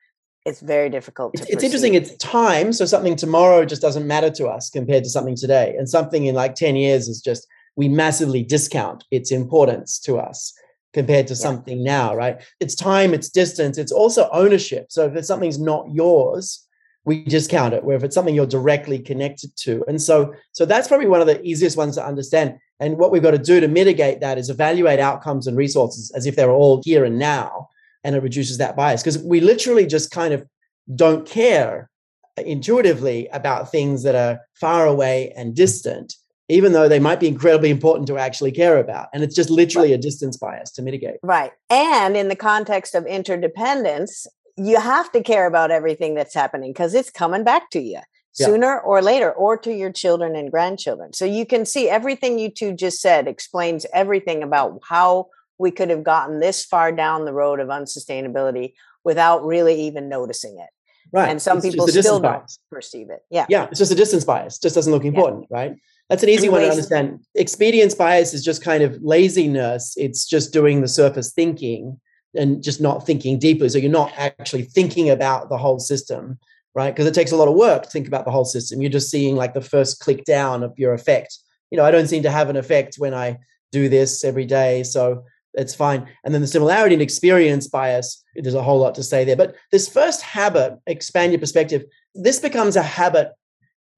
it's 0.44 0.60
very 0.60 0.90
difficult 0.90 1.32
it's, 1.34 1.48
it's, 1.48 1.64
interesting 1.64 1.94
it's 1.94 2.14
time 2.16 2.72
so 2.72 2.84
something 2.84 3.16
tomorrow 3.16 3.64
just 3.64 3.80
doesn't 3.80 4.06
matter 4.06 4.30
to 4.30 4.46
us 4.46 4.68
compared 4.68 5.02
to 5.02 5.10
something 5.10 5.34
today 5.34 5.74
and 5.78 5.88
something 5.88 6.26
in 6.26 6.34
like 6.34 6.54
10 6.54 6.76
years 6.76 7.08
is 7.08 7.20
just 7.20 7.46
we 7.76 7.88
massively 7.88 8.42
discount 8.42 9.04
its 9.10 9.30
importance 9.32 9.98
to 10.00 10.18
us 10.18 10.52
compared 10.92 11.26
to 11.26 11.34
yeah. 11.34 11.38
something 11.38 11.82
now, 11.82 12.14
right? 12.14 12.40
It's 12.60 12.74
time, 12.74 13.12
it's 13.12 13.28
distance, 13.28 13.78
it's 13.78 13.92
also 13.92 14.28
ownership. 14.32 14.86
So 14.90 15.06
if 15.06 15.16
it's 15.16 15.28
something's 15.28 15.58
not 15.58 15.90
yours, 15.92 16.64
we 17.04 17.24
discount 17.24 17.74
it. 17.74 17.84
Where 17.84 17.96
if 17.96 18.04
it's 18.04 18.14
something 18.14 18.34
you're 18.34 18.46
directly 18.46 18.98
connected 18.98 19.54
to, 19.56 19.84
and 19.88 20.00
so 20.00 20.34
so 20.52 20.64
that's 20.64 20.88
probably 20.88 21.08
one 21.08 21.20
of 21.20 21.26
the 21.26 21.42
easiest 21.42 21.76
ones 21.76 21.96
to 21.96 22.06
understand. 22.06 22.58
And 22.80 22.96
what 22.96 23.12
we've 23.12 23.22
got 23.22 23.32
to 23.32 23.38
do 23.38 23.60
to 23.60 23.68
mitigate 23.68 24.20
that 24.20 24.38
is 24.38 24.50
evaluate 24.50 25.00
outcomes 25.00 25.46
and 25.46 25.56
resources 25.56 26.10
as 26.12 26.26
if 26.26 26.34
they 26.36 26.46
were 26.46 26.52
all 26.52 26.80
here 26.84 27.04
and 27.04 27.18
now, 27.18 27.68
and 28.04 28.16
it 28.16 28.22
reduces 28.22 28.58
that 28.58 28.76
bias 28.76 29.02
because 29.02 29.18
we 29.18 29.40
literally 29.40 29.86
just 29.86 30.10
kind 30.10 30.32
of 30.32 30.46
don't 30.94 31.26
care 31.26 31.90
intuitively 32.38 33.28
about 33.28 33.70
things 33.70 34.02
that 34.02 34.14
are 34.14 34.40
far 34.54 34.86
away 34.86 35.32
and 35.36 35.54
distant 35.54 36.16
even 36.48 36.72
though 36.72 36.88
they 36.88 36.98
might 36.98 37.20
be 37.20 37.28
incredibly 37.28 37.70
important 37.70 38.06
to 38.08 38.18
actually 38.18 38.52
care 38.52 38.78
about. 38.78 39.08
And 39.14 39.22
it's 39.22 39.34
just 39.34 39.50
literally 39.50 39.92
a 39.92 39.98
distance 39.98 40.36
bias 40.36 40.70
to 40.72 40.82
mitigate. 40.82 41.16
Right. 41.22 41.52
And 41.70 42.16
in 42.16 42.28
the 42.28 42.36
context 42.36 42.94
of 42.94 43.06
interdependence, 43.06 44.26
you 44.56 44.78
have 44.78 45.10
to 45.12 45.22
care 45.22 45.46
about 45.46 45.70
everything 45.70 46.14
that's 46.14 46.34
happening 46.34 46.72
because 46.72 46.94
it's 46.94 47.10
coming 47.10 47.44
back 47.44 47.70
to 47.70 47.80
you 47.80 48.00
sooner 48.32 48.66
yeah. 48.66 48.80
or 48.84 49.00
later, 49.00 49.30
or 49.32 49.56
to 49.56 49.72
your 49.72 49.92
children 49.92 50.34
and 50.34 50.50
grandchildren. 50.50 51.12
So 51.12 51.24
you 51.24 51.46
can 51.46 51.64
see 51.64 51.88
everything 51.88 52.38
you 52.38 52.50
two 52.50 52.72
just 52.72 53.00
said 53.00 53.28
explains 53.28 53.86
everything 53.94 54.42
about 54.42 54.80
how 54.82 55.28
we 55.56 55.70
could 55.70 55.88
have 55.88 56.02
gotten 56.02 56.40
this 56.40 56.64
far 56.64 56.90
down 56.90 57.26
the 57.26 57.32
road 57.32 57.60
of 57.60 57.68
unsustainability 57.68 58.74
without 59.04 59.44
really 59.46 59.82
even 59.82 60.08
noticing 60.08 60.58
it. 60.58 60.68
Right. 61.12 61.28
And 61.28 61.40
some 61.40 61.58
it's 61.58 61.68
people 61.68 61.86
still 61.86 62.18
don't 62.18 62.50
perceive 62.72 63.10
it. 63.10 63.20
Yeah. 63.30 63.46
Yeah. 63.48 63.68
It's 63.70 63.78
just 63.78 63.92
a 63.92 63.94
distance 63.94 64.24
bias. 64.24 64.58
Just 64.58 64.74
doesn't 64.74 64.92
look 64.92 65.04
important, 65.04 65.46
yeah. 65.48 65.56
right? 65.56 65.76
That's 66.10 66.22
an 66.22 66.28
easy 66.28 66.48
one 66.48 66.60
to 66.60 66.70
understand. 66.70 67.20
Expedience 67.36 67.94
bias 67.94 68.34
is 68.34 68.44
just 68.44 68.62
kind 68.62 68.82
of 68.82 69.02
laziness. 69.02 69.94
It's 69.96 70.26
just 70.26 70.52
doing 70.52 70.80
the 70.80 70.88
surface 70.88 71.32
thinking 71.32 71.98
and 72.34 72.62
just 72.62 72.80
not 72.80 73.06
thinking 73.06 73.38
deeply. 73.38 73.68
So 73.68 73.78
you're 73.78 73.90
not 73.90 74.12
actually 74.16 74.62
thinking 74.62 75.08
about 75.08 75.48
the 75.48 75.56
whole 75.56 75.78
system, 75.78 76.38
right? 76.74 76.94
Because 76.94 77.06
it 77.06 77.14
takes 77.14 77.32
a 77.32 77.36
lot 77.36 77.48
of 77.48 77.54
work 77.54 77.84
to 77.84 77.90
think 77.90 78.06
about 78.06 78.24
the 78.24 78.30
whole 78.30 78.44
system. 78.44 78.82
You're 78.82 78.90
just 78.90 79.10
seeing 79.10 79.36
like 79.36 79.54
the 79.54 79.60
first 79.60 80.00
click 80.00 80.24
down 80.24 80.62
of 80.62 80.78
your 80.78 80.92
effect. 80.92 81.38
You 81.70 81.78
know, 81.78 81.84
I 81.84 81.90
don't 81.90 82.08
seem 82.08 82.22
to 82.24 82.30
have 82.30 82.50
an 82.50 82.56
effect 82.56 82.96
when 82.96 83.14
I 83.14 83.38
do 83.72 83.88
this 83.88 84.24
every 84.24 84.46
day. 84.46 84.82
So 84.82 85.24
it's 85.54 85.74
fine. 85.74 86.08
And 86.24 86.34
then 86.34 86.40
the 86.40 86.46
similarity 86.46 86.94
and 86.94 87.02
experience 87.02 87.68
bias, 87.68 88.22
there's 88.36 88.54
a 88.54 88.62
whole 88.62 88.78
lot 88.78 88.94
to 88.96 89.02
say 89.02 89.24
there. 89.24 89.36
But 89.36 89.54
this 89.72 89.88
first 89.88 90.20
habit, 90.20 90.74
expand 90.86 91.32
your 91.32 91.40
perspective, 91.40 91.84
this 92.14 92.40
becomes 92.40 92.76
a 92.76 92.82
habit 92.82 93.32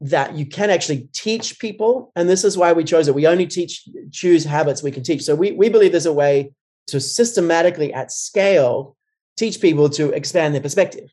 that 0.01 0.35
you 0.35 0.45
can 0.45 0.71
actually 0.71 1.09
teach 1.13 1.59
people 1.59 2.13
and 2.15 2.29
this 2.29 2.45
is 2.45 2.57
why 2.57 2.73
we 2.73 2.85
chose 2.85 3.09
it. 3.09 3.15
We 3.15 3.27
only 3.27 3.47
teach 3.47 3.89
choose 4.13 4.45
habits 4.45 4.83
we 4.83 4.91
can 4.91 5.03
teach. 5.03 5.23
So 5.23 5.35
we, 5.35 5.53
we 5.53 5.69
believe 5.69 5.93
there's 5.93 6.07
a 6.07 6.13
way 6.13 6.53
to 6.89 7.01
systematically 7.01 7.93
at 7.93 8.13
scale 8.13 8.97
teach 9.37 9.61
people 9.61 9.89
to 9.91 10.11
expand 10.11 10.55
their 10.55 10.63
perspective. 10.63 11.11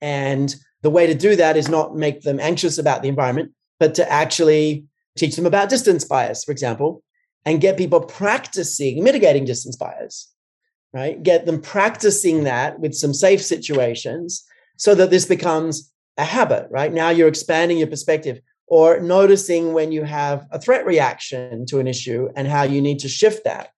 And 0.00 0.54
the 0.82 0.90
way 0.90 1.06
to 1.06 1.14
do 1.14 1.36
that 1.36 1.56
is 1.56 1.68
not 1.68 1.96
make 1.96 2.22
them 2.22 2.38
anxious 2.38 2.78
about 2.78 3.02
the 3.02 3.08
environment 3.08 3.52
but 3.80 3.94
to 3.94 4.10
actually 4.10 4.84
teach 5.16 5.36
them 5.36 5.46
about 5.46 5.68
distance 5.68 6.04
bias 6.04 6.44
for 6.44 6.52
example 6.52 7.02
and 7.44 7.60
get 7.60 7.76
people 7.76 8.00
practicing 8.00 9.02
mitigating 9.02 9.44
distance 9.44 9.76
bias 9.76 10.32
right? 10.92 11.22
Get 11.22 11.46
them 11.46 11.60
practicing 11.60 12.44
that 12.44 12.80
with 12.80 12.94
some 12.94 13.12
safe 13.12 13.42
situations 13.42 14.44
so 14.76 14.94
that 14.94 15.10
this 15.10 15.26
becomes 15.26 15.92
a 16.18 16.24
habit, 16.24 16.68
right? 16.70 16.92
Now 16.92 17.10
you're 17.10 17.28
expanding 17.28 17.78
your 17.78 17.86
perspective 17.86 18.40
or 18.66 19.00
noticing 19.00 19.72
when 19.72 19.92
you 19.92 20.02
have 20.02 20.46
a 20.50 20.60
threat 20.60 20.84
reaction 20.84 21.64
to 21.66 21.78
an 21.78 21.86
issue 21.86 22.28
and 22.36 22.46
how 22.46 22.64
you 22.64 22.82
need 22.82 22.98
to 23.00 23.08
shift 23.08 23.44
that 23.44 23.70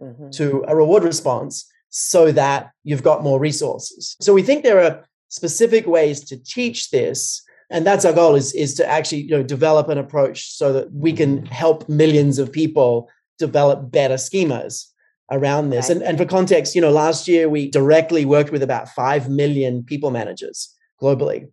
mm-hmm. 0.00 0.30
to 0.30 0.64
a 0.66 0.74
reward 0.74 1.04
response 1.04 1.70
so 1.90 2.32
that 2.32 2.70
you've 2.84 3.02
got 3.02 3.22
more 3.22 3.38
resources. 3.38 4.16
So 4.20 4.32
we 4.32 4.42
think 4.42 4.62
there 4.62 4.82
are 4.82 5.04
specific 5.28 5.86
ways 5.86 6.24
to 6.24 6.42
teach 6.42 6.90
this 6.90 7.42
and 7.70 7.86
that's 7.86 8.06
our 8.06 8.14
goal 8.14 8.34
is 8.34 8.54
is 8.54 8.72
to 8.74 8.86
actually 8.88 9.22
you 9.22 9.30
know 9.30 9.42
develop 9.42 9.90
an 9.90 9.98
approach 9.98 10.52
so 10.52 10.72
that 10.72 10.90
we 10.90 11.12
can 11.12 11.44
help 11.44 11.86
millions 11.86 12.38
of 12.38 12.50
people 12.50 13.10
develop 13.38 13.90
better 13.90 14.14
schemas 14.14 14.86
around 15.30 15.70
this. 15.70 15.90
And, 15.90 16.02
and 16.02 16.16
for 16.16 16.24
context, 16.24 16.74
you 16.74 16.80
know, 16.80 16.90
last 16.90 17.28
year 17.28 17.48
we 17.48 17.70
directly 17.70 18.24
worked 18.24 18.50
with 18.50 18.62
about 18.62 18.88
5 18.88 19.28
million 19.28 19.84
people 19.84 20.10
managers 20.10 20.74
globally. 21.00 21.48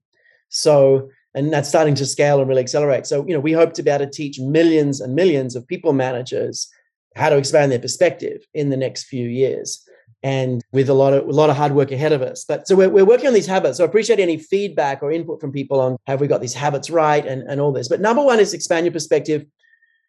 So, 0.56 1.10
and 1.34 1.51
that's 1.51 1.68
starting 1.68 1.95
to 1.95 2.06
scale 2.06 2.39
and 2.39 2.47
really 2.47 2.62
accelerate. 2.62 3.06
So, 3.06 3.26
you 3.28 3.34
know, 3.34 3.41
we 3.41 3.51
hope 3.51 3.74
to 3.74 3.84
be 3.84 3.91
able 3.91 4.06
to 4.06 4.12
teach 4.12 4.39
millions 4.39 5.01
and 5.01 5.14
millions 5.14 5.56
of 5.56 5.68
people 5.68 5.91
managers 5.91 6.70
how 7.16 7.30
to 7.30 7.38
expand 7.38 7.72
their 7.72 7.80
perspective 7.80 8.45
in 8.53 8.70
the 8.70 8.78
next 8.78 9.03
few 9.03 9.28
years. 9.28 9.84
And 10.24 10.64
with 10.72 10.89
a 10.89 10.93
lot 10.93 11.14
of 11.14 11.28
a 11.28 11.32
lot 11.32 11.49
of 11.49 11.58
hard 11.58 11.74
work 11.74 11.91
ahead 11.91 12.14
of 12.14 12.22
us. 12.22 12.45
But 12.47 12.68
so 12.68 12.76
we're, 12.76 12.89
we're 12.89 13.06
working 13.06 13.28
on 13.28 13.34
these 13.34 13.45
habits. 13.45 13.78
So 13.78 13.84
I 13.84 13.88
appreciate 13.88 14.20
any 14.20 14.38
feedback 14.38 15.03
or 15.03 15.12
input 15.12 15.39
from 15.39 15.51
people 15.51 15.80
on 15.80 15.97
have 16.08 16.20
we 16.20 16.28
got 16.28 16.41
these 16.41 16.53
habits 16.53 16.89
right 16.89 17.26
and, 17.26 17.43
and 17.43 17.62
all 17.62 17.72
this. 17.72 17.89
But 17.89 18.01
number 18.01 18.24
one 18.24 18.39
is 18.39 18.53
expand 18.53 18.86
your 18.86 18.93
perspective. 18.93 19.45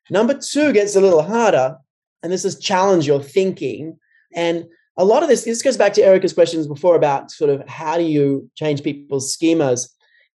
Number 0.09 0.35
two 0.35 0.73
gets 0.73 0.95
a 0.97 1.01
little 1.01 1.23
harder, 1.23 1.77
and 2.23 2.33
this 2.33 2.45
is 2.45 2.59
challenge 2.59 3.07
your 3.07 3.23
thinking. 3.23 3.99
And 4.35 4.67
a 4.97 5.05
lot 5.05 5.23
of 5.23 5.29
this, 5.29 5.45
this 5.45 5.63
goes 5.63 5.77
back 5.77 5.93
to 5.95 6.03
Erica's 6.03 6.33
questions 6.33 6.67
before 6.67 6.97
about 6.97 7.31
sort 7.31 7.51
of 7.51 7.69
how 7.69 7.99
do 7.99 8.05
you 8.05 8.51
change 8.55 8.83
people's 8.83 9.37
schemas, 9.37 9.89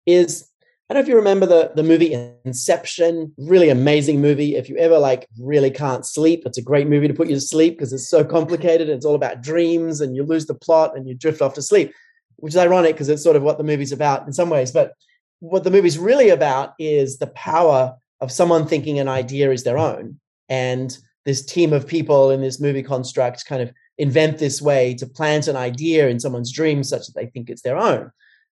is 0.05 0.51
I 0.89 0.93
don't 0.93 1.03
know 1.03 1.05
if 1.05 1.09
you 1.09 1.15
remember 1.15 1.45
the, 1.45 1.71
the 1.73 1.83
movie 1.83 2.13
Inception, 2.43 3.33
really 3.37 3.69
amazing 3.69 4.19
movie. 4.19 4.57
If 4.57 4.67
you 4.67 4.75
ever 4.75 4.99
like 4.99 5.25
really 5.39 5.71
can't 5.71 6.05
sleep, 6.05 6.43
it's 6.45 6.57
a 6.57 6.61
great 6.61 6.89
movie 6.89 7.07
to 7.07 7.13
put 7.13 7.29
you 7.29 7.35
to 7.35 7.39
sleep 7.39 7.77
because 7.77 7.93
it's 7.93 8.09
so 8.09 8.25
complicated. 8.25 8.89
It's 8.89 9.05
all 9.05 9.15
about 9.15 9.41
dreams 9.41 10.01
and 10.01 10.17
you 10.17 10.23
lose 10.23 10.47
the 10.47 10.53
plot 10.53 10.97
and 10.97 11.07
you 11.07 11.13
drift 11.15 11.41
off 11.41 11.53
to 11.53 11.61
sleep, 11.61 11.93
which 12.35 12.51
is 12.51 12.57
ironic 12.57 12.95
because 12.95 13.07
it's 13.07 13.23
sort 13.23 13.37
of 13.37 13.41
what 13.41 13.57
the 13.57 13.63
movie's 13.63 13.93
about 13.93 14.27
in 14.27 14.33
some 14.33 14.49
ways. 14.49 14.73
But 14.73 14.91
what 15.39 15.63
the 15.63 15.71
movie's 15.71 15.97
really 15.97 16.27
about 16.27 16.73
is 16.77 17.19
the 17.19 17.27
power 17.27 17.95
of 18.19 18.29
someone 18.29 18.67
thinking 18.67 18.99
an 18.99 19.07
idea 19.07 19.49
is 19.51 19.63
their 19.63 19.77
own. 19.77 20.19
And 20.49 20.97
this 21.23 21.45
team 21.45 21.71
of 21.71 21.87
people 21.87 22.31
in 22.31 22.41
this 22.41 22.59
movie 22.59 22.83
construct 22.83 23.45
kind 23.45 23.61
of 23.61 23.71
invent 23.97 24.39
this 24.39 24.61
way 24.61 24.93
to 24.95 25.07
plant 25.07 25.47
an 25.47 25.55
idea 25.55 26.09
in 26.09 26.19
someone's 26.19 26.51
dream 26.51 26.83
such 26.83 27.05
that 27.05 27.15
they 27.15 27.27
think 27.27 27.49
it's 27.49 27.61
their 27.61 27.77
own. 27.77 28.11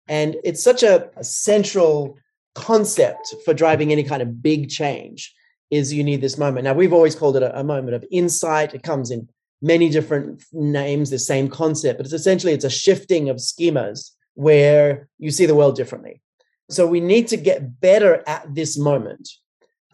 And 0.08 0.36
it's 0.44 0.62
such 0.62 0.82
a, 0.82 1.10
a 1.16 1.24
central 1.24 2.18
concept 2.54 3.34
for 3.44 3.54
driving 3.54 3.92
any 3.92 4.02
kind 4.02 4.22
of 4.22 4.42
big 4.42 4.68
change 4.68 5.34
is 5.70 5.92
you 5.92 6.02
need 6.02 6.20
this 6.20 6.38
moment. 6.38 6.64
Now, 6.64 6.72
we've 6.72 6.92
always 6.92 7.14
called 7.14 7.36
it 7.36 7.42
a, 7.42 7.58
a, 7.58 7.62
moment 7.62 7.94
of 7.94 8.04
insight. 8.10 8.74
It 8.74 8.82
comes 8.82 9.10
in 9.10 9.28
many 9.60 9.88
different 9.90 10.42
names, 10.52 11.10
the 11.10 11.18
same 11.18 11.48
concept, 11.48 11.98
but 11.98 12.06
it's 12.06 12.14
essentially 12.14 12.52
it's 12.52 12.64
a 12.64 12.70
shifting 12.70 13.28
of 13.28 13.36
schemas 13.36 14.12
where 14.34 15.08
you 15.18 15.30
see 15.30 15.46
the 15.46 15.54
world 15.54 15.76
differently. 15.76 16.22
So 16.70 16.86
we 16.86 17.00
need 17.00 17.28
to 17.28 17.36
get 17.36 17.80
better 17.80 18.22
at 18.26 18.54
this 18.54 18.78
moment 18.78 19.28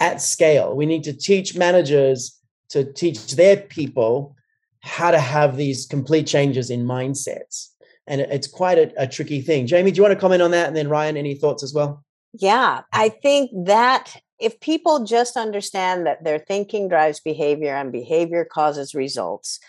at 0.00 0.20
scale. 0.20 0.76
We 0.76 0.86
need 0.86 1.04
to 1.04 1.12
teach 1.12 1.56
managers 1.56 2.38
to 2.70 2.84
teach 2.84 3.36
their 3.36 3.56
people 3.56 4.36
how 4.80 5.10
to 5.10 5.18
have 5.18 5.56
these 5.56 5.86
complete 5.86 6.26
changes 6.26 6.70
in 6.70 6.84
mindsets. 6.84 7.70
And 8.06 8.20
it's 8.20 8.46
quite 8.46 8.78
a, 8.78 8.92
a 9.02 9.06
tricky 9.06 9.40
thing. 9.40 9.66
Jamie, 9.66 9.90
do 9.90 9.96
you 9.96 10.02
want 10.02 10.12
to 10.14 10.20
comment 10.20 10.42
on 10.42 10.50
that? 10.50 10.68
And 10.68 10.76
then 10.76 10.88
Ryan, 10.88 11.16
any 11.16 11.34
thoughts 11.34 11.62
as 11.62 11.72
well? 11.72 12.04
Yeah, 12.32 12.82
I 12.92 13.08
think 13.08 13.50
that 13.66 14.16
if 14.38 14.58
people 14.60 15.04
just 15.04 15.36
understand 15.36 16.06
that 16.06 16.24
their 16.24 16.38
thinking 16.38 16.88
drives 16.88 17.20
behavior 17.20 17.74
and 17.74 17.92
behavior 17.92 18.44
causes 18.44 18.94
results, 18.94 19.60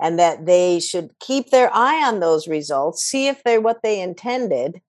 and 0.00 0.18
that 0.18 0.44
they 0.46 0.80
should 0.80 1.10
keep 1.20 1.50
their 1.50 1.72
eye 1.72 2.04
on 2.04 2.20
those 2.20 2.48
results, 2.48 3.04
see 3.04 3.28
if 3.28 3.42
they're 3.44 3.60
what 3.60 3.82
they 3.82 4.00
intended. 4.00 4.80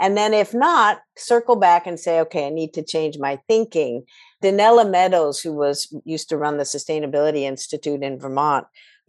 And 0.00 0.16
then, 0.16 0.34
if 0.34 0.54
not, 0.54 1.00
circle 1.16 1.56
back 1.56 1.86
and 1.86 1.98
say, 1.98 2.20
okay, 2.20 2.46
I 2.46 2.50
need 2.50 2.74
to 2.74 2.82
change 2.82 3.18
my 3.18 3.40
thinking. 3.48 4.04
Donella 4.42 4.88
Meadows, 4.88 5.40
who 5.40 5.52
was 5.52 5.92
used 6.04 6.28
to 6.28 6.36
run 6.36 6.56
the 6.56 6.64
Sustainability 6.64 7.42
Institute 7.42 8.02
in 8.02 8.18
Vermont, 8.18 8.66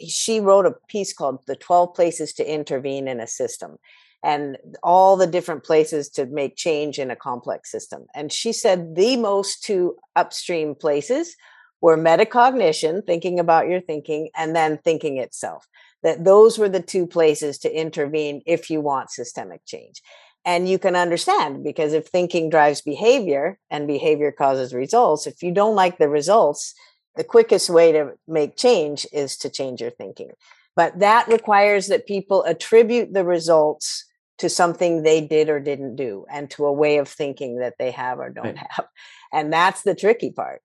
she 0.07 0.39
wrote 0.39 0.65
a 0.65 0.75
piece 0.87 1.13
called 1.13 1.39
The 1.47 1.55
12 1.55 1.93
Places 1.93 2.33
to 2.33 2.51
Intervene 2.51 3.07
in 3.07 3.19
a 3.19 3.27
System 3.27 3.77
and 4.23 4.57
all 4.83 5.15
the 5.15 5.27
different 5.27 5.63
places 5.63 6.09
to 6.09 6.25
make 6.25 6.55
change 6.55 6.99
in 6.99 7.09
a 7.09 7.15
complex 7.15 7.71
system. 7.71 8.05
And 8.13 8.31
she 8.31 8.51
said 8.51 8.95
the 8.95 9.15
most 9.17 9.63
two 9.63 9.95
upstream 10.15 10.75
places 10.75 11.35
were 11.81 11.97
metacognition, 11.97 13.05
thinking 13.05 13.39
about 13.39 13.69
your 13.69 13.79
thinking, 13.79 14.29
and 14.35 14.55
then 14.55 14.77
thinking 14.83 15.17
itself. 15.17 15.65
That 16.03 16.25
those 16.25 16.57
were 16.57 16.69
the 16.69 16.81
two 16.81 17.07
places 17.07 17.57
to 17.59 17.73
intervene 17.73 18.41
if 18.45 18.69
you 18.69 18.81
want 18.81 19.11
systemic 19.11 19.65
change. 19.65 20.01
And 20.45 20.67
you 20.67 20.79
can 20.79 20.95
understand 20.95 21.63
because 21.63 21.93
if 21.93 22.07
thinking 22.07 22.49
drives 22.49 22.81
behavior 22.81 23.59
and 23.69 23.87
behavior 23.87 24.31
causes 24.31 24.73
results, 24.73 25.27
if 25.27 25.43
you 25.43 25.51
don't 25.51 25.75
like 25.75 25.97
the 25.97 26.09
results, 26.09 26.73
the 27.19 27.25
quickest 27.25 27.69
way 27.69 27.91
to 27.91 28.13
make 28.29 28.55
change 28.55 29.05
is 29.11 29.35
to 29.35 29.49
change 29.49 29.81
your 29.81 29.89
thinking. 29.89 30.31
But 30.77 30.99
that 30.99 31.27
requires 31.27 31.87
that 31.87 32.07
people 32.07 32.45
attribute 32.45 33.13
the 33.13 33.25
results 33.25 34.05
to 34.37 34.47
something 34.47 35.03
they 35.03 35.19
did 35.19 35.49
or 35.49 35.59
didn't 35.59 35.97
do 35.97 36.25
and 36.31 36.49
to 36.51 36.65
a 36.65 36.71
way 36.71 36.97
of 36.97 37.09
thinking 37.09 37.57
that 37.57 37.73
they 37.77 37.91
have 37.91 38.19
or 38.19 38.29
don't 38.29 38.45
right. 38.45 38.67
have. 38.69 38.87
And 39.33 39.51
that's 39.51 39.81
the 39.81 39.95
tricky 39.95 40.31
part. 40.31 40.61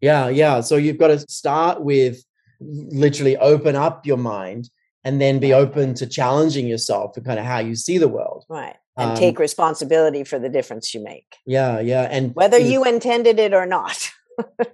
Yeah, 0.00 0.30
yeah. 0.30 0.62
So 0.62 0.76
you've 0.76 0.96
got 0.96 1.08
to 1.08 1.18
start 1.18 1.82
with 1.82 2.24
literally 2.58 3.36
open 3.36 3.76
up 3.76 4.06
your 4.06 4.16
mind 4.16 4.70
and 5.04 5.20
then 5.20 5.40
be 5.40 5.52
open 5.52 5.92
to 5.96 6.06
challenging 6.06 6.66
yourself 6.66 7.14
for 7.14 7.20
kind 7.20 7.38
of 7.38 7.44
how 7.44 7.58
you 7.58 7.74
see 7.74 7.98
the 7.98 8.08
world. 8.08 8.46
Right. 8.48 8.76
And 8.96 9.10
um, 9.10 9.16
take 9.18 9.38
responsibility 9.38 10.24
for 10.24 10.38
the 10.38 10.48
difference 10.48 10.94
you 10.94 11.04
make. 11.04 11.36
Yeah, 11.44 11.80
yeah. 11.80 12.08
And 12.10 12.34
whether 12.34 12.56
you 12.56 12.82
intended 12.84 13.38
it 13.38 13.52
or 13.52 13.66
not. 13.66 14.10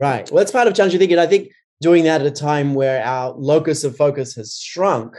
right. 0.00 0.30
Well, 0.30 0.38
that's 0.38 0.52
part 0.52 0.68
of 0.68 0.74
challenging 0.74 0.98
thinking. 0.98 1.18
I 1.18 1.26
think 1.26 1.50
doing 1.80 2.04
that 2.04 2.20
at 2.20 2.26
a 2.26 2.30
time 2.30 2.74
where 2.74 3.04
our 3.04 3.32
locus 3.32 3.84
of 3.84 3.96
focus 3.96 4.34
has 4.34 4.58
shrunk 4.58 5.16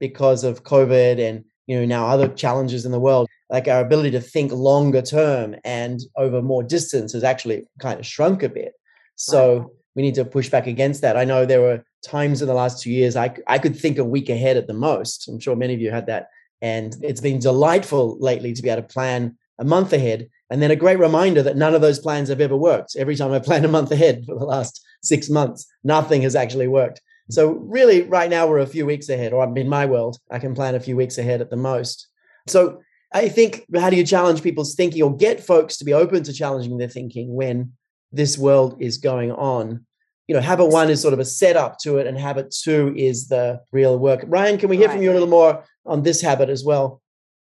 because 0.00 0.44
of 0.44 0.64
COVID 0.64 1.18
and 1.18 1.44
you 1.66 1.78
know 1.78 1.86
now 1.86 2.06
other 2.06 2.28
challenges 2.28 2.84
in 2.84 2.92
the 2.92 3.00
world 3.00 3.28
like 3.50 3.68
our 3.68 3.80
ability 3.80 4.10
to 4.10 4.20
think 4.20 4.52
longer 4.52 5.02
term 5.02 5.56
and 5.64 6.00
over 6.16 6.42
more 6.42 6.62
distance 6.62 7.12
has 7.12 7.24
actually 7.24 7.66
kind 7.78 7.98
of 7.98 8.06
shrunk 8.06 8.42
a 8.42 8.48
bit 8.48 8.74
so 9.16 9.58
right. 9.58 9.68
we 9.94 10.02
need 10.02 10.14
to 10.14 10.24
push 10.24 10.48
back 10.48 10.66
against 10.66 11.00
that 11.00 11.16
i 11.16 11.24
know 11.24 11.46
there 11.46 11.60
were 11.60 11.82
times 12.04 12.42
in 12.42 12.48
the 12.48 12.54
last 12.54 12.82
two 12.82 12.90
years 12.90 13.16
I, 13.16 13.34
I 13.46 13.58
could 13.58 13.78
think 13.78 13.98
a 13.98 14.04
week 14.04 14.28
ahead 14.28 14.56
at 14.56 14.66
the 14.66 14.74
most 14.74 15.28
i'm 15.28 15.40
sure 15.40 15.56
many 15.56 15.74
of 15.74 15.80
you 15.80 15.90
had 15.90 16.06
that 16.06 16.28
and 16.60 16.96
it's 17.02 17.20
been 17.20 17.38
delightful 17.38 18.18
lately 18.18 18.52
to 18.52 18.62
be 18.62 18.68
able 18.68 18.82
to 18.82 18.88
plan 18.88 19.36
a 19.58 19.64
month 19.64 19.92
ahead 19.92 20.28
and 20.50 20.62
then 20.62 20.70
a 20.70 20.76
great 20.76 20.98
reminder 20.98 21.42
that 21.42 21.56
none 21.56 21.74
of 21.74 21.80
those 21.80 21.98
plans 21.98 22.28
have 22.28 22.40
ever 22.40 22.56
worked 22.56 22.96
every 22.96 23.16
time 23.16 23.32
i 23.32 23.38
plan 23.38 23.64
a 23.64 23.68
month 23.68 23.90
ahead 23.90 24.24
for 24.26 24.38
the 24.38 24.44
last 24.44 24.84
six 25.02 25.30
months 25.30 25.66
nothing 25.82 26.22
has 26.22 26.34
actually 26.34 26.68
worked 26.68 27.00
so 27.30 27.52
really, 27.52 28.02
right 28.02 28.28
now 28.28 28.46
we're 28.46 28.58
a 28.58 28.66
few 28.66 28.84
weeks 28.84 29.08
ahead, 29.08 29.32
or 29.32 29.44
in 29.56 29.68
my 29.68 29.86
world, 29.86 30.18
I 30.30 30.38
can 30.38 30.54
plan 30.54 30.74
a 30.74 30.80
few 30.80 30.96
weeks 30.96 31.16
ahead 31.16 31.40
at 31.40 31.50
the 31.50 31.56
most. 31.56 32.08
So 32.46 32.82
I 33.12 33.28
think 33.28 33.64
how 33.74 33.90
do 33.90 33.96
you 33.96 34.04
challenge 34.04 34.42
people's 34.42 34.74
thinking 34.74 35.02
or 35.02 35.16
get 35.16 35.42
folks 35.42 35.78
to 35.78 35.84
be 35.84 35.94
open 35.94 36.22
to 36.24 36.32
challenging 36.32 36.76
their 36.76 36.88
thinking 36.88 37.34
when 37.34 37.72
this 38.12 38.36
world 38.36 38.76
is 38.80 38.98
going 38.98 39.32
on? 39.32 39.86
You 40.28 40.34
know, 40.34 40.40
habit 40.40 40.66
one 40.66 40.90
is 40.90 41.00
sort 41.00 41.14
of 41.14 41.20
a 41.20 41.24
setup 41.24 41.78
to 41.80 41.96
it, 41.98 42.06
and 42.06 42.18
habit 42.18 42.50
two 42.50 42.92
is 42.96 43.28
the 43.28 43.60
real 43.72 43.98
work. 43.98 44.24
Ryan, 44.26 44.58
can 44.58 44.68
we 44.68 44.76
hear 44.76 44.88
right. 44.88 44.94
from 44.94 45.02
you 45.02 45.10
a 45.10 45.14
little 45.14 45.28
more 45.28 45.64
on 45.86 46.02
this 46.02 46.20
habit 46.20 46.50
as 46.50 46.64
well? 46.64 47.00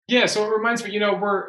Yeah, 0.08 0.26
so 0.26 0.44
it 0.46 0.56
reminds 0.56 0.84
me, 0.84 0.92
you 0.92 1.00
know, 1.00 1.14
we're 1.14 1.48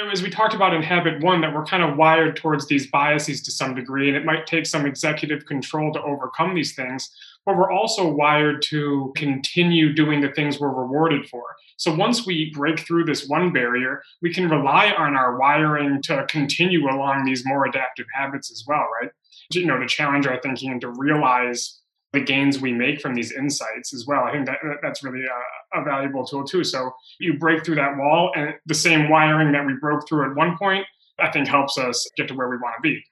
Um, 0.00 0.10
as 0.10 0.22
we 0.22 0.30
talked 0.30 0.54
about 0.54 0.74
in 0.74 0.82
habit 0.82 1.22
one, 1.22 1.40
that 1.40 1.54
we're 1.54 1.64
kind 1.64 1.82
of 1.82 1.96
wired 1.96 2.36
towards 2.36 2.66
these 2.66 2.86
biases 2.86 3.42
to 3.42 3.50
some 3.50 3.74
degree, 3.74 4.08
and 4.08 4.16
it 4.16 4.24
might 4.24 4.46
take 4.46 4.66
some 4.66 4.86
executive 4.86 5.44
control 5.46 5.92
to 5.92 6.02
overcome 6.02 6.54
these 6.54 6.74
things. 6.74 7.10
But 7.44 7.56
we're 7.56 7.72
also 7.72 8.08
wired 8.08 8.62
to 8.68 9.12
continue 9.16 9.92
doing 9.92 10.20
the 10.20 10.30
things 10.30 10.60
we're 10.60 10.72
rewarded 10.72 11.28
for. 11.28 11.42
So 11.76 11.92
once 11.92 12.24
we 12.24 12.52
break 12.54 12.78
through 12.80 13.04
this 13.04 13.26
one 13.26 13.52
barrier, 13.52 14.02
we 14.22 14.32
can 14.32 14.48
rely 14.48 14.92
on 14.92 15.16
our 15.16 15.36
wiring 15.36 16.00
to 16.02 16.24
continue 16.28 16.88
along 16.88 17.24
these 17.24 17.44
more 17.44 17.66
adaptive 17.66 18.06
habits 18.14 18.52
as 18.52 18.64
well, 18.66 18.86
right? 19.00 19.10
You 19.52 19.66
know, 19.66 19.78
to 19.78 19.86
challenge 19.86 20.26
our 20.26 20.40
thinking 20.40 20.70
and 20.70 20.80
to 20.82 20.90
realize 20.90 21.81
the 22.12 22.20
gains 22.20 22.60
we 22.60 22.72
make 22.72 23.00
from 23.00 23.14
these 23.14 23.32
insights 23.32 23.94
as 23.94 24.06
well. 24.06 24.24
I 24.24 24.32
think 24.32 24.46
that 24.46 24.58
that's 24.82 25.02
really 25.02 25.24
a, 25.24 25.80
a, 25.80 25.84
valuable 25.84 26.26
tool 26.26 26.44
too. 26.44 26.62
So 26.62 26.90
you 27.18 27.38
break 27.38 27.64
through 27.64 27.76
that 27.76 27.96
wall, 27.96 28.32
and 28.36 28.54
the 28.66 28.74
same 28.74 29.08
wiring 29.08 29.52
that 29.52 29.66
we 29.66 29.74
broke 29.80 30.06
through 30.06 30.30
at 30.30 30.36
one 30.36 30.56
point, 30.58 30.84
I 31.18 31.30
think 31.30 31.48
helps 31.48 31.78
us 31.78 32.08
get 32.16 32.28
to 32.28 32.34
where 32.34 32.48
we 32.48 32.56
want 32.58 32.74
to 32.76 32.82
be. 32.82 33.02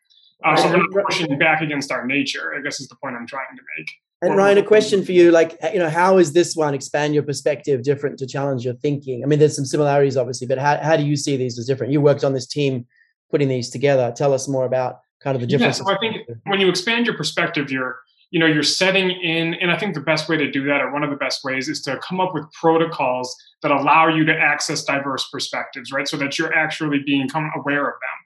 Uh, 0.45 0.57
so 0.57 0.69
we're 0.69 0.77
not 0.77 1.07
pushing 1.07 1.39
back 1.39 1.61
against 1.61 1.91
our 1.91 2.07
nature. 2.07 2.55
I 2.57 2.63
guess 2.63 2.81
is 2.81 2.89
the 2.89 2.97
point 2.97 3.17
I'm 3.17 3.27
trying 3.27 3.57
to 3.57 3.63
make. 3.79 3.91
And 4.23 4.37
Ryan, 4.37 4.59
a 4.59 4.63
question 4.63 5.03
for 5.03 5.13
you: 5.13 5.31
like, 5.31 5.57
you 5.73 5.79
know, 5.79 5.89
how 5.89 6.19
is 6.19 6.33
this 6.33 6.55
one 6.55 6.75
expand 6.75 7.15
your 7.15 7.23
perspective, 7.23 7.83
different 7.83 8.19
to 8.19 8.27
challenge 8.27 8.65
your 8.65 8.75
thinking? 8.75 9.23
I 9.23 9.27
mean, 9.27 9.39
there's 9.39 9.57
some 9.57 9.65
similarities, 9.65 10.17
obviously, 10.17 10.47
but 10.47 10.59
how 10.59 10.79
how 10.79 10.97
do 10.97 11.05
you 11.05 11.17
see 11.17 11.37
these 11.39 11.59
as 11.59 11.67
different? 11.67 11.93
You 11.93 12.03
worked 12.03 12.25
on 12.25 12.35
this 12.35 12.47
team 12.47 12.87
putting 13.31 13.49
these 13.49 13.71
together. 13.71 14.13
Tell 14.15 14.35
us 14.35 14.47
more 14.47 14.67
about 14.67 15.01
kind 15.23 15.37
of 15.37 15.41
the 15.41 15.47
difference. 15.47 15.79
Yeah, 15.79 15.85
so 15.85 15.93
I 15.93 15.99
think 15.99 16.27
when 16.45 16.61
you 16.61 16.69
expand 16.69 17.07
your 17.07 17.17
perspective, 17.17 17.71
you're 17.71 17.99
you 18.31 18.39
know 18.39 18.47
you're 18.47 18.63
setting 18.63 19.11
in 19.11 19.55
and 19.55 19.71
i 19.71 19.77
think 19.77 19.95
the 19.95 20.01
best 20.01 20.29
way 20.29 20.37
to 20.37 20.51
do 20.51 20.65
that 20.65 20.81
or 20.81 20.93
one 20.93 21.03
of 21.03 21.11
the 21.11 21.17
best 21.17 21.45
ways 21.45 21.69
is 21.69 21.81
to 21.83 21.99
come 21.99 22.21
up 22.21 22.33
with 22.33 22.51
protocols 22.53 23.35
that 23.63 23.71
allow 23.71 24.09
you 24.09 24.25
to 24.25 24.33
access 24.33 24.85
diverse 24.85 25.29
perspectives 25.31 25.93
right? 25.93 26.09
So 26.09 26.17
that 26.17 26.39
you're 26.39 26.55
actually 26.55 27.01
being 27.05 27.29
aware 27.57 27.87
of 27.87 27.95
them. 27.95 28.19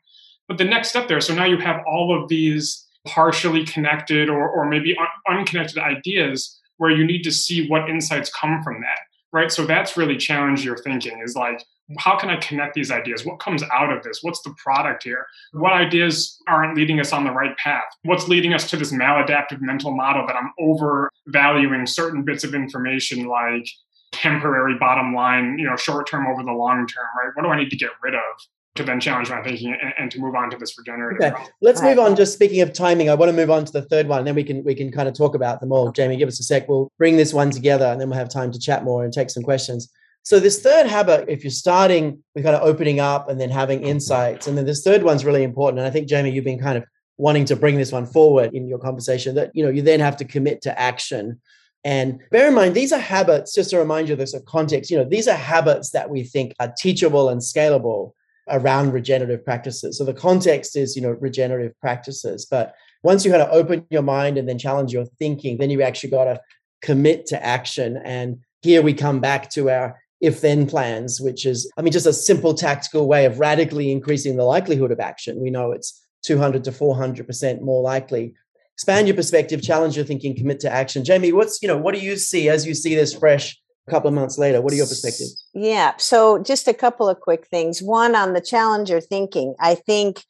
But 0.47 0.59
the 0.59 0.65
next 0.65 0.91
step 0.91 1.09
there 1.09 1.21
so 1.21 1.35
now 1.35 1.47
you 1.47 1.59
have 1.59 1.83
all 1.87 2.17
of 2.17 2.29
these 2.29 2.87
partially 3.07 3.65
connected 3.65 4.29
or, 4.29 4.49
or 4.49 4.67
maybe 4.67 4.97
un- 4.97 5.39
unconnected 5.39 5.79
ideas 5.79 6.59
where 6.79 6.91
you 6.91 7.05
need 7.05 7.23
to 7.23 7.31
see 7.31 7.69
what 7.69 7.89
insights 7.89 8.31
come 8.33 8.63
from 8.63 8.81
that 8.81 8.99
right 9.35 9.53
so 9.53 9.67
that's 9.67 9.99
really 9.99 10.17
challenge 10.17 10.65
your 10.65 10.79
thinking 10.79 11.21
is 11.23 11.37
like 11.37 11.63
how 11.99 12.17
can 12.17 12.31
I 12.31 12.37
connect 12.37 12.75
these 12.75 12.91
ideas? 12.91 13.25
What 13.25 13.41
comes 13.41 13.63
out 13.73 13.93
of 13.95 14.03
this? 14.03 14.21
What's 14.23 14.41
the 14.43 14.55
product 14.57 15.03
here? 15.03 15.27
What 15.53 15.73
ideas 15.73 16.41
aren't 16.49 16.77
leading 16.77 16.99
us 17.01 17.13
on 17.13 17.25
the 17.25 17.31
right 17.31 17.57
path? 17.59 17.85
What's 18.05 18.29
leading 18.29 18.55
us 18.55 18.69
to 18.71 18.77
this 18.77 18.93
maladaptive 18.93 19.61
mental 19.61 19.95
model 19.95 20.27
that 20.27 20.37
I'm 20.37 20.53
overvaluing 20.59 21.87
certain 21.87 22.23
bits 22.23 22.43
of 22.45 22.55
information 22.55 23.27
like 23.27 23.67
temporary 24.13 24.79
bottom 24.79 25.15
line, 25.15 25.59
you 25.59 25.69
know, 25.69 25.77
short 25.77 26.09
term 26.09 26.27
over 26.27 26.43
the 26.43 26.53
long 26.53 26.87
term, 26.87 27.07
right? 27.19 27.33
What 27.35 27.43
do 27.43 27.49
I 27.49 27.59
need 27.59 27.71
to 27.71 27.77
get 27.77 27.91
rid 28.03 28.15
of? 28.15 28.21
To 28.77 28.83
then 28.83 28.99
challenge 28.99 29.31
my 29.31 29.41
thinking 29.41 29.77
and, 29.81 29.95
and 29.97 30.11
to 30.11 30.19
move 30.19 30.35
on 30.35 30.51
to 30.51 30.57
this 30.57 30.77
regenerative. 30.77 31.21
Okay, 31.21 31.33
realm. 31.33 31.49
let's 31.63 31.81
move 31.81 31.99
on. 32.01 32.17
Just 32.17 32.33
speaking 32.33 32.61
of 32.61 32.73
timing, 32.73 33.09
I 33.09 33.15
want 33.15 33.31
to 33.31 33.37
move 33.37 33.49
on 33.49 33.65
to 33.65 33.71
the 33.71 33.83
third 33.83 34.09
one, 34.09 34.19
and 34.19 34.27
then 34.27 34.35
we 34.35 34.43
can 34.43 34.65
we 34.65 34.75
can 34.75 34.91
kind 34.91 35.09
of 35.09 35.15
talk 35.15 35.37
about 35.37 35.61
them 35.61 35.71
all. 35.71 35.93
Jamie, 35.93 36.17
give 36.17 36.27
us 36.27 36.41
a 36.41 36.43
sec. 36.43 36.69
We'll 36.69 36.91
bring 36.99 37.17
this 37.17 37.33
one 37.33 37.51
together, 37.51 37.87
and 37.87 38.01
then 38.01 38.09
we'll 38.09 38.19
have 38.19 38.29
time 38.29 38.51
to 38.51 38.59
chat 38.59 38.83
more 38.83 39.05
and 39.05 39.13
take 39.13 39.31
some 39.31 39.45
questions. 39.45 39.93
So 40.25 40.41
this 40.41 40.61
third 40.61 40.87
habit, 40.87 41.27
if 41.29 41.45
you're 41.45 41.51
starting 41.53 42.25
with 42.35 42.45
kind 42.45 42.57
of 42.57 42.63
opening 42.63 42.99
up 42.99 43.29
and 43.29 43.41
then 43.41 43.51
having 43.51 43.85
insights, 43.85 44.49
and 44.49 44.59
then 44.59 44.65
this 44.65 44.83
third 44.83 45.05
one's 45.05 45.25
really 45.25 45.45
important. 45.45 45.79
And 45.79 45.87
I 45.87 45.91
think 45.91 46.09
Jamie, 46.09 46.33
you've 46.33 46.45
been 46.45 46.59
kind 46.59 46.79
of 46.79 46.85
wanting 47.17 47.45
to 47.45 47.57
bring 47.57 47.77
this 47.77 47.93
one 47.93 48.07
forward 48.07 48.55
in 48.55 48.67
your 48.67 48.81
conversation 48.81 49.37
that 49.37 49.53
you 49.55 49.65
know 49.65 49.71
you 49.71 49.83
then 49.83 50.01
have 50.01 50.17
to 50.17 50.25
commit 50.25 50.63
to 50.63 50.77
action. 50.77 51.41
And 51.85 52.19
bear 52.33 52.49
in 52.49 52.55
mind, 52.55 52.75
these 52.75 52.93
are 52.93 52.99
habits, 52.99 53.55
just 53.55 53.71
to 53.71 53.79
remind 53.79 54.09
you 54.09 54.15
of 54.15 54.19
this 54.19 54.35
a 54.35 54.41
context, 54.41 54.91
you 54.91 54.97
know, 54.97 55.05
these 55.05 55.29
are 55.29 55.37
habits 55.37 55.91
that 55.91 56.09
we 56.11 56.25
think 56.25 56.55
are 56.59 56.73
teachable 56.77 57.29
and 57.29 57.41
scalable 57.41 58.15
around 58.49 58.93
regenerative 58.93 59.45
practices. 59.45 59.99
So 59.99 60.05
the 60.05 60.15
context 60.15 60.77
is, 60.77 60.97
you 60.97 61.03
know, 61.03 61.13
regenerative 61.13 61.79
practices. 61.81 62.47
But 62.51 62.75
once 63.03 63.25
you 63.25 63.31
kind 63.31 63.43
of 63.43 63.53
open 63.53 63.87
your 63.91 64.03
mind 64.03 64.39
and 64.39 64.49
then 64.49 64.59
challenge 64.59 64.93
your 64.93 65.07
thinking, 65.19 65.59
then 65.59 65.71
you 65.71 65.83
actually 65.83 66.11
got 66.11 66.25
to 66.25 66.41
commit 66.83 67.27
to 67.27 67.45
action. 67.45 68.01
And 68.05 68.41
here 68.63 68.83
we 68.83 68.95
come 68.95 69.21
back 69.21 69.51
to 69.51 69.71
our 69.71 70.01
if 70.21 70.41
then 70.41 70.67
plans, 70.67 71.21
which 71.21 71.45
is, 71.45 71.71
I 71.77 71.83
mean, 71.83 71.93
just 71.93 72.07
a 72.07 72.13
simple 72.13 72.55
tactical 72.55 73.07
way 73.07 73.27
of 73.27 73.39
radically 73.39 73.93
increasing 73.93 74.37
the 74.37 74.45
likelihood 74.45 74.91
of 74.91 75.01
action. 75.01 75.41
We 75.41 75.51
know 75.51 75.73
it's 75.73 76.03
200 76.23 76.65
to 76.65 76.71
400% 76.71 77.61
more 77.61 77.83
likely. 77.83 78.35
Expand 78.75 79.07
your 79.07 79.17
perspective, 79.17 79.63
challenge 79.63 79.97
your 79.97 80.05
thinking, 80.05 80.35
commit 80.35 80.61
to 80.61 80.71
action. 80.71 81.05
Jamie, 81.05 81.33
what's, 81.33 81.61
you 81.61 81.69
know, 81.69 81.77
what 81.77 81.95
do 81.95 82.01
you 82.01 82.17
see 82.17 82.49
as 82.49 82.67
you 82.67 82.75
see 82.75 82.95
this 82.95 83.15
fresh 83.15 83.61
a 83.87 83.91
couple 83.91 84.09
of 84.09 84.15
months 84.15 84.39
later? 84.39 84.61
What 84.61 84.73
are 84.73 84.77
your 84.77 84.87
perspectives? 84.87 85.47
Yeah. 85.53 85.95
So 85.99 86.43
just 86.43 86.69
a 86.69 86.75
couple 86.75 87.09
of 87.09 87.21
quick 87.21 87.47
things. 87.47 87.83
One 87.83 88.15
on 88.15 88.33
the 88.33 88.41
challenger 88.41 89.01
thinking. 89.01 89.55
I 89.61 89.75
think 89.75 90.25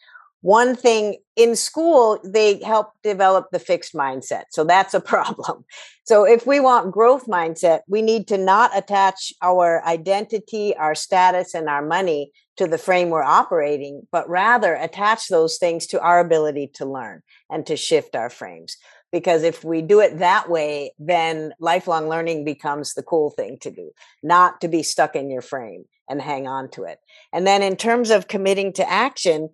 one 0.44 0.76
thing 0.76 1.16
in 1.36 1.56
school 1.56 2.18
they 2.22 2.62
help 2.62 2.92
develop 3.02 3.46
the 3.50 3.58
fixed 3.58 3.94
mindset 3.94 4.42
so 4.50 4.62
that's 4.62 4.92
a 4.92 5.00
problem 5.14 5.64
so 6.04 6.24
if 6.24 6.46
we 6.46 6.60
want 6.60 6.92
growth 6.92 7.26
mindset 7.26 7.80
we 7.88 8.02
need 8.02 8.28
to 8.28 8.36
not 8.36 8.70
attach 8.76 9.32
our 9.40 9.82
identity 9.86 10.76
our 10.76 10.94
status 10.94 11.54
and 11.54 11.66
our 11.66 11.80
money 11.80 12.30
to 12.58 12.66
the 12.66 12.76
frame 12.76 13.08
we're 13.08 13.22
operating 13.22 14.06
but 14.12 14.28
rather 14.28 14.74
attach 14.74 15.28
those 15.28 15.56
things 15.56 15.86
to 15.86 15.98
our 16.00 16.20
ability 16.20 16.70
to 16.74 16.84
learn 16.84 17.22
and 17.48 17.66
to 17.66 17.74
shift 17.74 18.14
our 18.14 18.28
frames 18.28 18.76
because 19.14 19.44
if 19.44 19.62
we 19.62 19.80
do 19.80 20.00
it 20.00 20.18
that 20.18 20.50
way 20.50 20.92
then 20.98 21.54
lifelong 21.60 22.08
learning 22.08 22.44
becomes 22.44 22.94
the 22.94 23.02
cool 23.02 23.30
thing 23.30 23.56
to 23.60 23.70
do 23.70 23.92
not 24.24 24.60
to 24.60 24.66
be 24.66 24.82
stuck 24.82 25.14
in 25.14 25.30
your 25.30 25.40
frame 25.40 25.84
and 26.10 26.20
hang 26.20 26.46
on 26.46 26.68
to 26.68 26.82
it. 26.82 26.98
And 27.32 27.46
then 27.46 27.62
in 27.62 27.76
terms 27.76 28.10
of 28.10 28.28
committing 28.28 28.72
to 28.74 28.90
action 28.90 29.48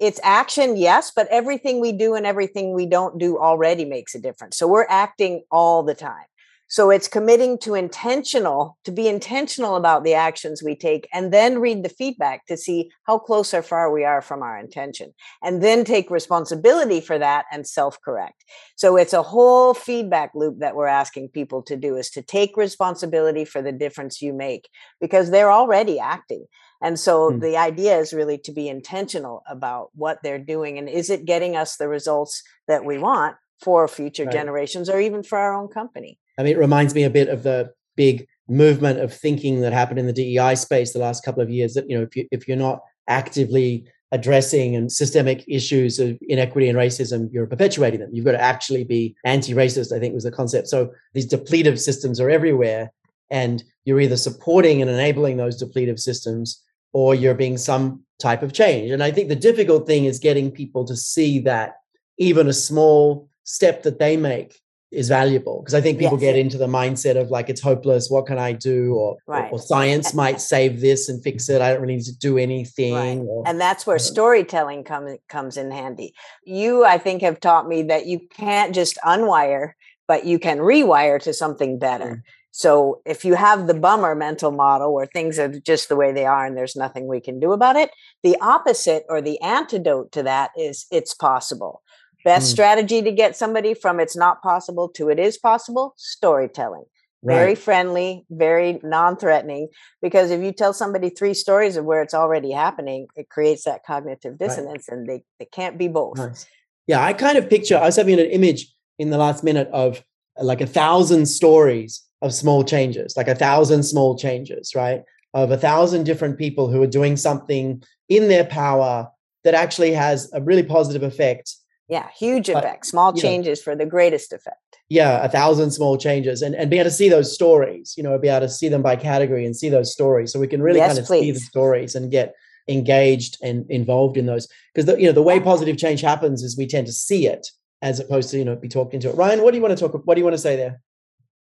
it's 0.00 0.18
action 0.24 0.76
yes 0.76 1.12
but 1.14 1.28
everything 1.28 1.80
we 1.80 1.92
do 1.92 2.16
and 2.16 2.26
everything 2.26 2.74
we 2.74 2.86
don't 2.86 3.16
do 3.16 3.38
already 3.38 3.84
makes 3.84 4.16
a 4.16 4.20
difference. 4.20 4.56
So 4.56 4.66
we're 4.66 4.88
acting 4.88 5.44
all 5.50 5.84
the 5.84 5.94
time 5.94 6.26
so 6.68 6.90
it's 6.90 7.08
committing 7.08 7.58
to 7.58 7.74
intentional 7.74 8.76
to 8.84 8.92
be 8.92 9.08
intentional 9.08 9.76
about 9.76 10.04
the 10.04 10.14
actions 10.14 10.62
we 10.62 10.74
take 10.74 11.08
and 11.12 11.32
then 11.32 11.58
read 11.58 11.82
the 11.82 11.88
feedback 11.88 12.46
to 12.46 12.56
see 12.56 12.90
how 13.04 13.18
close 13.18 13.52
or 13.52 13.62
far 13.62 13.92
we 13.92 14.04
are 14.04 14.22
from 14.22 14.42
our 14.42 14.58
intention 14.58 15.12
and 15.42 15.62
then 15.62 15.84
take 15.84 16.10
responsibility 16.10 17.00
for 17.00 17.18
that 17.18 17.44
and 17.52 17.66
self 17.66 17.98
correct 18.02 18.44
so 18.76 18.96
it's 18.96 19.12
a 19.12 19.22
whole 19.22 19.74
feedback 19.74 20.30
loop 20.34 20.58
that 20.58 20.76
we're 20.76 20.86
asking 20.86 21.28
people 21.28 21.62
to 21.62 21.76
do 21.76 21.96
is 21.96 22.10
to 22.10 22.22
take 22.22 22.56
responsibility 22.56 23.44
for 23.44 23.62
the 23.62 23.72
difference 23.72 24.22
you 24.22 24.32
make 24.32 24.68
because 25.00 25.30
they're 25.30 25.52
already 25.52 25.98
acting 25.98 26.44
and 26.82 26.98
so 26.98 27.30
mm. 27.30 27.40
the 27.40 27.56
idea 27.56 27.96
is 27.96 28.12
really 28.12 28.38
to 28.38 28.52
be 28.52 28.68
intentional 28.68 29.42
about 29.48 29.90
what 29.94 30.18
they're 30.22 30.38
doing 30.38 30.78
and 30.78 30.88
is 30.88 31.10
it 31.10 31.24
getting 31.24 31.56
us 31.56 31.76
the 31.76 31.88
results 31.88 32.42
that 32.68 32.84
we 32.84 32.98
want 32.98 33.36
for 33.62 33.88
future 33.88 34.24
right. 34.24 34.32
generations 34.32 34.90
or 34.90 35.00
even 35.00 35.22
for 35.22 35.38
our 35.38 35.54
own 35.54 35.68
company. 35.68 36.18
I 36.38 36.42
mean, 36.42 36.54
it 36.54 36.58
reminds 36.58 36.94
me 36.94 37.04
a 37.04 37.10
bit 37.10 37.28
of 37.28 37.42
the 37.42 37.72
big 37.96 38.26
movement 38.48 39.00
of 39.00 39.12
thinking 39.14 39.60
that 39.60 39.72
happened 39.72 39.98
in 39.98 40.06
the 40.06 40.12
DEI 40.12 40.54
space 40.54 40.92
the 40.92 40.98
last 40.98 41.24
couple 41.24 41.42
of 41.42 41.50
years 41.50 41.74
that, 41.74 41.88
you 41.88 41.96
know, 41.96 42.02
if 42.02 42.16
you 42.16 42.26
if 42.30 42.46
you're 42.48 42.56
not 42.56 42.80
actively 43.08 43.86
addressing 44.12 44.76
and 44.76 44.92
systemic 44.92 45.44
issues 45.48 45.98
of 45.98 46.16
inequity 46.28 46.68
and 46.68 46.78
racism, 46.78 47.28
you're 47.32 47.48
perpetuating 47.48 47.98
them. 47.98 48.10
You've 48.12 48.24
got 48.24 48.32
to 48.32 48.40
actually 48.40 48.84
be 48.84 49.16
anti-racist, 49.24 49.92
I 49.92 49.98
think 49.98 50.14
was 50.14 50.22
the 50.22 50.30
concept. 50.30 50.68
So 50.68 50.92
these 51.14 51.26
depletive 51.26 51.80
systems 51.80 52.20
are 52.20 52.30
everywhere. 52.30 52.92
And 53.30 53.64
you're 53.84 54.00
either 54.00 54.16
supporting 54.16 54.80
and 54.80 54.90
enabling 54.90 55.36
those 55.36 55.60
depletive 55.60 55.98
systems 55.98 56.62
or 56.92 57.16
you're 57.16 57.34
being 57.34 57.58
some 57.58 58.04
type 58.20 58.44
of 58.44 58.52
change. 58.52 58.92
And 58.92 59.02
I 59.02 59.10
think 59.10 59.28
the 59.28 59.34
difficult 59.34 59.86
thing 59.86 60.04
is 60.04 60.20
getting 60.20 60.52
people 60.52 60.84
to 60.84 60.96
see 60.96 61.40
that 61.40 61.74
even 62.16 62.46
a 62.46 62.52
small 62.52 63.28
step 63.42 63.82
that 63.82 63.98
they 63.98 64.16
make 64.16 64.60
is 64.94 65.08
valuable 65.08 65.60
because 65.60 65.74
I 65.74 65.80
think 65.80 65.98
people 65.98 66.18
yes. 66.20 66.32
get 66.32 66.38
into 66.38 66.58
the 66.58 66.66
mindset 66.66 67.20
of 67.20 67.30
like 67.30 67.48
it's 67.48 67.60
hopeless. 67.60 68.08
What 68.08 68.26
can 68.26 68.38
I 68.38 68.52
do? 68.52 68.94
Or, 68.94 69.16
right. 69.26 69.50
or, 69.52 69.56
or 69.56 69.58
science 69.58 70.14
might 70.14 70.40
save 70.40 70.80
this 70.80 71.08
and 71.08 71.22
fix 71.22 71.48
it. 71.48 71.60
I 71.60 71.72
don't 71.72 71.82
really 71.82 71.96
need 71.96 72.04
to 72.04 72.16
do 72.16 72.38
anything. 72.38 72.94
Right. 72.94 73.26
Or, 73.28 73.46
and 73.46 73.60
that's 73.60 73.86
where 73.86 73.98
storytelling 73.98 74.84
comes 74.84 75.18
comes 75.28 75.56
in 75.56 75.70
handy. 75.70 76.14
You, 76.44 76.84
I 76.84 76.98
think, 76.98 77.22
have 77.22 77.40
taught 77.40 77.68
me 77.68 77.82
that 77.84 78.06
you 78.06 78.20
can't 78.30 78.74
just 78.74 78.96
unwire, 79.04 79.72
but 80.06 80.24
you 80.24 80.38
can 80.38 80.58
rewire 80.58 81.20
to 81.22 81.32
something 81.32 81.78
better. 81.78 82.04
Mm. 82.04 82.22
So 82.56 83.02
if 83.04 83.24
you 83.24 83.34
have 83.34 83.66
the 83.66 83.74
bummer 83.74 84.14
mental 84.14 84.52
model 84.52 84.94
where 84.94 85.06
things 85.06 85.40
are 85.40 85.48
just 85.48 85.88
the 85.88 85.96
way 85.96 86.12
they 86.12 86.24
are 86.24 86.46
and 86.46 86.56
there's 86.56 86.76
nothing 86.76 87.08
we 87.08 87.20
can 87.20 87.40
do 87.40 87.50
about 87.50 87.74
it, 87.74 87.90
the 88.22 88.36
opposite 88.40 89.04
or 89.08 89.20
the 89.20 89.40
antidote 89.40 90.12
to 90.12 90.22
that 90.22 90.52
is 90.56 90.86
it's 90.92 91.14
possible. 91.14 91.82
Best 92.24 92.48
mm. 92.48 92.52
strategy 92.52 93.02
to 93.02 93.12
get 93.12 93.36
somebody 93.36 93.74
from 93.74 94.00
it's 94.00 94.16
not 94.16 94.42
possible 94.42 94.88
to 94.90 95.10
it 95.10 95.18
is 95.18 95.36
possible 95.38 95.94
storytelling. 95.96 96.84
Right. 97.22 97.36
Very 97.36 97.54
friendly, 97.54 98.26
very 98.28 98.80
non 98.82 99.16
threatening. 99.16 99.68
Because 100.02 100.30
if 100.30 100.42
you 100.42 100.52
tell 100.52 100.74
somebody 100.74 101.08
three 101.08 101.32
stories 101.32 101.76
of 101.76 101.84
where 101.86 102.02
it's 102.02 102.12
already 102.12 102.50
happening, 102.50 103.06
it 103.16 103.30
creates 103.30 103.64
that 103.64 103.84
cognitive 103.86 104.38
dissonance 104.38 104.86
right. 104.90 104.98
and 104.98 105.06
they, 105.08 105.22
they 105.38 105.46
can't 105.46 105.78
be 105.78 105.88
both. 105.88 106.18
Nice. 106.18 106.46
Yeah, 106.86 107.02
I 107.02 107.14
kind 107.14 107.38
of 107.38 107.48
picture, 107.48 107.78
I 107.78 107.86
was 107.86 107.96
having 107.96 108.20
an 108.20 108.26
image 108.26 108.74
in 108.98 109.10
the 109.10 109.16
last 109.16 109.42
minute 109.42 109.68
of 109.72 110.02
like 110.38 110.60
a 110.60 110.66
thousand 110.66 111.26
stories 111.26 112.02
of 112.20 112.34
small 112.34 112.62
changes, 112.64 113.16
like 113.16 113.28
a 113.28 113.34
thousand 113.34 113.84
small 113.84 114.18
changes, 114.18 114.74
right? 114.74 115.02
Of 115.32 115.50
a 115.50 115.56
thousand 115.56 116.04
different 116.04 116.38
people 116.38 116.70
who 116.70 116.82
are 116.82 116.86
doing 116.86 117.16
something 117.16 117.82
in 118.08 118.28
their 118.28 118.44
power 118.44 119.08
that 119.44 119.54
actually 119.54 119.92
has 119.92 120.30
a 120.32 120.42
really 120.42 120.62
positive 120.62 121.02
effect. 121.02 121.54
Yeah, 121.94 122.08
huge 122.18 122.48
but, 122.48 122.64
effect. 122.64 122.86
Small 122.86 123.12
changes 123.12 123.60
know, 123.60 123.62
for 123.62 123.76
the 123.76 123.86
greatest 123.86 124.32
effect. 124.32 124.78
Yeah, 124.88 125.22
a 125.22 125.28
thousand 125.28 125.70
small 125.70 125.96
changes, 125.96 126.42
and 126.42 126.52
and 126.56 126.68
be 126.68 126.78
able 126.78 126.90
to 126.90 126.96
see 126.96 127.08
those 127.08 127.32
stories. 127.32 127.94
You 127.96 128.02
know, 128.02 128.18
be 128.18 128.26
able 128.26 128.40
to 128.40 128.48
see 128.48 128.68
them 128.68 128.82
by 128.82 128.96
category 128.96 129.46
and 129.46 129.54
see 129.54 129.68
those 129.68 129.92
stories, 129.92 130.32
so 130.32 130.40
we 130.40 130.48
can 130.48 130.60
really 130.60 130.80
yes, 130.80 130.88
kind 130.88 130.98
of 130.98 131.06
please. 131.06 131.20
see 131.20 131.30
the 131.30 131.38
stories 131.38 131.94
and 131.94 132.10
get 132.10 132.34
engaged 132.66 133.38
and 133.44 133.70
involved 133.70 134.16
in 134.16 134.26
those. 134.26 134.48
Because 134.74 134.86
the 134.86 135.00
you 135.00 135.06
know 135.06 135.12
the 135.12 135.22
way 135.22 135.38
positive 135.38 135.76
change 135.76 136.00
happens 136.00 136.42
is 136.42 136.58
we 136.58 136.66
tend 136.66 136.88
to 136.88 136.92
see 136.92 137.28
it 137.28 137.46
as 137.80 138.00
opposed 138.00 138.30
to 138.30 138.38
you 138.38 138.44
know 138.44 138.56
be 138.56 138.68
talked 138.68 138.92
into 138.92 139.08
it. 139.08 139.14
Ryan, 139.14 139.42
what 139.42 139.52
do 139.52 139.56
you 139.56 139.62
want 139.62 139.78
to 139.78 139.88
talk? 139.88 140.04
What 140.04 140.14
do 140.16 140.20
you 140.20 140.24
want 140.24 140.34
to 140.34 140.42
say 140.42 140.56
there? 140.56 140.80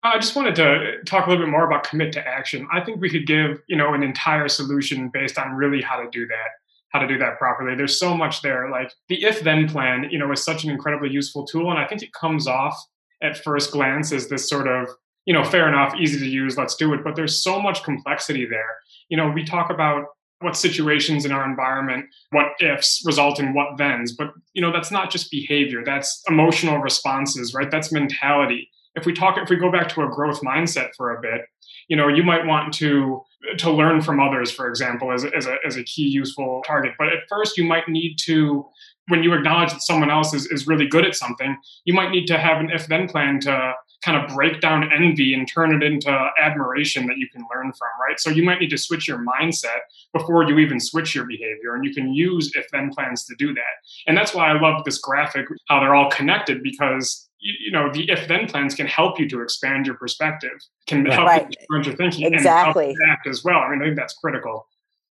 I 0.03 0.19
just 0.19 0.35
wanted 0.35 0.53
to 0.55 1.01
talk 1.05 1.25
a 1.25 1.29
little 1.31 1.45
bit 1.45 1.51
more 1.51 1.65
about 1.65 1.83
commit 1.85 2.11
to 2.13 2.27
action. 2.27 2.67
I 2.71 2.81
think 2.81 3.01
we 3.01 3.09
could 3.09 3.25
give, 3.25 3.61
you 3.67 3.77
know, 3.77 3.93
an 3.93 4.03
entire 4.03 4.49
solution 4.49 5.09
based 5.09 5.39
on 5.39 5.53
really 5.53 5.81
how 5.81 5.95
to 5.95 6.09
do 6.11 6.27
that, 6.27 6.49
how 6.93 6.99
to 6.99 7.07
do 7.07 7.17
that 7.17 7.37
properly. 7.39 7.75
There's 7.75 7.99
so 7.99 8.15
much 8.15 8.41
there. 8.41 8.69
Like 8.69 8.91
the 9.09 9.23
if 9.23 9.41
then 9.41 9.67
plan, 9.67 10.07
you 10.11 10.19
know, 10.19 10.31
is 10.31 10.43
such 10.43 10.63
an 10.63 10.69
incredibly 10.69 11.09
useful 11.09 11.45
tool. 11.45 11.71
And 11.71 11.79
I 11.79 11.87
think 11.87 12.03
it 12.03 12.13
comes 12.13 12.47
off 12.47 12.79
at 13.21 13.43
first 13.43 13.71
glance 13.71 14.11
as 14.11 14.29
this 14.29 14.47
sort 14.47 14.67
of, 14.67 14.87
you 15.25 15.33
know, 15.33 15.43
fair 15.43 15.67
enough, 15.67 15.95
easy 15.95 16.19
to 16.19 16.27
use, 16.27 16.57
let's 16.57 16.75
do 16.75 16.93
it. 16.93 17.03
But 17.03 17.15
there's 17.15 17.41
so 17.41 17.59
much 17.59 17.83
complexity 17.83 18.45
there. 18.45 18.77
You 19.09 19.17
know, 19.17 19.29
we 19.29 19.43
talk 19.43 19.71
about 19.71 20.05
what 20.39 20.55
situations 20.55 21.25
in 21.25 21.31
our 21.31 21.49
environment, 21.49 22.05
what 22.31 22.47
ifs 22.59 23.01
result 23.05 23.39
in 23.39 23.53
what 23.53 23.77
thens. 23.77 24.13
But 24.13 24.31
you 24.53 24.61
know, 24.61 24.71
that's 24.71 24.91
not 24.91 25.09
just 25.09 25.31
behavior, 25.31 25.83
that's 25.83 26.21
emotional 26.29 26.77
responses, 26.77 27.53
right? 27.53 27.71
That's 27.71 27.91
mentality. 27.91 28.69
If 28.95 29.07
we 29.07 29.13
talk, 29.13 29.37
if 29.41 29.49
we 29.49 29.55
go 29.55 29.71
back 29.71 29.89
to 29.89 30.03
a 30.03 30.09
growth 30.09 30.41
mindset 30.41 30.89
for 30.95 31.15
a 31.15 31.21
bit, 31.21 31.41
you 31.87 31.97
know, 31.97 32.07
you 32.07 32.23
might 32.23 32.45
want 32.45 32.73
to 32.75 33.21
to 33.57 33.71
learn 33.71 34.01
from 34.01 34.19
others, 34.19 34.51
for 34.51 34.67
example, 34.67 35.11
as 35.11 35.23
a, 35.23 35.35
as 35.35 35.45
a, 35.47 35.55
as 35.65 35.75
a 35.77 35.83
key 35.83 36.07
useful 36.07 36.63
target. 36.65 36.93
But 36.97 37.09
at 37.09 37.19
first, 37.29 37.57
you 37.57 37.65
might 37.65 37.87
need 37.89 38.17
to 38.25 38.65
when 39.09 39.21
you 39.21 39.33
acknowledge 39.33 39.71
that 39.71 39.81
someone 39.81 40.09
else 40.09 40.33
is, 40.33 40.47
is 40.47 40.67
really 40.67 40.87
good 40.87 41.05
at 41.05 41.15
something, 41.15 41.57
you 41.85 41.93
might 41.93 42.11
need 42.11 42.25
to 42.27 42.37
have 42.37 42.59
an 42.59 42.71
if 42.71 42.87
then 42.87 43.07
plan 43.07 43.39
to 43.41 43.73
kind 44.03 44.21
of 44.21 44.33
break 44.33 44.61
down 44.61 44.89
envy 44.91 45.33
and 45.33 45.47
turn 45.47 45.73
it 45.73 45.83
into 45.83 46.29
admiration 46.39 47.05
that 47.07 47.17
you 47.17 47.27
can 47.29 47.43
learn 47.53 47.71
from, 47.73 47.87
right? 48.01 48.19
So 48.19 48.29
you 48.29 48.43
might 48.43 48.59
need 48.59 48.69
to 48.69 48.77
switch 48.77 49.07
your 49.07 49.19
mindset 49.19 49.79
before 50.13 50.43
you 50.43 50.59
even 50.59 50.79
switch 50.79 51.15
your 51.15 51.25
behavior. 51.25 51.75
And 51.75 51.85
you 51.85 51.93
can 51.93 52.13
use 52.13 52.51
if 52.55 52.69
then 52.71 52.89
plans 52.91 53.25
to 53.25 53.35
do 53.35 53.53
that. 53.53 53.73
And 54.07 54.17
that's 54.17 54.33
why 54.33 54.49
I 54.49 54.59
love 54.59 54.83
this 54.83 54.99
graphic, 54.99 55.45
how 55.67 55.79
they're 55.79 55.95
all 55.95 56.09
connected, 56.09 56.63
because 56.63 57.29
you 57.43 57.71
know 57.71 57.91
the 57.91 58.09
if 58.09 58.27
then 58.27 58.47
plans 58.47 58.73
can 58.73 58.87
help 58.87 59.19
you 59.19 59.27
to 59.27 59.41
expand 59.41 59.85
your 59.85 59.95
perspective 59.95 60.57
can 60.87 61.05
help 61.05 61.27
right. 61.27 61.47
you 61.49 61.67
change 61.71 61.87
your 61.87 61.95
thinking 61.95 62.33
exactly. 62.33 62.89
and 62.89 62.97
help 63.05 63.17
act 63.17 63.27
as 63.27 63.43
well 63.43 63.59
i 63.59 63.69
mean 63.69 63.81
i 63.81 63.85
think 63.85 63.97
that's 63.97 64.13
critical 64.13 64.67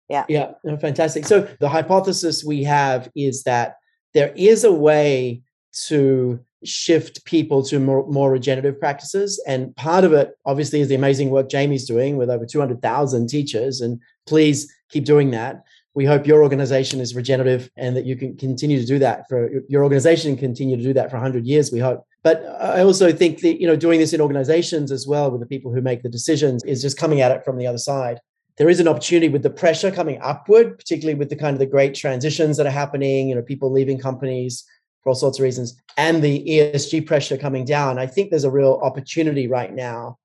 yeah 0.09 0.25
yeah 0.27 0.51
fantastic 0.81 1.25
so 1.25 1.47
the 1.59 1.69
hypothesis 1.69 2.43
we 2.43 2.63
have 2.63 3.09
is 3.15 3.43
that 3.43 3.77
there 4.13 4.33
is 4.35 4.63
a 4.63 4.71
way 4.71 5.41
to 5.85 6.39
shift 6.63 7.23
people 7.25 7.63
to 7.63 7.79
more, 7.79 8.05
more 8.07 8.31
regenerative 8.31 8.79
practices. 8.79 9.41
And 9.47 9.75
part 9.75 10.03
of 10.03 10.13
it, 10.13 10.31
obviously, 10.45 10.81
is 10.81 10.87
the 10.87 10.95
amazing 10.95 11.29
work 11.29 11.49
Jamie's 11.49 11.85
doing 11.85 12.17
with 12.17 12.29
over 12.29 12.45
200,000 12.45 13.27
teachers. 13.27 13.81
And 13.81 14.01
please 14.25 14.71
keep 14.89 15.05
doing 15.05 15.31
that. 15.31 15.63
We 15.93 16.05
hope 16.05 16.27
your 16.27 16.43
organization 16.43 16.99
is 16.99 17.15
regenerative 17.15 17.71
and 17.75 17.95
that 17.95 18.05
you 18.05 18.15
can 18.15 18.37
continue 18.37 18.79
to 18.79 18.85
do 18.85 18.99
that 18.99 19.27
for 19.27 19.49
your 19.67 19.83
organization 19.83 20.31
and 20.31 20.39
continue 20.39 20.77
to 20.77 20.83
do 20.83 20.93
that 20.93 21.09
for 21.09 21.17
100 21.17 21.45
years, 21.45 21.71
we 21.71 21.79
hope. 21.79 22.05
But 22.27 22.43
I 22.59 22.81
also 22.81 23.13
think 23.13 23.39
that, 23.39 23.61
you 23.61 23.67
know, 23.67 23.77
doing 23.77 24.01
this 24.01 24.11
in 24.11 24.19
organizations 24.19 24.91
as 24.91 25.07
well 25.07 25.31
with 25.31 25.39
the 25.39 25.47
people 25.47 25.71
who 25.71 25.79
make 25.79 26.03
the 26.03 26.09
decisions 26.09 26.61
is 26.65 26.81
just 26.81 26.97
coming 26.97 27.21
at 27.21 27.31
it 27.31 27.45
from 27.45 27.57
the 27.57 27.65
other 27.65 27.77
side. 27.77 28.19
There 28.57 28.67
is 28.67 28.81
an 28.81 28.87
opportunity 28.89 29.29
with 29.29 29.43
the 29.43 29.49
pressure 29.49 29.91
coming 29.91 30.19
upward, 30.21 30.77
particularly 30.77 31.17
with 31.17 31.29
the 31.29 31.37
kind 31.37 31.53
of 31.53 31.59
the 31.59 31.65
great 31.65 31.95
transitions 31.95 32.57
that 32.57 32.65
are 32.65 32.81
happening, 32.83 33.29
you 33.29 33.35
know, 33.35 33.41
people 33.41 33.71
leaving 33.71 33.97
companies, 33.97 34.65
for 35.01 35.11
all 35.11 35.15
sorts 35.15 35.39
of 35.39 35.43
reasons, 35.43 35.81
and 35.95 36.21
the 36.21 36.43
ESG 36.45 37.07
pressure 37.07 37.37
coming 37.37 37.63
down, 37.63 37.97
I 37.97 38.07
think 38.07 38.29
there's 38.29 38.43
a 38.43 38.51
real 38.51 38.81
opportunity 38.83 39.47
right 39.47 39.73
now 39.73 40.17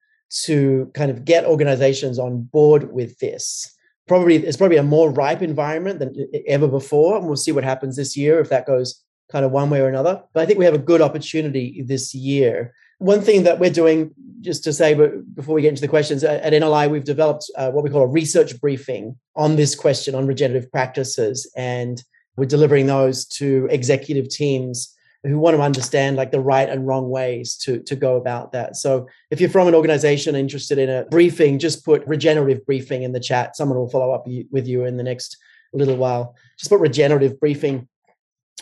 to 0.47 0.91
kind 0.95 1.13
of 1.13 1.25
get 1.25 1.45
organizations 1.45 2.19
on 2.19 2.43
board 2.43 2.93
with 2.93 3.17
this. 3.21 3.73
Probably 4.09 4.45
it's 4.45 4.57
probably 4.57 4.79
a 4.79 4.83
more 4.83 5.13
ripe 5.13 5.41
environment 5.41 6.01
than 6.01 6.27
ever 6.49 6.67
before, 6.67 7.17
and 7.17 7.29
we'll 7.29 7.37
see 7.37 7.53
what 7.53 7.63
happens 7.63 7.95
this 7.95 8.17
year 8.17 8.41
if 8.41 8.49
that 8.49 8.67
goes 8.67 9.05
kind 9.33 9.45
of 9.47 9.51
one 9.51 9.71
way 9.71 9.81
or 9.81 9.89
another. 9.89 10.23
But 10.35 10.43
I 10.43 10.47
think 10.47 10.59
we 10.59 10.67
have 10.67 10.75
a 10.75 10.79
good 10.79 11.01
opportunity 11.01 11.83
this 11.87 12.15
year. 12.15 12.75
One 12.99 13.23
thing 13.23 13.43
that 13.45 13.59
we're 13.59 13.71
doing, 13.71 14.13
just 14.43 14.63
to 14.65 14.73
say, 14.73 14.95
before 15.35 15.55
we 15.55 15.63
get 15.63 15.71
into 15.71 15.81
the 15.81 15.89
questions, 15.89 16.23
at 16.23 16.53
NLI 16.53 16.89
we've 16.91 17.03
developed 17.03 17.51
uh, 17.57 17.71
what 17.71 17.83
we 17.83 17.91
call 17.91 18.03
a 18.03 18.07
research 18.07 18.61
briefing 18.61 19.17
on 19.35 19.57
this 19.57 19.75
question 19.75 20.15
on 20.15 20.27
regenerative 20.27 20.71
practices, 20.71 21.51
and 21.57 22.05
we're 22.37 22.45
delivering 22.45 22.87
those 22.87 23.25
to 23.39 23.67
executive 23.71 24.29
teams 24.29 24.95
who 25.25 25.39
want 25.39 25.57
to 25.57 25.63
understand 25.63 26.17
like 26.17 26.33
the 26.33 26.41
right 26.41 26.69
and 26.69 26.87
wrong 26.87 27.09
ways 27.09 27.57
to 27.57 27.81
to 27.85 27.97
go 27.97 28.17
about 28.17 28.53
that. 28.53 28.77
So 28.77 29.07
if 29.31 29.41
you're 29.41 29.51
from 29.51 29.69
an 29.69 29.75
organization 29.75 30.35
interested 30.35 30.79
in 30.79 30.91
a 30.91 31.05
briefing, 31.05 31.59
just 31.59 31.85
put 31.85 32.07
regenerative 32.07 32.67
briefing 32.67 33.03
in 33.03 33.13
the 33.13 33.21
chat. 33.21 33.57
Someone 33.57 33.79
will 33.79 33.89
follow 33.89 34.13
up 34.13 34.27
with 34.51 34.67
you 34.67 34.85
in 34.85 34.97
the 34.97 35.03
next 35.03 35.37
little 35.73 35.97
while. 35.97 36.37
Just 36.59 36.71
put 36.71 36.81
regenerative 36.81 37.39
briefing. 37.41 37.89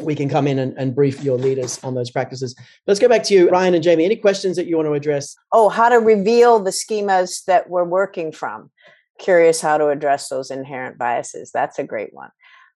We 0.00 0.14
can 0.14 0.28
come 0.28 0.46
in 0.46 0.58
and, 0.58 0.74
and 0.78 0.94
brief 0.94 1.22
your 1.22 1.36
leaders 1.36 1.82
on 1.82 1.94
those 1.94 2.10
practices. 2.10 2.54
Let's 2.86 3.00
go 3.00 3.08
back 3.08 3.24
to 3.24 3.34
you, 3.34 3.50
Ryan 3.50 3.74
and 3.74 3.82
Jamie. 3.82 4.04
Any 4.04 4.16
questions 4.16 4.56
that 4.56 4.66
you 4.66 4.76
want 4.76 4.86
to 4.86 4.94
address? 4.94 5.34
Oh, 5.52 5.68
how 5.68 5.88
to 5.88 5.96
reveal 5.96 6.60
the 6.60 6.70
schemas 6.70 7.44
that 7.46 7.68
we're 7.68 7.84
working 7.84 8.32
from. 8.32 8.70
Curious 9.18 9.60
how 9.60 9.78
to 9.78 9.88
address 9.88 10.28
those 10.28 10.50
inherent 10.50 10.96
biases. 10.96 11.50
That's 11.52 11.78
a 11.78 11.84
great 11.84 12.14
one. 12.14 12.30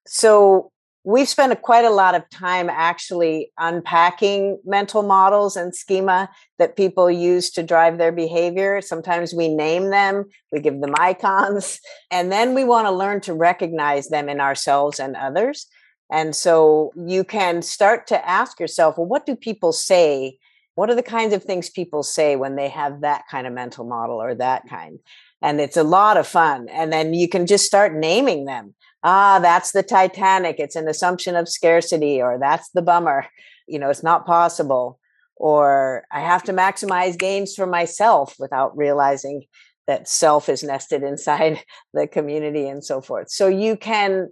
So 0.07 0.73
we've 1.05 1.29
spent 1.29 1.61
quite 1.63 1.85
a 1.85 1.91
lot 1.91 2.15
of 2.15 2.29
time 2.31 2.69
actually 2.69 3.53
unpacking 3.59 4.59
mental 4.65 5.03
models 5.03 5.57
and 5.57 5.75
schema 5.75 6.29
that 6.59 6.77
people 6.77 7.11
use 7.11 7.51
to 7.53 7.63
drive 7.63 7.99
their 7.99 8.13
behavior. 8.13 8.81
Sometimes 8.81 9.33
we 9.33 9.49
name 9.49 9.91
them, 9.91 10.25
we 10.51 10.61
give 10.61 10.81
them 10.81 10.95
icons, 10.99 11.79
and 12.11 12.33
then 12.33 12.55
we 12.55 12.65
want 12.65 12.87
to 12.87 12.91
learn 12.91 13.21
to 13.23 13.35
recognize 13.35 14.09
them 14.09 14.29
in 14.29 14.41
ourselves 14.41 14.99
and 14.99 15.15
others. 15.15 15.67
And 16.11 16.37
so 16.37 16.93
you 16.97 17.25
can 17.25 17.63
start 17.63 18.07
to 18.09 18.29
ask 18.29 18.61
yourself, 18.61 18.99
well, 18.99 19.07
what 19.07 19.27
do 19.27 19.35
people 19.35 19.73
say? 19.73 20.39
What 20.75 20.91
are 20.91 20.95
the 20.95 21.03
kinds 21.03 21.33
of 21.33 21.43
things 21.43 21.71
people 21.71 22.03
say 22.03 22.37
when 22.37 22.57
they 22.57 22.69
have 22.69 23.01
that 23.01 23.25
kind 23.31 23.47
of 23.47 23.53
mental 23.53 23.85
model 23.85 24.21
or 24.21 24.35
that 24.35 24.69
kind? 24.69 24.99
And 25.41 25.61
it's 25.61 25.77
a 25.77 25.83
lot 25.83 26.17
of 26.17 26.27
fun. 26.27 26.69
And 26.69 26.93
then 26.93 27.15
you 27.15 27.29
can 27.29 27.47
just 27.47 27.65
start 27.65 27.95
naming 27.95 28.45
them 28.45 28.75
ah, 29.05 29.39
that's 29.39 29.73
the 29.73 29.83
Titanic. 29.83 30.57
It's 30.59 30.75
an 30.75 30.89
assumption 30.89 31.37
of 31.37 31.49
scarcity, 31.49 32.21
or 32.21 32.39
that's 32.41 32.71
the 32.71 32.83
bummer. 32.83 33.27
You 33.67 33.79
know, 33.79 33.89
it's 33.89 34.03
not 34.03 34.27
possible. 34.27 34.99
Or 35.37 36.05
I 36.13 36.21
have 36.21 36.43
to 36.43 36.53
maximize 36.53 37.19
gains 37.19 37.55
for 37.55 37.65
myself 37.65 38.35
without 38.39 38.77
realizing 38.77 39.45
that 39.87 40.07
self 40.07 40.51
is 40.51 40.63
nested 40.63 41.03
inside 41.13 41.65
the 41.95 42.07
community 42.07 42.69
and 42.69 42.85
so 42.85 43.01
forth. 43.01 43.31
So 43.31 43.49
you 43.49 43.79
can 43.79 44.29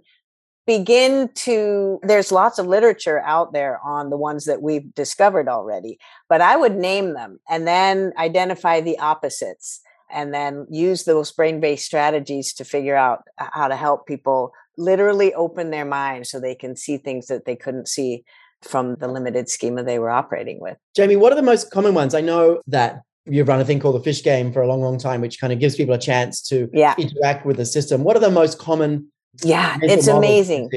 begin 0.65 1.29
to, 1.35 1.99
there's 2.03 2.31
lots 2.31 2.59
of 2.59 2.67
literature 2.67 3.19
out 3.21 3.53
there 3.53 3.79
on 3.83 4.09
the 4.09 4.17
ones 4.17 4.45
that 4.45 4.61
we've 4.61 4.93
discovered 4.95 5.47
already, 5.47 5.99
but 6.29 6.41
I 6.41 6.55
would 6.55 6.75
name 6.75 7.13
them 7.13 7.39
and 7.49 7.67
then 7.67 8.13
identify 8.17 8.81
the 8.81 8.97
opposites 8.99 9.81
and 10.11 10.33
then 10.33 10.67
use 10.69 11.03
those 11.03 11.31
brain 11.31 11.59
based 11.59 11.85
strategies 11.85 12.53
to 12.53 12.63
figure 12.63 12.95
out 12.95 13.23
uh, 13.39 13.47
how 13.51 13.67
to 13.67 13.75
help 13.75 14.05
people 14.07 14.53
literally 14.77 15.33
open 15.33 15.71
their 15.71 15.85
mind 15.85 16.27
so 16.27 16.39
they 16.39 16.55
can 16.55 16.75
see 16.75 16.97
things 16.97 17.27
that 17.27 17.45
they 17.45 17.55
couldn't 17.55 17.87
see 17.87 18.23
from 18.61 18.95
the 18.95 19.07
limited 19.07 19.49
schema 19.49 19.83
they 19.83 19.99
were 19.99 20.09
operating 20.09 20.59
with. 20.61 20.77
Jamie, 20.95 21.15
what 21.15 21.31
are 21.31 21.35
the 21.35 21.41
most 21.41 21.71
common 21.71 21.93
ones? 21.93 22.15
I 22.15 22.21
know 22.21 22.61
that 22.67 23.01
you've 23.25 23.47
run 23.47 23.59
a 23.59 23.65
thing 23.65 23.79
called 23.79 23.95
the 23.95 24.03
fish 24.03 24.23
game 24.23 24.51
for 24.51 24.61
a 24.61 24.67
long, 24.67 24.81
long 24.81 24.97
time, 24.97 25.21
which 25.21 25.39
kind 25.39 25.53
of 25.53 25.59
gives 25.59 25.75
people 25.75 25.93
a 25.93 25.99
chance 25.99 26.41
to 26.41 26.69
yeah. 26.73 26.95
interact 26.97 27.45
with 27.45 27.57
the 27.57 27.65
system. 27.65 28.03
What 28.03 28.15
are 28.15 28.21
the 28.21 28.31
most 28.31 28.59
common? 28.59 29.11
Yeah, 29.41 29.77
it's 29.81 30.07
amazing. 30.07 30.69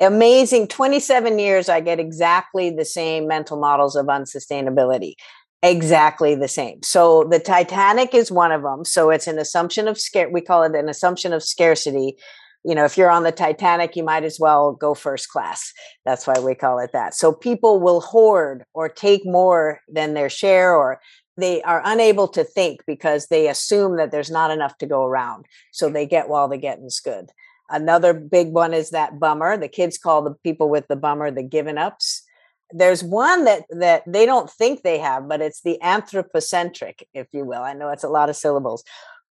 Amazing. 0.00 0.68
27 0.68 1.38
years, 1.38 1.68
I 1.68 1.80
get 1.80 1.98
exactly 1.98 2.70
the 2.70 2.84
same 2.84 3.26
mental 3.26 3.58
models 3.58 3.96
of 3.96 4.06
unsustainability. 4.06 5.14
Exactly 5.62 6.34
the 6.34 6.48
same. 6.48 6.82
So 6.82 7.24
the 7.24 7.38
Titanic 7.38 8.14
is 8.14 8.30
one 8.30 8.52
of 8.52 8.62
them. 8.62 8.84
So 8.84 9.10
it's 9.10 9.26
an 9.26 9.38
assumption 9.38 9.88
of 9.88 9.98
scare. 9.98 10.28
We 10.28 10.42
call 10.42 10.64
it 10.64 10.74
an 10.74 10.88
assumption 10.88 11.32
of 11.32 11.42
scarcity 11.42 12.16
you 12.66 12.74
know, 12.74 12.84
if 12.84 12.98
you're 12.98 13.12
on 13.12 13.22
the 13.22 13.30
Titanic, 13.30 13.94
you 13.94 14.02
might 14.02 14.24
as 14.24 14.40
well 14.40 14.72
go 14.72 14.92
first 14.92 15.28
class. 15.28 15.72
That's 16.04 16.26
why 16.26 16.34
we 16.40 16.56
call 16.56 16.80
it 16.80 16.90
that. 16.92 17.14
So 17.14 17.32
people 17.32 17.80
will 17.80 18.00
hoard 18.00 18.64
or 18.74 18.88
take 18.88 19.22
more 19.24 19.80
than 19.88 20.14
their 20.14 20.28
share, 20.28 20.74
or 20.74 21.00
they 21.36 21.62
are 21.62 21.80
unable 21.84 22.26
to 22.26 22.42
think 22.42 22.80
because 22.84 23.28
they 23.28 23.46
assume 23.46 23.98
that 23.98 24.10
there's 24.10 24.32
not 24.32 24.50
enough 24.50 24.76
to 24.78 24.86
go 24.86 25.04
around. 25.04 25.46
So 25.70 25.88
they 25.88 26.06
get 26.06 26.28
while 26.28 26.48
the 26.48 26.58
getting's 26.58 26.98
good. 26.98 27.30
Another 27.68 28.14
big 28.14 28.52
one 28.52 28.72
is 28.72 28.90
that 28.90 29.18
bummer. 29.18 29.56
The 29.56 29.68
kids 29.68 29.98
call 29.98 30.22
the 30.22 30.34
people 30.44 30.68
with 30.68 30.86
the 30.88 30.96
bummer 30.96 31.30
the 31.30 31.42
given 31.42 31.78
ups. 31.78 32.22
There's 32.72 33.02
one 33.02 33.44
that 33.44 33.64
that 33.70 34.02
they 34.06 34.26
don't 34.26 34.50
think 34.50 34.82
they 34.82 34.98
have, 34.98 35.28
but 35.28 35.40
it's 35.40 35.62
the 35.62 35.80
anthropocentric, 35.82 37.06
if 37.14 37.28
you 37.32 37.44
will. 37.44 37.62
I 37.62 37.74
know 37.74 37.90
it's 37.90 38.04
a 38.04 38.08
lot 38.08 38.28
of 38.28 38.36
syllables 38.36 38.82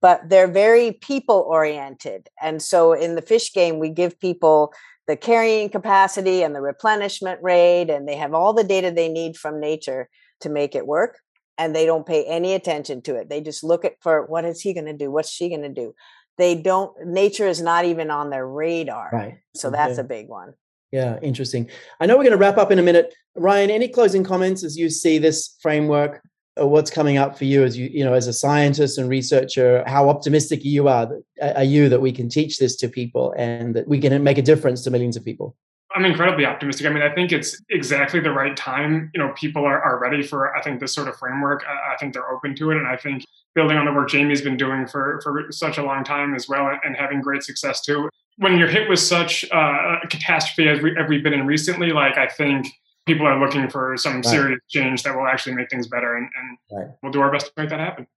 but 0.06 0.30
they're 0.30 0.48
very 0.48 0.92
people 0.92 1.44
oriented. 1.48 2.30
And 2.40 2.62
so 2.62 2.94
in 2.94 3.16
the 3.16 3.24
fish 3.24 3.52
game, 3.52 3.80
we 3.80 3.90
give 3.90 4.20
people 4.20 4.72
the 5.08 5.18
carrying 5.18 5.68
capacity 5.68 6.44
and 6.44 6.54
the 6.54 6.62
replenishment 6.62 7.40
rate, 7.42 7.90
and 7.90 8.08
they 8.08 8.16
have 8.16 8.34
all 8.34 8.54
the 8.54 8.64
data 8.64 8.92
they 8.92 9.10
need 9.10 9.36
from 9.36 9.60
nature 9.60 10.08
to 10.42 10.50
make 10.50 10.76
it 10.76 10.86
work. 10.86 11.18
And 11.58 11.76
they 11.76 11.88
don't 11.88 12.06
pay 12.06 12.24
any 12.26 12.54
attention 12.54 13.02
to 13.04 13.16
it. 13.16 13.30
They 13.30 13.42
just 13.42 13.64
look 13.64 13.84
at 13.84 13.94
for 14.00 14.28
what 14.28 14.46
is 14.46 14.62
he 14.62 14.74
going 14.74 14.86
to 14.86 14.94
do? 14.94 15.10
What's 15.10 15.32
she 15.32 15.50
going 15.50 15.64
to 15.64 15.70
do? 15.70 15.96
They 16.38 16.56
don't, 16.56 16.94
nature 17.06 17.48
is 17.48 17.62
not 17.62 17.86
even 17.86 18.12
on 18.12 18.30
their 18.30 18.48
radar. 18.48 19.10
Right. 19.12 19.38
So 19.56 19.70
that's 19.70 19.98
a 19.98 20.04
big 20.04 20.28
one. 20.28 20.54
Yeah, 20.92 21.20
interesting. 21.22 21.70
I 22.00 22.06
know 22.06 22.16
we're 22.16 22.24
going 22.24 22.32
to 22.32 22.38
wrap 22.38 22.58
up 22.58 22.72
in 22.72 22.80
a 22.80 22.84
minute. 22.84 23.14
Ryan, 23.36 23.70
any 23.70 23.88
closing 23.88 24.24
comments 24.24 24.64
as 24.64 24.78
you 24.78 24.90
see 24.90 25.18
this 25.18 25.58
framework 25.62 26.22
uh, 26.60 26.66
what's 26.66 26.90
coming 26.90 27.18
up 27.18 27.38
for 27.38 27.44
you 27.44 27.66
as 27.66 27.78
you 27.78 27.90
you 27.92 28.04
know 28.04 28.14
as 28.14 28.28
a 28.28 28.34
scientist 28.34 28.98
and 28.98 29.10
researcher 29.10 29.84
how 29.88 30.08
optimistic 30.08 30.64
you 30.64 30.88
are 30.88 31.20
are 31.42 31.66
you 31.66 31.90
that 31.90 32.00
we 32.00 32.14
can 32.14 32.30
teach 32.30 32.58
this 32.60 32.78
to 32.78 32.88
people 32.88 33.34
and 33.38 33.76
that 33.76 33.86
we 33.90 34.00
can 34.00 34.24
make 34.24 34.38
a 34.38 34.42
difference 34.42 34.82
to 34.82 34.90
millions 34.90 35.18
of 35.18 35.26
people 35.26 35.54
i'm 35.94 36.06
incredibly 36.06 36.46
optimistic 36.46 36.88
i 36.88 36.90
mean 36.90 37.04
i 37.04 37.14
think 37.14 37.34
it's 37.34 37.62
exactly 37.72 38.22
the 38.22 38.32
right 38.32 38.56
time 38.56 39.12
you 39.14 39.20
know 39.20 39.34
people 39.36 39.66
are, 39.66 39.82
are 39.82 40.00
ready 40.00 40.24
for 40.24 40.56
i 40.56 40.62
think 40.62 40.80
this 40.80 40.94
sort 40.94 41.10
of 41.10 41.18
framework 41.18 41.66
I, 41.68 41.94
I 41.94 41.98
think 41.98 42.14
they're 42.14 42.32
open 42.32 42.56
to 42.56 42.72
it 42.72 42.78
and 42.78 42.88
i 42.88 42.96
think 42.96 43.26
building 43.56 43.78
on 43.78 43.86
the 43.86 43.94
work 43.94 44.10
Jamie's 44.10 44.42
been 44.42 44.58
doing 44.58 44.86
for, 44.86 45.20
for 45.24 45.48
such 45.52 45.78
a 45.78 45.84
long 45.84 46.04
time 46.04 46.36
as 46.36 46.48
well 46.48 46.70
and 46.84 46.96
having 46.96 47.22
great 47.22 47.42
success 47.42 47.82
too. 47.82 48.10
When 48.38 48.58
you're 48.58 48.68
hit 48.68 48.90
with 48.90 49.00
such 49.00 49.46
uh, 49.52 49.98
a 50.04 50.08
catastrophe 50.10 50.70
as, 50.70 50.82
we, 50.82 50.96
as 50.98 51.08
we've 51.08 51.24
been 51.24 51.34
in 51.34 51.48
recently, 51.48 51.92
like 51.92 52.18
I 52.18 52.28
think 52.28 52.68
people 53.06 53.26
are 53.26 53.40
looking 53.40 53.70
for 53.70 53.96
some 53.98 54.16
right. 54.16 54.26
serious 54.26 54.60
change 54.68 55.04
that 55.04 55.16
will 55.16 55.26
actually 55.26 55.56
make 55.56 55.70
things 55.70 55.88
better 55.88 56.18
and, 56.18 56.30
and 56.38 56.80
right. 56.80 56.96
we'll 57.02 57.14
do 57.14 57.22
our 57.22 57.32
best 57.32 57.48
to 57.48 57.54
make 57.56 57.70
that 57.70 57.80
happen. 57.80 58.08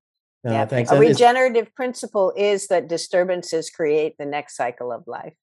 No, 0.44 0.52
yeah. 0.52 0.66
thanks. 0.66 0.90
A 0.90 0.98
regenerative 0.98 1.72
principle 1.74 2.32
is 2.36 2.68
that 2.68 2.88
disturbances 2.88 3.70
create 3.70 4.16
the 4.18 4.26
next 4.26 4.56
cycle 4.56 4.92
of 4.92 5.06
life. 5.06 5.34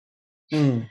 Mm. 0.51 0.89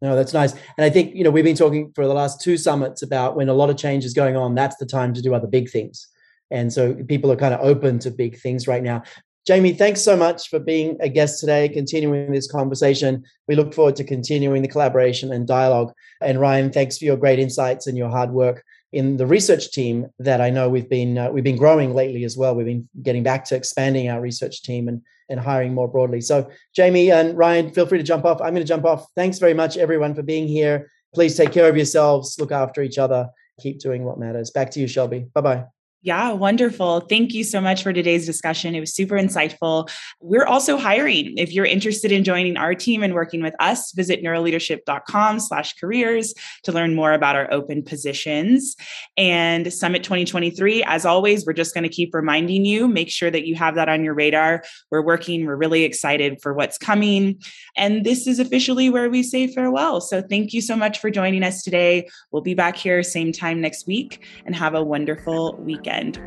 No, 0.00 0.16
that's 0.16 0.32
nice. 0.32 0.52
And 0.52 0.84
I 0.84 0.90
think, 0.90 1.14
you 1.14 1.22
know, 1.22 1.30
we've 1.30 1.44
been 1.44 1.56
talking 1.56 1.92
for 1.94 2.06
the 2.06 2.14
last 2.14 2.40
two 2.40 2.56
summits 2.56 3.02
about 3.02 3.36
when 3.36 3.48
a 3.48 3.54
lot 3.54 3.70
of 3.70 3.76
change 3.76 4.04
is 4.04 4.14
going 4.14 4.36
on, 4.36 4.54
that's 4.54 4.76
the 4.76 4.86
time 4.86 5.14
to 5.14 5.22
do 5.22 5.32
other 5.32 5.46
big 5.46 5.70
things. 5.70 6.08
And 6.52 6.72
so 6.72 6.94
people 7.08 7.32
are 7.32 7.36
kind 7.36 7.54
of 7.54 7.60
open 7.60 7.98
to 8.00 8.10
big 8.10 8.38
things 8.38 8.68
right 8.68 8.82
now. 8.82 9.02
Jamie, 9.44 9.72
thanks 9.72 10.00
so 10.00 10.16
much 10.16 10.48
for 10.48 10.60
being 10.60 10.96
a 11.00 11.08
guest 11.08 11.40
today, 11.40 11.68
continuing 11.68 12.30
this 12.30 12.48
conversation. 12.48 13.24
We 13.48 13.56
look 13.56 13.74
forward 13.74 13.96
to 13.96 14.04
continuing 14.04 14.62
the 14.62 14.68
collaboration 14.68 15.32
and 15.32 15.48
dialogue. 15.48 15.92
And 16.20 16.40
Ryan, 16.40 16.70
thanks 16.70 16.98
for 16.98 17.06
your 17.06 17.16
great 17.16 17.40
insights 17.40 17.88
and 17.88 17.98
your 17.98 18.08
hard 18.08 18.30
work 18.30 18.62
in 18.92 19.16
the 19.16 19.26
research 19.26 19.72
team 19.72 20.06
that 20.18 20.40
I 20.40 20.50
know 20.50 20.68
we've 20.68 20.88
been 20.88 21.18
uh, 21.18 21.30
we've 21.30 21.42
been 21.42 21.56
growing 21.56 21.94
lately 21.94 22.24
as 22.24 22.36
well. 22.36 22.54
We've 22.54 22.66
been 22.66 22.88
getting 23.02 23.22
back 23.22 23.44
to 23.46 23.56
expanding 23.56 24.08
our 24.08 24.20
research 24.20 24.62
team 24.62 24.86
and 24.86 25.02
and 25.28 25.40
hiring 25.40 25.72
more 25.74 25.88
broadly. 25.88 26.20
So 26.20 26.48
Jamie 26.76 27.10
and 27.10 27.36
Ryan, 27.36 27.72
feel 27.72 27.86
free 27.86 27.98
to 27.98 28.04
jump 28.04 28.24
off. 28.24 28.40
I'm 28.40 28.54
going 28.54 28.66
to 28.66 28.74
jump 28.74 28.84
off. 28.84 29.06
Thanks 29.16 29.38
very 29.38 29.54
much 29.54 29.76
everyone 29.76 30.14
for 30.14 30.22
being 30.22 30.46
here. 30.46 30.90
Please 31.14 31.36
take 31.36 31.52
care 31.52 31.68
of 31.68 31.76
yourselves, 31.76 32.36
look 32.38 32.52
after 32.52 32.82
each 32.82 32.98
other, 32.98 33.28
keep 33.60 33.80
doing 33.80 34.04
what 34.04 34.18
matters. 34.18 34.50
Back 34.50 34.70
to 34.72 34.80
you 34.80 34.86
Shelby. 34.86 35.26
Bye-bye. 35.34 35.81
Yeah, 36.04 36.32
wonderful. 36.32 36.98
Thank 37.02 37.32
you 37.32 37.44
so 37.44 37.60
much 37.60 37.84
for 37.84 37.92
today's 37.92 38.26
discussion. 38.26 38.74
It 38.74 38.80
was 38.80 38.92
super 38.92 39.14
insightful. 39.14 39.88
We're 40.20 40.44
also 40.44 40.76
hiring. 40.76 41.38
If 41.38 41.52
you're 41.52 41.64
interested 41.64 42.10
in 42.10 42.24
joining 42.24 42.56
our 42.56 42.74
team 42.74 43.04
and 43.04 43.14
working 43.14 43.40
with 43.40 43.54
us, 43.60 43.92
visit 43.92 44.20
neuroleadership.com 44.20 45.38
slash 45.38 45.74
careers 45.74 46.34
to 46.64 46.72
learn 46.72 46.96
more 46.96 47.12
about 47.12 47.36
our 47.36 47.52
open 47.52 47.84
positions. 47.84 48.74
And 49.16 49.72
Summit 49.72 50.02
2023, 50.02 50.82
as 50.82 51.06
always, 51.06 51.46
we're 51.46 51.52
just 51.52 51.72
going 51.72 51.84
to 51.84 51.88
keep 51.88 52.12
reminding 52.12 52.64
you, 52.64 52.88
make 52.88 53.08
sure 53.08 53.30
that 53.30 53.46
you 53.46 53.54
have 53.54 53.76
that 53.76 53.88
on 53.88 54.02
your 54.02 54.14
radar. 54.14 54.64
We're 54.90 55.06
working, 55.06 55.46
we're 55.46 55.54
really 55.54 55.84
excited 55.84 56.42
for 56.42 56.52
what's 56.52 56.78
coming. 56.78 57.40
And 57.76 58.04
this 58.04 58.26
is 58.26 58.40
officially 58.40 58.90
where 58.90 59.08
we 59.08 59.22
say 59.22 59.46
farewell. 59.46 60.00
So 60.00 60.20
thank 60.20 60.52
you 60.52 60.62
so 60.62 60.74
much 60.74 60.98
for 60.98 61.12
joining 61.12 61.44
us 61.44 61.62
today. 61.62 62.08
We'll 62.32 62.42
be 62.42 62.54
back 62.54 62.74
here 62.76 63.04
same 63.04 63.30
time 63.30 63.60
next 63.60 63.86
week 63.86 64.26
and 64.44 64.56
have 64.56 64.74
a 64.74 64.82
wonderful 64.82 65.54
weekend 65.60 65.91
weekend. 65.92 66.18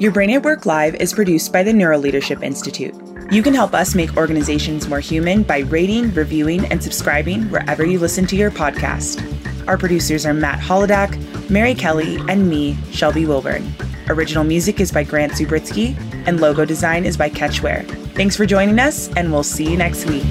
Your 0.00 0.12
Brain 0.12 0.30
at 0.30 0.42
Work 0.42 0.66
Live 0.66 0.94
is 0.96 1.14
produced 1.14 1.52
by 1.52 1.62
the 1.62 1.72
Neuroleadership 1.72 2.42
Institute. 2.42 2.94
You 3.30 3.42
can 3.42 3.54
help 3.54 3.74
us 3.74 3.94
make 3.94 4.16
organizations 4.16 4.88
more 4.88 5.00
human 5.00 5.42
by 5.42 5.60
rating, 5.60 6.12
reviewing, 6.14 6.64
and 6.66 6.82
subscribing 6.82 7.50
wherever 7.50 7.84
you 7.84 7.98
listen 7.98 8.26
to 8.26 8.36
your 8.36 8.50
podcast. 8.50 9.22
Our 9.66 9.78
producers 9.78 10.24
are 10.26 10.34
Matt 10.34 10.60
Holodak, 10.60 11.18
Mary 11.50 11.74
Kelly, 11.74 12.18
and 12.28 12.48
me, 12.48 12.76
Shelby 12.92 13.26
Wilburn. 13.26 13.72
Original 14.08 14.44
music 14.44 14.80
is 14.80 14.92
by 14.92 15.02
Grant 15.02 15.32
Zubritsky, 15.32 15.96
and 16.26 16.40
logo 16.40 16.64
design 16.64 17.04
is 17.04 17.16
by 17.16 17.30
Catchware. 17.30 17.84
Thanks 18.14 18.36
for 18.36 18.46
joining 18.46 18.78
us, 18.78 19.08
and 19.16 19.32
we'll 19.32 19.42
see 19.42 19.68
you 19.68 19.76
next 19.76 20.06
week. 20.06 20.24